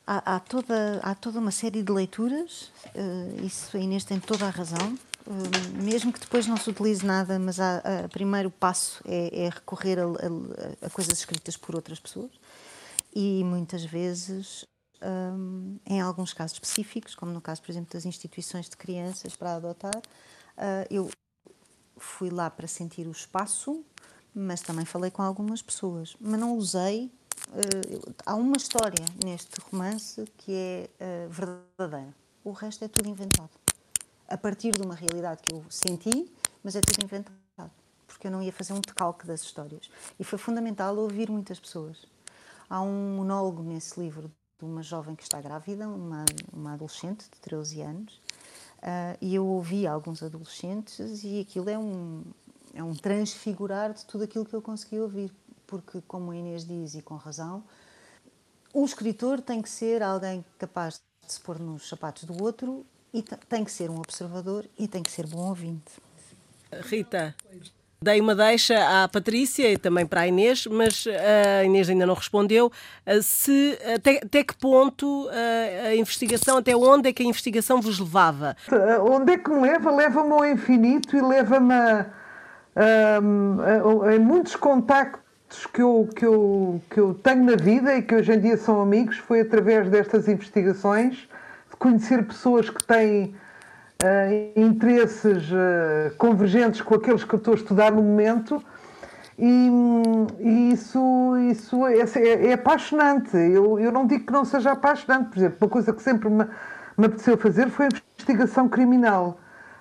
há, 0.06 0.36
há, 0.36 0.40
toda, 0.40 1.00
há 1.02 1.14
toda 1.14 1.38
uma 1.38 1.50
série 1.50 1.82
de 1.82 1.92
leituras, 1.92 2.72
uh, 2.94 3.44
isso 3.44 3.76
a 3.76 3.80
Inês 3.80 4.04
tem 4.04 4.18
toda 4.18 4.46
a 4.46 4.50
razão. 4.50 4.98
Uh, 5.26 5.82
mesmo 5.82 6.10
que 6.10 6.20
depois 6.20 6.46
não 6.46 6.56
se 6.56 6.70
utilize 6.70 7.04
nada, 7.04 7.38
mas 7.38 7.58
o 7.58 8.08
primeiro 8.08 8.50
passo 8.50 9.02
é, 9.06 9.44
é 9.44 9.48
recorrer 9.50 9.98
a, 9.98 10.04
a, 10.04 10.86
a, 10.86 10.90
coisas 10.90 11.18
escritas 11.18 11.56
por 11.56 11.74
outras 11.74 12.00
pessoas. 12.00 12.30
E 13.14 13.44
muitas 13.44 13.84
vezes, 13.84 14.64
um, 15.02 15.78
em 15.86 16.00
alguns 16.00 16.32
casos 16.32 16.54
específicos, 16.54 17.14
como 17.14 17.30
no 17.30 17.40
caso, 17.40 17.60
por 17.60 17.70
exemplo, 17.70 17.92
das 17.92 18.06
instituições 18.06 18.70
de 18.70 18.76
crianças 18.76 19.36
para 19.36 19.56
adotar, 19.56 19.96
uh, 19.96 20.86
eu 20.90 21.10
fui 21.98 22.30
lá 22.30 22.48
para 22.48 22.66
sentir 22.66 23.06
o 23.06 23.10
espaço 23.10 23.84
mas 24.34 24.60
também 24.60 24.84
falei 24.84 25.10
com 25.10 25.22
algumas 25.22 25.62
pessoas. 25.62 26.16
Mas 26.20 26.38
não 26.38 26.56
usei. 26.56 27.10
Uh, 27.48 28.14
há 28.26 28.34
uma 28.34 28.56
história 28.56 29.04
neste 29.24 29.60
romance 29.60 30.24
que 30.36 30.52
é 30.52 30.90
uh, 31.00 31.30
verdadeira. 31.30 32.14
O 32.44 32.52
resto 32.52 32.84
é 32.84 32.88
tudo 32.88 33.08
inventado. 33.08 33.50
A 34.28 34.36
partir 34.36 34.72
de 34.72 34.82
uma 34.82 34.94
realidade 34.94 35.42
que 35.42 35.54
eu 35.54 35.64
senti, 35.70 36.30
mas 36.62 36.76
é 36.76 36.80
tudo 36.80 37.04
inventado. 37.04 37.70
Porque 38.06 38.26
eu 38.26 38.30
não 38.30 38.42
ia 38.42 38.52
fazer 38.52 38.72
um 38.72 38.80
decalque 38.80 39.26
das 39.26 39.42
histórias. 39.42 39.90
E 40.18 40.24
foi 40.24 40.38
fundamental 40.38 40.96
ouvir 40.96 41.30
muitas 41.30 41.58
pessoas. 41.58 42.06
Há 42.68 42.82
um 42.82 43.16
monólogo 43.16 43.62
nesse 43.62 43.98
livro 43.98 44.30
de 44.58 44.64
uma 44.64 44.82
jovem 44.82 45.14
que 45.14 45.22
está 45.22 45.40
grávida, 45.40 45.88
uma, 45.88 46.24
uma 46.52 46.72
adolescente 46.72 47.24
de 47.24 47.40
13 47.40 47.80
anos, 47.80 48.14
uh, 48.78 49.16
e 49.20 49.34
eu 49.34 49.46
ouvi 49.46 49.86
alguns 49.86 50.22
adolescentes 50.22 51.22
e 51.22 51.40
aquilo 51.40 51.70
é 51.70 51.78
um, 51.78 52.24
é 52.78 52.82
um 52.82 52.94
transfigurar 52.94 53.92
de 53.92 54.06
tudo 54.06 54.22
aquilo 54.22 54.44
que 54.44 54.54
eu 54.54 54.62
consegui 54.62 55.00
ouvir. 55.00 55.32
Porque, 55.66 56.00
como 56.06 56.30
a 56.30 56.36
Inês 56.36 56.64
diz, 56.64 56.94
e 56.94 57.02
com 57.02 57.16
razão, 57.16 57.64
o 58.72 58.84
escritor 58.84 59.40
tem 59.40 59.60
que 59.60 59.68
ser 59.68 60.02
alguém 60.02 60.44
capaz 60.58 61.00
de 61.26 61.32
se 61.32 61.40
pôr 61.40 61.58
nos 61.58 61.88
sapatos 61.88 62.24
do 62.24 62.42
outro 62.42 62.86
e 63.12 63.22
tem 63.22 63.64
que 63.64 63.72
ser 63.72 63.90
um 63.90 63.98
observador 63.98 64.64
e 64.78 64.86
tem 64.86 65.02
que 65.02 65.10
ser 65.10 65.26
bom 65.26 65.48
ouvinte. 65.48 65.92
Rita, 66.84 67.34
dei 68.00 68.20
uma 68.20 68.34
deixa 68.34 69.02
à 69.02 69.08
Patrícia 69.08 69.70
e 69.70 69.76
também 69.76 70.06
para 70.06 70.22
a 70.22 70.28
Inês, 70.28 70.66
mas 70.66 71.04
a 71.06 71.64
Inês 71.64 71.90
ainda 71.90 72.06
não 72.06 72.14
respondeu. 72.14 72.70
Se, 73.22 73.76
até, 73.94 74.18
até 74.24 74.44
que 74.44 74.56
ponto 74.56 75.28
a, 75.28 75.88
a 75.88 75.96
investigação, 75.96 76.58
até 76.58 76.76
onde 76.76 77.08
é 77.08 77.12
que 77.12 77.22
a 77.22 77.26
investigação 77.26 77.80
vos 77.80 77.98
levava? 77.98 78.56
Onde 79.02 79.32
é 79.32 79.38
que 79.38 79.50
me 79.50 79.60
leva? 79.60 79.90
Leva-me 79.90 80.32
ao 80.32 80.46
infinito 80.46 81.16
e 81.16 81.20
leva-me 81.20 81.74
a 81.74 82.18
um, 82.78 84.10
em 84.10 84.18
muitos 84.18 84.54
contactos 84.56 85.66
que 85.72 85.82
eu, 85.82 86.08
que, 86.14 86.24
eu, 86.24 86.80
que 86.90 87.00
eu 87.00 87.14
tenho 87.14 87.44
na 87.44 87.56
vida 87.56 87.94
e 87.96 88.02
que 88.02 88.14
hoje 88.14 88.32
em 88.32 88.40
dia 88.40 88.56
são 88.56 88.80
amigos, 88.80 89.16
foi 89.16 89.40
através 89.40 89.88
destas 89.88 90.28
investigações, 90.28 91.28
de 91.70 91.76
conhecer 91.76 92.24
pessoas 92.24 92.70
que 92.70 92.82
têm 92.84 93.34
uh, 94.02 94.60
interesses 94.60 95.50
uh, 95.50 96.14
convergentes 96.16 96.80
com 96.80 96.94
aqueles 96.94 97.24
que 97.24 97.34
eu 97.34 97.38
estou 97.38 97.54
a 97.54 97.56
estudar 97.56 97.92
no 97.92 98.02
momento. 98.02 98.62
E, 99.38 99.70
e 100.40 100.72
isso, 100.72 101.36
isso 101.50 101.86
é, 101.86 102.00
é, 102.00 102.46
é, 102.48 102.52
apaixonante. 102.54 103.36
Eu, 103.36 103.78
eu 103.78 103.92
não 103.92 104.06
digo 104.06 104.26
que 104.26 104.32
não 104.32 104.44
seja 104.44 104.72
apaixonante. 104.72 105.30
Por 105.30 105.38
exemplo, 105.38 105.58
uma 105.60 105.68
coisa 105.68 105.92
que 105.92 106.02
sempre 106.02 106.28
me, 106.28 106.44
me 106.96 107.06
apeteceu 107.06 107.36
fazer 107.38 107.70
foi 107.70 107.86
a 107.86 107.88
investigação 108.16 108.68
criminal. 108.68 109.38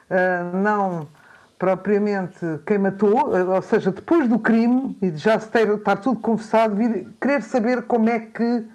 Uh, 0.09 0.57
não 0.57 1.07
propriamente 1.57 2.39
quem 2.65 2.77
matou, 2.77 3.31
ou 3.31 3.61
seja, 3.61 3.91
depois 3.91 4.27
do 4.27 4.37
crime 4.37 4.95
e 5.01 5.09
de 5.09 5.17
já 5.17 5.39
se 5.39 5.49
ter, 5.49 5.67
estar 5.67 5.97
tudo 5.97 6.19
confessado, 6.19 6.75
vir, 6.75 7.07
querer 7.19 7.41
saber 7.41 7.83
como 7.83 8.09
é 8.09 8.19
que 8.19 8.65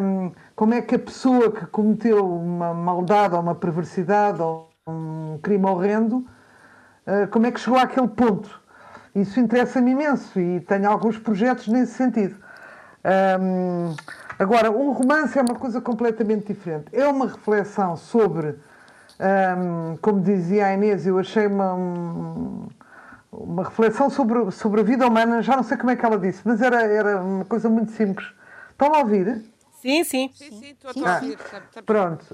um, 0.00 0.32
como 0.56 0.74
é 0.74 0.80
que 0.80 0.94
a 0.94 0.98
pessoa 0.98 1.52
que 1.52 1.66
cometeu 1.66 2.26
uma 2.26 2.72
maldade 2.72 3.34
ou 3.34 3.40
uma 3.40 3.54
perversidade 3.54 4.40
ou 4.40 4.70
um 4.86 5.38
crime 5.42 5.66
horrendo, 5.66 6.26
uh, 7.06 7.28
como 7.30 7.46
é 7.46 7.52
que 7.52 7.60
chegou 7.60 7.78
àquele 7.78 8.08
ponto. 8.08 8.60
Isso 9.14 9.38
interessa-me 9.38 9.90
imenso 9.90 10.40
e 10.40 10.60
tenho 10.60 10.90
alguns 10.90 11.18
projetos 11.18 11.68
nesse 11.68 11.92
sentido. 11.92 12.36
Um, 13.40 13.94
agora, 14.38 14.70
um 14.70 14.92
romance 14.92 15.38
é 15.38 15.42
uma 15.42 15.54
coisa 15.54 15.80
completamente 15.80 16.46
diferente. 16.46 16.86
É 16.92 17.06
uma 17.06 17.26
reflexão 17.26 17.96
sobre 17.96 18.56
um, 19.20 19.96
como 19.96 20.20
dizia 20.22 20.66
a 20.66 20.74
Inês, 20.74 21.06
eu 21.06 21.18
achei 21.18 21.46
uma, 21.46 21.74
uma 23.32 23.64
reflexão 23.64 24.08
sobre, 24.08 24.50
sobre 24.52 24.80
a 24.80 24.84
vida 24.84 25.06
humana, 25.06 25.42
já 25.42 25.56
não 25.56 25.62
sei 25.62 25.76
como 25.76 25.90
é 25.90 25.96
que 25.96 26.04
ela 26.04 26.18
disse, 26.18 26.42
mas 26.44 26.62
era, 26.62 26.82
era 26.82 27.20
uma 27.20 27.44
coisa 27.44 27.68
muito 27.68 27.92
simples. 27.92 28.26
Estão 28.70 28.94
a 28.94 28.98
ouvir? 28.98 29.44
Sim, 29.80 30.04
sim. 30.04 30.30
Sim, 30.34 30.50
sim, 30.50 30.70
estou 30.70 30.90
a 31.04 31.14
ouvir. 31.14 31.38
Ah, 31.52 31.82
pronto. 31.84 32.24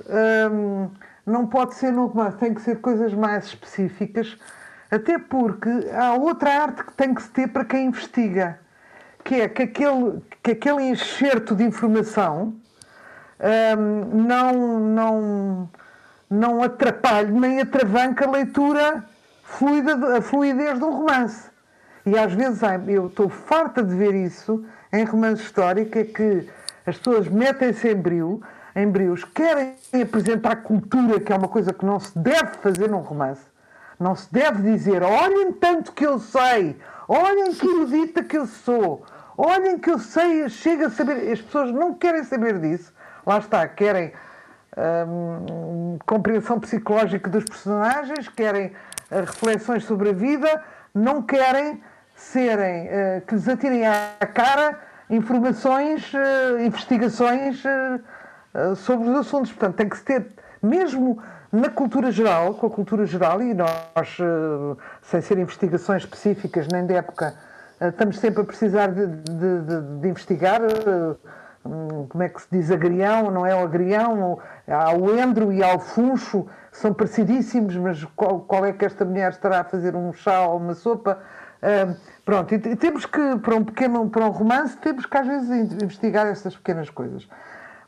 Um, 0.52 0.90
não 1.26 1.46
pode 1.46 1.74
ser 1.74 1.90
no 1.90 2.06
romance, 2.06 2.36
tem 2.36 2.52
que 2.52 2.60
ser 2.60 2.80
coisas 2.80 3.14
mais 3.14 3.46
específicas, 3.46 4.36
até 4.90 5.18
porque 5.18 5.68
há 5.92 6.14
outra 6.14 6.50
arte 6.50 6.84
que 6.84 6.92
tem 6.92 7.14
que 7.14 7.22
se 7.22 7.30
ter 7.30 7.48
para 7.48 7.64
quem 7.64 7.86
investiga, 7.86 8.58
que 9.22 9.36
é 9.36 9.48
que 9.48 9.62
aquele, 9.62 10.22
que 10.42 10.50
aquele 10.52 10.82
enxerto 10.82 11.54
de 11.54 11.64
informação 11.64 12.54
um, 13.40 14.22
não, 14.22 14.78
não, 14.80 15.68
não 16.34 16.62
atrapalhe 16.62 17.30
nem 17.30 17.60
atravanca 17.60 18.26
a 18.26 18.30
leitura 18.30 19.04
fluida, 19.42 20.18
a 20.18 20.20
fluidez 20.20 20.78
de 20.78 20.84
um 20.84 20.90
romance. 20.90 21.50
E 22.04 22.18
às 22.18 22.32
vezes 22.32 22.60
eu 22.88 23.06
estou 23.06 23.28
farta 23.28 23.82
de 23.82 23.94
ver 23.94 24.14
isso 24.14 24.64
em 24.92 25.04
romance 25.04 25.42
histórico, 25.42 25.98
é 25.98 26.04
que 26.04 26.48
as 26.86 26.98
pessoas 26.98 27.28
metem-se 27.28 27.88
em 27.88 27.94
brio, 27.94 28.42
em 28.76 28.88
brios, 28.88 29.24
querem 29.24 29.74
apresentar 30.02 30.56
cultura, 30.56 31.18
que 31.18 31.32
é 31.32 31.36
uma 31.36 31.48
coisa 31.48 31.72
que 31.72 31.86
não 31.86 31.98
se 31.98 32.16
deve 32.18 32.58
fazer 32.60 32.90
num 32.90 32.98
romance. 32.98 33.42
Não 33.98 34.14
se 34.14 34.30
deve 34.32 34.62
dizer, 34.62 35.02
olhem 35.02 35.52
tanto 35.52 35.92
que 35.92 36.04
eu 36.04 36.18
sei, 36.18 36.76
olhem 37.08 37.54
que 37.54 37.66
erudita 37.66 38.22
que 38.24 38.36
eu 38.36 38.46
sou, 38.46 39.06
olhem 39.38 39.78
que 39.78 39.90
eu 39.90 39.98
sei, 39.98 40.48
chega 40.48 40.88
a 40.88 40.90
saber. 40.90 41.32
As 41.32 41.40
pessoas 41.40 41.72
não 41.72 41.94
querem 41.94 42.24
saber 42.24 42.58
disso. 42.58 42.92
Lá 43.24 43.38
está, 43.38 43.66
querem 43.66 44.12
compreensão 46.06 46.58
psicológica 46.58 47.30
dos 47.30 47.44
personagens, 47.44 48.28
querem 48.28 48.66
uh, 48.66 49.20
reflexões 49.20 49.84
sobre 49.84 50.10
a 50.10 50.12
vida, 50.12 50.62
não 50.94 51.22
querem 51.22 51.82
serem, 52.14 52.86
uh, 52.86 53.20
que 53.26 53.34
lhes 53.34 53.48
atirem 53.48 53.86
à 53.86 54.16
cara 54.32 54.78
informações, 55.08 56.12
uh, 56.14 56.60
investigações 56.60 57.62
sobre 58.76 59.08
os 59.08 59.18
assuntos. 59.18 59.50
Portanto, 59.50 59.76
tem 59.76 59.88
que 59.88 59.96
se 59.96 60.04
ter, 60.04 60.26
mesmo 60.62 61.20
na 61.50 61.68
cultura 61.68 62.12
geral, 62.12 62.54
com 62.54 62.68
a 62.68 62.70
cultura 62.70 63.04
geral, 63.04 63.42
e 63.42 63.52
nós, 63.52 64.16
sem 65.02 65.20
ser 65.20 65.38
investigações 65.38 66.02
específicas 66.04 66.68
nem 66.68 66.86
de 66.86 66.94
época, 66.94 67.34
estamos 67.80 68.16
sempre 68.20 68.42
a 68.42 68.44
precisar 68.44 68.92
de, 68.92 69.06
de, 69.08 69.60
de, 69.62 70.00
de 70.00 70.08
investigar 70.08 70.60
Como 71.64 72.22
é 72.22 72.28
que 72.28 72.42
se 72.42 72.48
diz, 72.52 72.70
agrião, 72.70 73.30
não 73.30 73.46
é 73.46 73.54
o 73.54 73.64
agrião, 73.64 74.38
há 74.68 74.94
o 74.94 75.18
endro 75.18 75.50
e 75.50 75.64
há 75.64 75.74
o 75.74 75.78
funcho, 75.78 76.46
são 76.70 76.92
parecidíssimos, 76.92 77.74
mas 77.76 78.04
qual, 78.14 78.40
qual, 78.40 78.66
é 78.66 78.72
que 78.72 78.84
esta 78.84 79.04
mulher 79.04 79.32
estará 79.32 79.60
a 79.60 79.64
fazer 79.64 79.96
um 79.96 80.12
chá 80.12 80.46
ou 80.46 80.58
uma 80.58 80.74
sopa? 80.74 81.18
Pronto, 82.24 82.54
e 82.54 82.76
temos 82.76 83.06
que, 83.06 83.36
para 83.36 83.54
um 83.54 83.64
pequeno, 83.64 84.08
para 84.10 84.26
um 84.26 84.30
romance, 84.30 84.76
temos 84.76 85.06
que 85.06 85.16
às 85.16 85.26
vezes 85.26 85.72
investigar 85.82 86.26
essas 86.26 86.54
pequenas 86.54 86.90
coisas. 86.90 87.26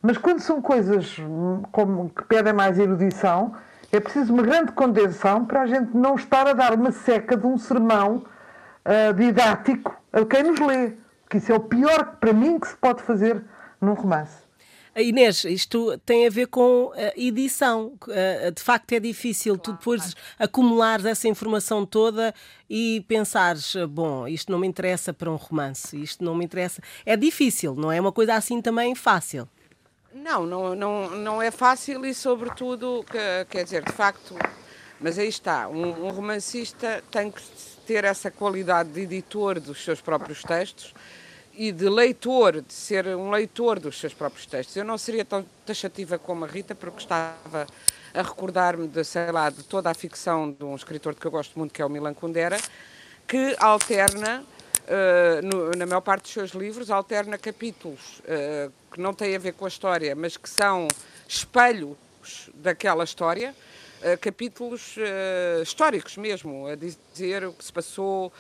Mas 0.02 0.18
quando 0.18 0.40
são 0.40 0.62
coisas 0.62 1.18
hum, 1.18 1.62
como, 1.72 2.08
que 2.10 2.22
pedem 2.24 2.52
mais 2.52 2.78
erudição, 2.78 3.54
é 3.90 3.98
preciso 3.98 4.32
uma 4.32 4.42
grande 4.42 4.72
condensação 4.72 5.44
para 5.44 5.62
a 5.62 5.66
gente 5.66 5.96
não 5.96 6.14
estar 6.14 6.46
a 6.46 6.52
dar 6.52 6.74
uma 6.74 6.92
seca 6.92 7.36
de 7.36 7.46
um 7.46 7.56
sermão 7.56 8.24
uh, 8.84 9.14
didático 9.14 9.96
a 10.12 10.24
quem 10.24 10.42
nos 10.42 10.60
lê. 10.60 10.92
Que 11.28 11.38
isso 11.38 11.50
é 11.50 11.54
o 11.54 11.60
pior, 11.60 12.16
para 12.20 12.32
mim, 12.32 12.58
que 12.58 12.68
se 12.68 12.76
pode 12.76 13.02
fazer 13.02 13.42
num 13.80 13.94
romance. 13.94 14.46
Inês, 14.96 15.44
isto 15.44 15.98
tem 16.06 16.26
a 16.26 16.30
ver 16.30 16.46
com 16.46 16.90
edição. 17.14 17.92
De 18.54 18.62
facto, 18.62 18.92
é 18.92 19.00
difícil 19.00 19.54
claro, 19.54 19.62
tu 19.62 19.72
depois 19.72 20.14
claro. 20.14 20.18
acumulares 20.38 21.04
essa 21.04 21.28
informação 21.28 21.84
toda 21.84 22.34
e 22.68 23.04
pensares, 23.06 23.76
bom, 23.90 24.26
isto 24.26 24.50
não 24.50 24.58
me 24.58 24.66
interessa 24.66 25.12
para 25.12 25.30
um 25.30 25.36
romance, 25.36 26.00
isto 26.00 26.24
não 26.24 26.34
me 26.34 26.46
interessa. 26.46 26.80
É 27.04 27.14
difícil, 27.14 27.74
não 27.74 27.92
é 27.92 28.00
uma 28.00 28.10
coisa 28.10 28.36
assim 28.36 28.62
também 28.62 28.94
fácil. 28.94 29.46
Não, 30.14 30.46
não, 30.46 30.74
não, 30.74 31.10
não 31.10 31.42
é 31.42 31.50
fácil 31.50 32.06
e, 32.06 32.14
sobretudo, 32.14 33.04
quer 33.50 33.64
dizer, 33.64 33.84
de 33.84 33.92
facto, 33.92 34.34
mas 34.98 35.18
aí 35.18 35.28
está, 35.28 35.68
um, 35.68 36.06
um 36.06 36.08
romancista 36.08 37.04
tem 37.10 37.30
que 37.30 37.42
ter 37.86 38.02
essa 38.04 38.30
qualidade 38.30 38.88
de 38.88 39.02
editor 39.02 39.60
dos 39.60 39.84
seus 39.84 40.00
próprios 40.00 40.42
textos 40.42 40.94
e 41.57 41.72
de 41.72 41.88
leitor, 41.88 42.61
de 42.61 42.72
ser 42.72 43.07
um 43.09 43.30
leitor 43.30 43.80
dos 43.80 43.98
seus 43.98 44.12
próprios 44.12 44.46
textos. 44.46 44.76
Eu 44.76 44.84
não 44.84 44.98
seria 44.98 45.24
tão 45.24 45.44
taxativa 45.64 46.18
como 46.18 46.44
a 46.44 46.48
Rita, 46.48 46.74
porque 46.74 46.98
estava 46.98 47.66
a 48.12 48.22
recordar-me 48.22 48.86
de, 48.86 49.02
sei 49.04 49.30
lá, 49.32 49.48
de 49.50 49.62
toda 49.62 49.90
a 49.90 49.94
ficção 49.94 50.52
de 50.52 50.64
um 50.64 50.74
escritor 50.74 51.14
que 51.14 51.26
eu 51.26 51.30
gosto 51.30 51.59
muito, 51.59 51.72
que 51.72 51.80
é 51.80 51.84
o 51.86 51.88
Milan 51.88 52.14
Kundera, 52.14 52.59
que 53.26 53.57
alterna, 53.59 54.42
uh, 54.42 55.46
no, 55.46 55.70
na 55.72 55.86
maior 55.86 56.00
parte 56.00 56.22
dos 56.22 56.32
seus 56.32 56.50
livros, 56.50 56.90
alterna 56.90 57.36
capítulos 57.36 58.20
uh, 58.20 58.72
que 58.92 59.00
não 59.00 59.12
têm 59.12 59.34
a 59.34 59.38
ver 59.38 59.52
com 59.52 59.64
a 59.64 59.68
história, 59.68 60.14
mas 60.14 60.36
que 60.36 60.48
são 60.48 60.88
espelhos 61.26 61.96
daquela 62.54 63.04
história, 63.04 63.54
uh, 64.02 64.18
capítulos 64.18 64.96
históricos 65.62 66.16
mesmo, 66.16 66.66
a 66.66 66.74
dizer 66.74 67.44
o 67.44 67.52
que 67.52 67.64
se 67.64 67.72
passou 67.72 68.32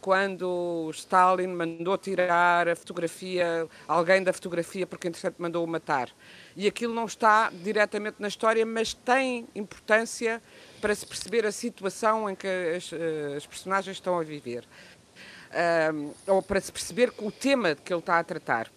quando 0.00 0.90
Stalin 0.94 1.48
mandou 1.48 1.98
tirar 1.98 2.68
a 2.68 2.76
fotografia, 2.76 3.68
alguém 3.86 4.22
da 4.22 4.32
fotografia, 4.32 4.86
porque 4.86 5.08
entretanto 5.08 5.36
mandou-o 5.38 5.66
matar. 5.66 6.10
E 6.56 6.66
aquilo 6.66 6.94
não 6.94 7.04
está 7.04 7.50
diretamente 7.50 8.16
na 8.18 8.28
história, 8.28 8.64
mas 8.64 8.94
tem 8.94 9.46
importância 9.54 10.42
para 10.80 10.94
se 10.94 11.06
perceber 11.06 11.44
a 11.44 11.52
situação 11.52 12.28
em 12.30 12.34
que 12.34 12.46
as, 12.46 12.92
eh, 12.92 13.34
as 13.36 13.46
personagens 13.46 13.96
estão 13.96 14.18
a 14.18 14.22
viver. 14.22 14.64
Ou 16.26 16.42
para 16.42 16.60
se 16.60 16.70
perceber 16.70 17.12
o 17.18 17.30
tema 17.30 17.74
que 17.74 17.92
ele 17.92 18.00
está 18.00 18.18
a 18.18 18.24
tratar. 18.24 18.70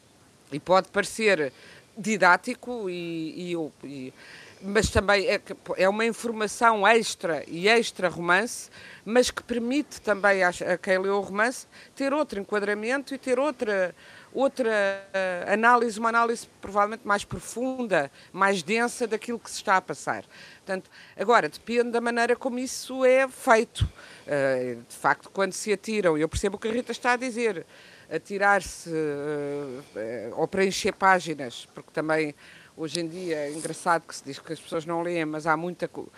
E 0.52 0.60
pode 0.60 0.89
parecer 0.89 1.52
didático 1.97 2.89
e, 2.89 3.54
e, 3.54 3.72
e 3.84 4.14
mas 4.62 4.89
também 4.89 5.26
é, 5.28 5.41
é 5.78 5.88
uma 5.88 6.05
informação 6.05 6.86
extra 6.88 7.43
e 7.47 7.68
extra 7.68 8.10
romance, 8.10 8.70
mas 9.05 9.32
que 9.32 9.41
permite 9.41 10.01
também 10.01 10.43
a, 10.43 10.49
a 10.49 10.78
quem 10.78 10.97
lê 10.97 11.10
o 11.10 11.22
romance 11.22 11.66
ter 11.95 12.14
outro 12.14 12.39
enquadramento 12.39 13.14
e 13.14 13.18
ter 13.18 13.39
outra, 13.39 13.95
outra 14.34 14.70
uh, 14.70 15.53
análise, 15.53 15.99
uma 15.99 16.10
análise 16.10 16.47
provavelmente 16.62 17.07
mais 17.07 17.24
profunda, 17.24 18.12
mais 18.32 18.62
densa 18.62 19.07
daquilo 19.07 19.39
que 19.39 19.49
se 19.49 19.57
está 19.57 19.78
a 19.78 19.82
passar. 19.82 20.26
Portanto, 20.57 20.89
agora, 21.18 21.47
depende 21.47 21.91
da 21.91 22.01
maneira 22.01 22.36
como 22.36 22.60
isso 22.60 23.05
é 23.05 23.28
feito. 23.28 23.82
Uh, 23.82 24.84
de 24.88 24.95
facto, 24.95 25.30
quando 25.30 25.53
se 25.53 25.72
atiram, 25.72 26.18
eu 26.18 26.28
percebo 26.28 26.57
o 26.57 26.60
que 26.60 26.68
a 26.68 26.72
Rita 26.72 26.91
está 26.91 27.14
a 27.14 27.18
dizer, 27.18 27.66
atirar-se 28.12 28.89
uh, 28.89 30.34
ou 30.36 30.47
preencher 30.47 30.91
páginas, 30.91 31.68
porque 31.74 31.91
também 31.91 32.36
hoje 32.80 33.02
em 33.02 33.08
dia 33.08 33.36
é 33.36 33.52
engraçado 33.52 34.04
que 34.08 34.16
se 34.16 34.24
diz 34.24 34.40
que 34.40 34.54
as 34.54 34.60
pessoas 34.60 34.86
não 34.86 35.02
leem, 35.02 35.26
mas 35.26 35.46
há 35.46 35.58
muita, 35.58 35.86
uh, 35.86 36.10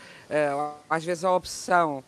às 0.88 1.04
vezes 1.04 1.24
a 1.24 1.36
opção. 1.36 2.04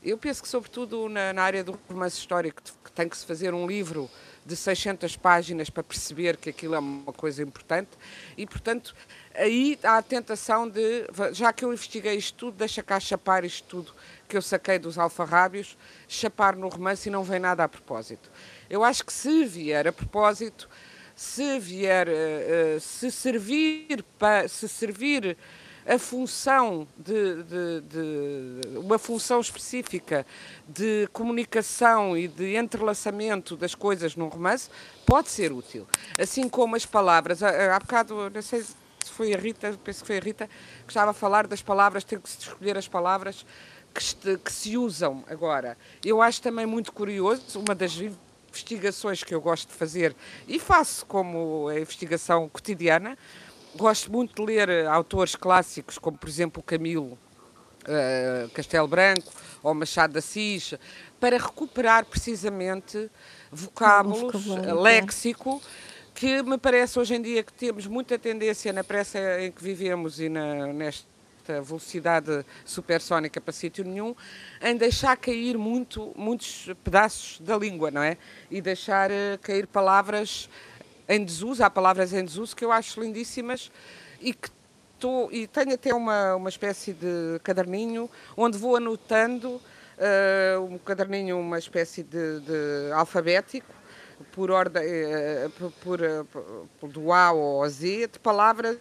Eu 0.00 0.16
penso 0.16 0.40
que, 0.40 0.48
sobretudo 0.48 1.08
na, 1.08 1.32
na 1.32 1.42
área 1.42 1.64
do 1.64 1.76
romance 1.88 2.16
histórico, 2.16 2.62
que 2.84 2.92
tem 2.92 3.08
que 3.08 3.16
se 3.16 3.26
fazer 3.26 3.52
um 3.52 3.66
livro 3.66 4.08
de 4.44 4.54
600 4.54 5.16
páginas 5.16 5.68
para 5.68 5.82
perceber 5.82 6.36
que 6.36 6.50
aquilo 6.50 6.76
é 6.76 6.78
uma 6.78 7.12
coisa 7.12 7.42
importante 7.42 7.90
e, 8.36 8.46
portanto, 8.46 8.94
aí 9.34 9.76
há 9.82 9.96
a 9.96 10.02
tentação 10.02 10.68
de, 10.68 11.04
já 11.32 11.52
que 11.52 11.64
eu 11.64 11.72
investiguei 11.72 12.14
isto 12.14 12.38
tudo, 12.38 12.56
deixa 12.56 12.84
cá 12.84 13.00
chapar 13.00 13.44
isto 13.44 13.66
tudo 13.66 13.92
que 14.28 14.36
eu 14.36 14.42
saquei 14.42 14.78
dos 14.78 14.98
alfarrábios, 14.98 15.76
chapar 16.06 16.54
no 16.54 16.68
romance 16.68 17.08
e 17.08 17.12
não 17.12 17.24
vem 17.24 17.40
nada 17.40 17.64
a 17.64 17.68
propósito. 17.68 18.30
Eu 18.70 18.84
acho 18.84 19.04
que 19.04 19.12
se 19.12 19.44
vier 19.44 19.88
a 19.88 19.92
propósito, 19.92 20.68
se 21.16 21.58
vier, 21.58 22.06
uh, 22.08 22.78
se 22.78 23.10
servir 23.10 24.04
se 24.48 24.68
servir 24.68 25.36
a 25.86 25.98
função 25.98 26.86
de, 26.98 27.42
de, 27.44 27.80
de, 27.82 28.78
uma 28.78 28.98
função 28.98 29.40
específica 29.40 30.26
de 30.68 31.08
comunicação 31.12 32.16
e 32.16 32.26
de 32.26 32.56
entrelaçamento 32.56 33.56
das 33.56 33.74
coisas 33.74 34.16
num 34.16 34.26
romance, 34.26 34.68
pode 35.06 35.28
ser 35.28 35.52
útil. 35.52 35.86
Assim 36.18 36.48
como 36.48 36.74
as 36.74 36.84
palavras, 36.84 37.42
há, 37.42 37.76
há 37.76 37.78
bocado, 37.78 38.28
não 38.28 38.42
sei 38.42 38.62
se 38.62 38.74
foi 39.12 39.32
a 39.32 39.38
Rita, 39.38 39.78
penso 39.84 40.00
que 40.00 40.06
foi 40.06 40.18
a 40.18 40.20
Rita, 40.20 40.50
que 40.84 40.90
estava 40.90 41.12
a 41.12 41.14
falar 41.14 41.46
das 41.46 41.62
palavras, 41.62 42.02
tem 42.02 42.18
que 42.18 42.28
se 42.28 42.40
escolher 42.40 42.76
as 42.76 42.88
palavras 42.88 43.46
que, 43.94 44.36
que 44.38 44.52
se 44.52 44.76
usam 44.76 45.24
agora. 45.28 45.78
Eu 46.04 46.20
acho 46.20 46.42
também 46.42 46.66
muito 46.66 46.92
curioso, 46.92 47.60
uma 47.60 47.74
das 47.74 47.96
investigações 48.56 49.22
que 49.22 49.34
eu 49.34 49.40
gosto 49.40 49.68
de 49.68 49.74
fazer 49.74 50.16
e 50.48 50.58
faço 50.58 51.04
como 51.06 51.68
a 51.68 51.78
investigação 51.78 52.48
cotidiana. 52.48 53.16
Gosto 53.76 54.10
muito 54.10 54.34
de 54.34 54.42
ler 54.42 54.68
eh, 54.68 54.86
autores 54.86 55.36
clássicos, 55.36 55.98
como 55.98 56.16
por 56.16 56.28
exemplo 56.28 56.62
Camilo 56.62 57.18
uh, 57.86 58.48
Castelo 58.54 58.88
Branco 58.88 59.30
ou 59.62 59.74
Machado 59.74 60.14
de 60.14 60.18
Assis, 60.18 60.74
para 61.20 61.36
recuperar 61.36 62.06
precisamente 62.06 63.10
vocábulos, 63.52 64.46
é. 64.48 64.72
léxico, 64.72 65.60
que 66.14 66.42
me 66.42 66.56
parece 66.56 66.98
hoje 66.98 67.14
em 67.14 67.22
dia 67.22 67.42
que 67.42 67.52
temos 67.52 67.86
muita 67.86 68.18
tendência 68.18 68.72
na 68.72 68.82
pressa 68.82 69.18
em 69.42 69.52
que 69.52 69.62
vivemos 69.62 70.18
e 70.20 70.30
na, 70.30 70.68
neste 70.72 71.06
esta 71.46 71.62
velocidade 71.62 72.44
supersónica 72.64 73.40
para 73.40 73.52
sítio 73.52 73.84
nenhum, 73.84 74.14
em 74.60 74.76
deixar 74.76 75.16
cair 75.16 75.56
muito, 75.56 76.12
muitos 76.16 76.68
pedaços 76.82 77.40
da 77.40 77.56
língua, 77.56 77.90
não 77.90 78.02
é? 78.02 78.16
E 78.50 78.60
deixar 78.60 79.10
uh, 79.10 79.38
cair 79.40 79.66
palavras 79.66 80.50
em 81.08 81.24
desuso, 81.24 81.62
há 81.62 81.70
palavras 81.70 82.12
em 82.12 82.24
desuso 82.24 82.56
que 82.56 82.64
eu 82.64 82.72
acho 82.72 83.00
lindíssimas 83.00 83.70
e 84.20 84.34
que 84.34 84.48
estou, 84.94 85.30
e 85.30 85.46
tenho 85.46 85.74
até 85.74 85.94
uma, 85.94 86.34
uma 86.34 86.48
espécie 86.48 86.92
de 86.92 87.38
caderninho 87.44 88.10
onde 88.36 88.58
vou 88.58 88.76
anotando 88.76 89.54
uh, 89.54 90.60
um 90.68 90.78
caderninho, 90.78 91.38
uma 91.38 91.58
espécie 91.60 92.02
de, 92.02 92.40
de 92.40 92.92
alfabético, 92.92 93.72
por 94.32 94.50
ordem, 94.50 94.82
uh, 94.82 95.50
por, 95.50 95.72
por, 95.72 96.00
por, 96.80 96.88
do 96.88 97.12
A 97.12 97.26
ao 97.26 97.68
Z, 97.68 98.08
de 98.08 98.18
palavras 98.18 98.78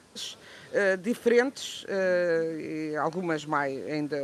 eh, 0.78 0.98
diferentes, 0.98 1.84
uh, 1.84 3.00
algumas 3.00 3.46
mais 3.46 3.82
ainda, 3.88 4.18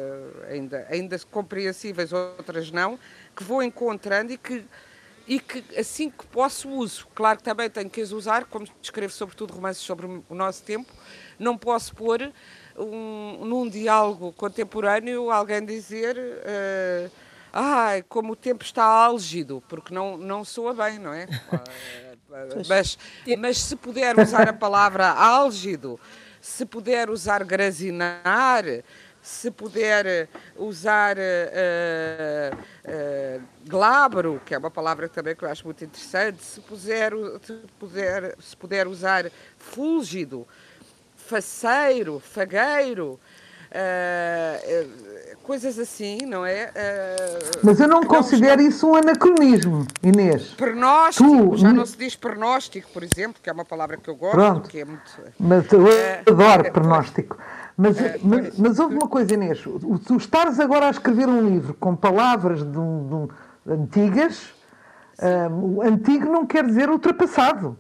ainda, 0.50 0.86
ainda 0.90 1.20
compreensíveis, 1.32 2.12
outras 2.12 2.70
não, 2.70 3.00
que 3.34 3.42
vou 3.42 3.64
encontrando 3.64 4.34
e 4.34 4.38
que 4.38 4.66
e 5.26 5.40
que 5.40 5.64
assim 5.80 6.10
que 6.10 6.26
posso 6.26 6.68
uso. 6.68 7.08
Claro 7.16 7.38
que 7.38 7.44
também 7.46 7.70
tenho 7.70 7.90
que 7.90 8.02
as 8.02 8.12
usar, 8.12 8.44
como 8.44 8.68
escrevo 8.82 9.14
sobretudo 9.14 9.54
romances 9.54 9.82
sobre 9.82 10.06
o 10.06 10.36
nosso 10.36 10.62
tempo, 10.64 10.92
não 11.40 11.58
posso 11.58 11.96
pôr 11.96 12.34
um, 12.78 13.46
num 13.46 13.70
diálogo 13.70 14.34
contemporâneo 14.34 15.32
alguém 15.32 15.64
dizer 15.64 16.18
uh, 16.18 17.12
ai, 17.54 18.04
como 18.10 18.34
o 18.34 18.36
tempo 18.36 18.66
está 18.66 18.84
álgido, 18.84 19.64
porque 19.70 19.94
não, 19.94 20.18
não 20.18 20.44
soa 20.44 20.74
bem, 20.74 21.00
não 21.00 21.14
é? 21.14 21.28
mas, 22.68 22.98
mas 23.38 23.58
se 23.58 23.78
puder 23.78 24.20
usar 24.20 24.50
a 24.50 24.54
palavra 24.54 25.08
álgido, 25.08 25.98
se 26.42 26.66
puder 26.66 27.10
usar 27.10 27.44
grasinar, 27.44 28.66
se 29.22 29.52
puder 29.52 30.28
usar 30.58 31.16
uh, 31.18 32.56
uh, 32.58 33.44
glabro, 33.68 34.42
que 34.44 34.56
é 34.56 34.58
uma 34.58 34.72
palavra 34.72 35.08
também 35.08 35.36
que 35.36 35.46
eu 35.46 35.50
acho 35.50 35.64
muito 35.64 35.86
interessante, 35.86 36.44
se 36.44 36.60
puder, 36.60 37.14
se 37.44 37.54
puder, 37.80 38.36
se 38.42 38.58
puder 38.58 38.88
usar 38.88 39.32
fúlgido, 39.60 40.48
faceiro, 41.16 42.20
fagueiro, 42.20 43.20
uh, 43.72 45.38
coisas 45.44 45.80
assim, 45.80 46.20
não 46.26 46.46
é? 46.46 46.70
Uh, 46.70 47.60
Mas 47.64 47.80
eu 47.80 47.88
não 47.88 48.04
considero 48.04 48.62
isso 48.62 48.88
um 48.88 48.96
anacronismo, 48.96 49.86
Inês. 50.04 50.50
Pernóstico, 50.50 51.30
tu, 51.30 51.58
já 51.58 51.74
não 51.74 51.86
se 51.86 51.98
diz 51.98 52.16
pernóstico, 52.16 52.90
por 52.94 53.04
exemplo, 53.04 53.42
que 53.42 53.50
é 53.50 53.54
uma 53.54 53.66
palavra 53.66 53.98
que 53.98 54.10
eu 54.10 54.16
gosto, 54.16 54.36
Pronto. 54.36 54.70
que 54.70 54.80
é 54.80 54.86
muito... 54.86 55.12
Mas 55.40 55.72
eu 55.72 55.86
adoro 56.28 56.70
uh, 56.70 56.72
pernóstico. 56.72 57.38
Mas, 57.78 57.98
mas, 58.22 58.58
mas, 58.60 58.80
houve 58.80 58.96
uma 58.96 59.08
coisa, 59.08 59.34
Inês, 59.34 59.64
tu 60.06 60.18
estares 60.18 60.60
agora 60.60 60.88
a 60.88 60.92
escrever 60.92 61.28
um 61.28 61.48
livro 61.48 61.74
com 61.74 61.96
palavras 61.96 62.64
de 62.64 62.78
um, 62.78 63.08
de 63.08 63.16
um, 63.16 63.28
antigas, 63.74 64.54
um, 65.50 65.82
antigo 65.82 66.26
não 66.26 66.46
quer 66.46 66.66
dizer 66.66 66.90
ultrapassado. 66.90 67.78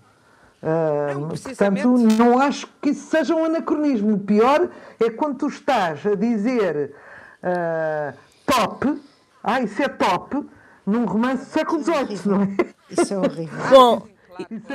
Uh, 0.61 1.27
portanto, 1.27 1.87
não 2.17 2.37
acho 2.39 2.67
que 2.79 2.91
isso 2.91 3.09
seja 3.09 3.33
um 3.33 3.45
anacronismo. 3.45 4.13
O 4.13 4.19
pior 4.19 4.69
é 4.99 5.09
quando 5.09 5.37
tu 5.39 5.47
estás 5.47 6.05
a 6.05 6.15
dizer 6.15 6.93
uh, 7.41 8.17
top, 8.45 9.01
ah, 9.43 9.61
isso 9.61 9.81
é 9.81 9.87
top, 9.87 10.45
num 10.85 11.05
romance 11.05 11.45
do 11.45 11.51
século 11.51 11.83
XVIII, 11.83 12.19
não 12.25 12.43
é? 12.43 12.47
Isso 12.91 13.13
é 13.13 13.17
horrível. 13.17 13.69
Bom, 13.69 14.07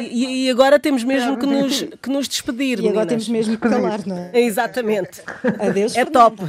e, 0.00 0.46
e, 0.46 0.50
agora 0.50 0.78
temos 0.78 1.04
mesmo 1.04 1.38
que 1.38 1.46
nos, 1.46 1.82
que 2.02 2.10
nos 2.10 2.28
despedir. 2.28 2.80
E 2.80 2.88
agora 2.88 3.06
temos 3.06 3.28
mesmo 3.28 3.56
que 3.56 3.68
calar, 3.68 4.06
não 4.06 4.16
é? 4.16 4.40
Exatamente. 4.40 5.22
Adeus, 5.60 5.96
é 5.96 6.04
top. 6.04 6.42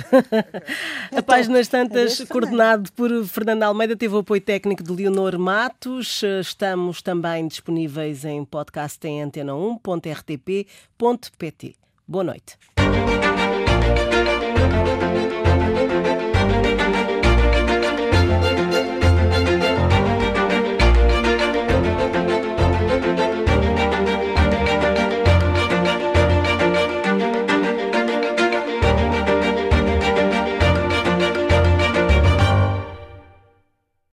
É 1.11 1.19
a 1.19 1.23
Páginas 1.23 1.67
Tantas, 1.67 2.13
Adeus, 2.13 2.29
coordenado 2.29 2.91
por 2.93 3.09
Fernando 3.25 3.63
Almeida, 3.63 3.95
teve 3.95 4.15
o 4.15 4.19
apoio 4.19 4.41
técnico 4.41 4.83
de 4.83 4.91
Leonor 4.91 5.39
Matos. 5.39 6.21
Estamos 6.41 7.01
também 7.01 7.47
disponíveis 7.47 8.25
em 8.25 8.43
podcast 8.43 9.07
em 9.07 9.23
antena1.rtp.pt. 9.23 11.75
Boa 12.07 12.23
noite. 12.23 12.57